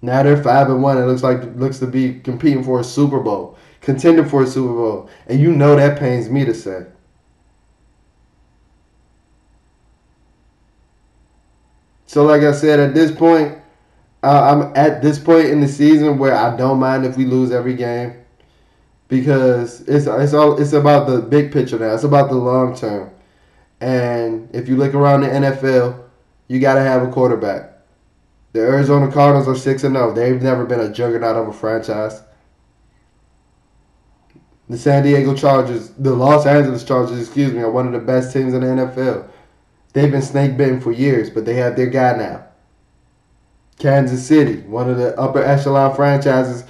Now 0.00 0.22
they're 0.22 0.42
five 0.42 0.70
and 0.70 0.82
one. 0.82 0.96
It 0.96 1.04
looks 1.04 1.22
like 1.22 1.42
looks 1.56 1.78
to 1.80 1.86
be 1.86 2.20
competing 2.20 2.64
for 2.64 2.80
a 2.80 2.84
Super 2.84 3.20
Bowl, 3.20 3.58
contending 3.82 4.26
for 4.26 4.44
a 4.44 4.46
Super 4.46 4.72
Bowl, 4.72 5.10
and 5.26 5.38
you 5.38 5.52
know 5.52 5.76
that 5.76 5.98
pains 5.98 6.30
me 6.30 6.46
to 6.46 6.54
say. 6.54 6.86
So, 12.06 12.24
like 12.24 12.40
I 12.42 12.52
said, 12.52 12.80
at 12.80 12.94
this 12.94 13.10
point, 13.10 13.58
uh, 14.22 14.42
I'm 14.42 14.72
at 14.74 15.02
this 15.02 15.18
point 15.18 15.48
in 15.48 15.60
the 15.60 15.68
season 15.68 16.16
where 16.16 16.34
I 16.34 16.56
don't 16.56 16.78
mind 16.78 17.04
if 17.04 17.18
we 17.18 17.26
lose 17.26 17.50
every 17.50 17.74
game 17.74 18.14
because 19.08 19.82
it's 19.82 20.06
it's 20.06 20.34
all 20.34 20.60
it's 20.60 20.72
about 20.72 21.06
the 21.06 21.20
big 21.20 21.52
picture 21.52 21.78
now. 21.78 21.94
It's 21.94 22.04
about 22.04 22.28
the 22.28 22.36
long 22.36 22.76
term. 22.76 23.10
And 23.80 24.48
if 24.54 24.68
you 24.68 24.76
look 24.76 24.94
around 24.94 25.20
the 25.20 25.28
NFL, 25.28 26.02
you 26.48 26.60
got 26.60 26.74
to 26.74 26.80
have 26.80 27.02
a 27.02 27.10
quarterback. 27.10 27.72
The 28.52 28.60
Arizona 28.60 29.12
Cardinals 29.12 29.48
are 29.48 29.54
6 29.54 29.84
and 29.84 29.94
0. 29.94 30.14
They've 30.14 30.40
never 30.40 30.64
been 30.64 30.80
a 30.80 30.90
juggernaut 30.90 31.36
of 31.36 31.48
a 31.48 31.52
franchise. 31.52 32.22
The 34.68 34.78
San 34.78 35.02
Diego 35.02 35.34
Chargers, 35.34 35.90
the 35.90 36.14
Los 36.14 36.46
Angeles 36.46 36.82
Chargers, 36.82 37.20
excuse 37.20 37.52
me, 37.52 37.60
are 37.60 37.70
one 37.70 37.86
of 37.86 37.92
the 37.92 37.98
best 37.98 38.32
teams 38.32 38.54
in 38.54 38.62
the 38.62 38.66
NFL. 38.66 39.28
They've 39.92 40.10
been 40.10 40.22
snake 40.22 40.56
bitten 40.56 40.80
for 40.80 40.90
years, 40.90 41.30
but 41.30 41.44
they 41.44 41.54
have 41.54 41.76
their 41.76 41.86
guy 41.86 42.16
now. 42.16 42.46
Kansas 43.78 44.26
City, 44.26 44.62
one 44.62 44.88
of 44.88 44.96
the 44.96 45.18
upper 45.20 45.42
echelon 45.42 45.94
franchises. 45.94 46.64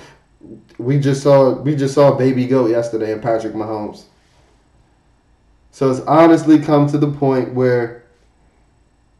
We 0.79 0.99
just 0.99 1.23
saw 1.23 1.53
we 1.61 1.75
just 1.75 1.95
saw 1.95 2.15
Baby 2.17 2.47
Goat 2.47 2.71
yesterday 2.71 3.13
in 3.13 3.21
Patrick 3.21 3.55
Mahomes. 3.55 4.05
So 5.71 5.91
it's 5.91 6.01
honestly 6.01 6.59
come 6.59 6.87
to 6.89 6.99
the 6.99 7.11
point 7.11 7.55
where 7.55 8.05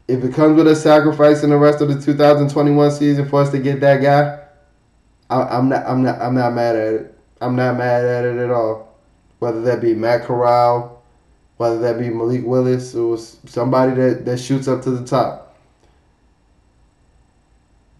if 0.07 0.23
it 0.23 0.33
comes 0.33 0.57
with 0.57 0.67
a 0.67 0.75
sacrifice 0.75 1.43
in 1.43 1.49
the 1.49 1.57
rest 1.57 1.81
of 1.81 1.87
the 1.89 1.99
2021 1.99 2.91
season 2.91 3.27
for 3.27 3.41
us 3.41 3.51
to 3.51 3.59
get 3.59 3.79
that 3.81 4.01
guy, 4.01 4.39
I, 5.29 5.57
am 5.57 5.69
not 5.69 5.85
I'm 5.85 6.03
not 6.03 6.21
I'm 6.21 6.35
not 6.35 6.53
mad 6.53 6.75
at 6.75 6.93
it. 6.93 7.19
I'm 7.41 7.55
not 7.55 7.77
mad 7.77 8.05
at 8.05 8.25
it 8.25 8.37
at 8.37 8.49
all. 8.49 8.95
Whether 9.39 9.61
that 9.61 9.81
be 9.81 9.93
Matt 9.93 10.23
Corral, 10.23 11.03
whether 11.57 11.79
that 11.79 11.99
be 11.99 12.09
Malik 12.09 12.45
Willis 12.45 12.95
or 12.95 13.17
somebody 13.17 13.93
that, 13.95 14.25
that 14.25 14.39
shoots 14.39 14.67
up 14.67 14.81
to 14.83 14.91
the 14.91 15.05
top. 15.05 15.55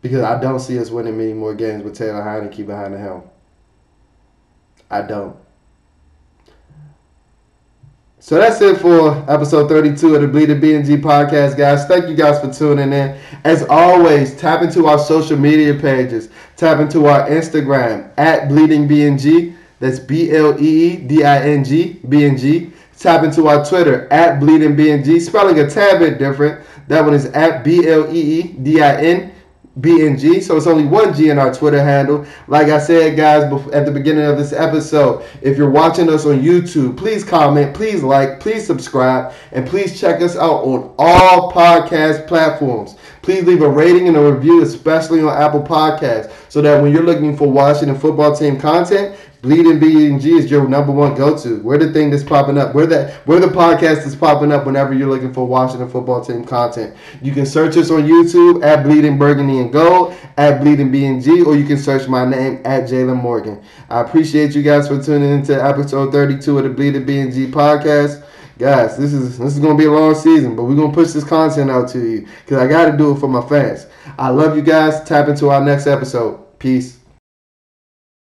Because 0.02 0.24
I 0.24 0.40
don't 0.40 0.60
see 0.60 0.80
us 0.80 0.90
winning 0.90 1.18
many 1.18 1.34
more 1.34 1.54
games 1.54 1.84
with 1.84 1.96
Taylor 1.96 2.22
Heinicke 2.22 2.66
behind 2.66 2.94
the 2.94 3.00
helm. 3.00 3.24
I 4.90 5.02
don't. 5.02 5.36
So 8.20 8.36
that's 8.36 8.60
it 8.60 8.82
for 8.82 9.24
episode 9.32 9.70
32 9.70 10.16
of 10.16 10.22
the 10.22 10.28
Bleeding 10.28 10.60
BNG 10.60 11.02
podcast, 11.02 11.58
guys. 11.58 11.86
Thank 11.86 12.10
you 12.10 12.14
guys 12.14 12.42
for 12.42 12.52
tuning 12.52 12.92
in. 12.92 13.18
As 13.46 13.64
always, 13.70 14.36
tap 14.36 14.62
into 14.62 14.88
our 14.88 15.00
social 15.00 15.38
media 15.38 15.74
pages. 15.74 16.28
Tap 16.58 16.80
into 16.80 17.06
our 17.06 17.30
Instagram 17.30 18.12
at 18.18 18.50
Bleeding 18.50 18.86
BNG. 18.86 19.56
That's 19.80 20.00
B 20.00 20.32
L 20.36 20.62
E 20.62 20.94
E 20.94 20.96
D 20.98 21.24
I 21.24 21.42
N 21.42 21.64
G 21.64 22.02
B 22.10 22.26
N 22.26 22.36
G. 22.36 22.74
Tap 22.98 23.24
into 23.24 23.48
our 23.48 23.64
Twitter 23.64 24.12
at 24.12 24.42
Bleeding 24.42 24.76
BNG. 24.76 25.22
Spelling 25.22 25.60
a 25.60 25.70
tad 25.70 26.00
bit 26.00 26.18
different. 26.18 26.66
That 26.90 27.06
one 27.06 27.14
is 27.14 27.28
at 27.28 27.64
B 27.64 27.88
L 27.88 28.14
E 28.14 28.20
E 28.20 28.44
D 28.44 28.82
I 28.82 29.02
N 29.04 29.34
BNG. 29.80 30.42
So 30.42 30.58
it's 30.58 30.68
only 30.68 30.86
one 30.86 31.14
G 31.14 31.30
in 31.30 31.38
our 31.40 31.54
Twitter 31.54 31.84
handle. 31.84 32.26
Like 32.48 32.68
I 32.68 32.80
said, 32.80 33.16
guys, 33.16 33.44
at 33.74 33.86
the 33.86 33.92
beginning 33.92 34.26
of 34.26 34.38
this 34.38 34.54
episode, 34.54 35.24
if 35.42 35.58
you're 35.58 35.70
watching 35.70 36.10
us 36.10 36.26
on 36.26 36.42
YouTube, 36.42 36.98
please 36.98 37.24
comment, 37.24 37.76
please 37.76 38.04
like, 38.04 38.40
please 38.40 38.66
subscribe, 38.66 39.34
and 39.52 39.68
please 39.68 40.00
check 40.00 40.22
us 40.22 40.36
out 40.36 40.64
on 40.64 40.94
all 40.98 41.52
podcast 41.52 42.28
platforms. 42.28 42.96
Please 43.28 43.44
leave 43.44 43.62
a 43.62 43.68
rating 43.68 44.08
and 44.08 44.16
a 44.16 44.32
review, 44.32 44.62
especially 44.62 45.20
on 45.20 45.36
Apple 45.36 45.62
Podcasts, 45.62 46.32
so 46.48 46.62
that 46.62 46.82
when 46.82 46.94
you're 46.94 47.04
looking 47.04 47.36
for 47.36 47.52
Washington 47.52 48.00
football 48.00 48.34
team 48.34 48.58
content, 48.58 49.18
Bleeding 49.42 49.82
BNG 49.82 50.40
is 50.40 50.50
your 50.50 50.66
number 50.66 50.94
one 50.94 51.14
go-to. 51.14 51.60
We're 51.62 51.78
the 51.78 51.92
thing 51.92 52.10
that's 52.10 52.24
popping 52.24 52.58
up. 52.58 52.74
We're 52.74 52.86
the 52.86 53.14
we're 53.26 53.42
the 53.42 53.48
podcast 53.48 54.06
that's 54.06 54.16
popping 54.16 54.54
up 54.54 54.66
whenever 54.66 54.94
you're 54.94 55.10
looking 55.10 55.34
for 55.34 55.46
Washington 55.46 55.90
football 55.90 56.24
team 56.24 56.46
content. 56.46 56.96
You 57.22 57.34
can 57.34 57.46
search 57.46 57.76
us 57.76 57.92
on 57.92 58.04
YouTube 58.04 58.64
at 58.64 58.84
Bleeding 58.84 59.18
Burgundy 59.18 59.60
and 59.60 59.74
Gold, 59.74 60.16
at 60.38 60.62
Bleeding 60.62 60.90
BNG, 60.90 61.46
or 61.46 61.58
you 61.58 61.66
can 61.66 61.78
search 61.78 62.08
my 62.08 62.24
name 62.24 62.62
at 62.64 62.84
Jalen 62.84 63.22
Morgan. 63.22 63.62
I 63.90 64.00
appreciate 64.00 64.56
you 64.56 64.64
guys 64.64 64.88
for 64.88 65.04
tuning 65.04 65.32
into 65.32 65.62
episode 65.62 66.14
32 66.14 66.60
of 66.60 66.64
the 66.64 66.70
Bleeding 66.70 67.06
BNG 67.06 67.52
podcast. 67.52 68.24
Guys, 68.58 68.98
this 68.98 69.14
is 69.14 69.38
this 69.38 69.54
is 69.54 69.60
gonna 69.60 69.78
be 69.78 69.86
a 69.86 69.92
long 69.92 70.16
season, 70.16 70.56
but 70.56 70.64
we're 70.64 70.76
gonna 70.76 70.94
push 70.94 71.12
this 71.12 71.24
content 71.24 71.70
out 71.70 71.90
to 71.90 72.00
you 72.00 72.28
because 72.44 72.58
I 72.58 72.68
gotta 72.68 72.98
do 72.98 73.12
it 73.12 73.20
for 73.20 73.28
my 73.28 73.48
fans. 73.48 73.86
I 74.18 74.30
love 74.30 74.56
you 74.56 74.64
guys. 74.64 75.04
Tap 75.04 75.28
into 75.28 75.50
our 75.50 75.64
next 75.64 75.86
episode. 75.86 76.40
Peace. 76.58 76.97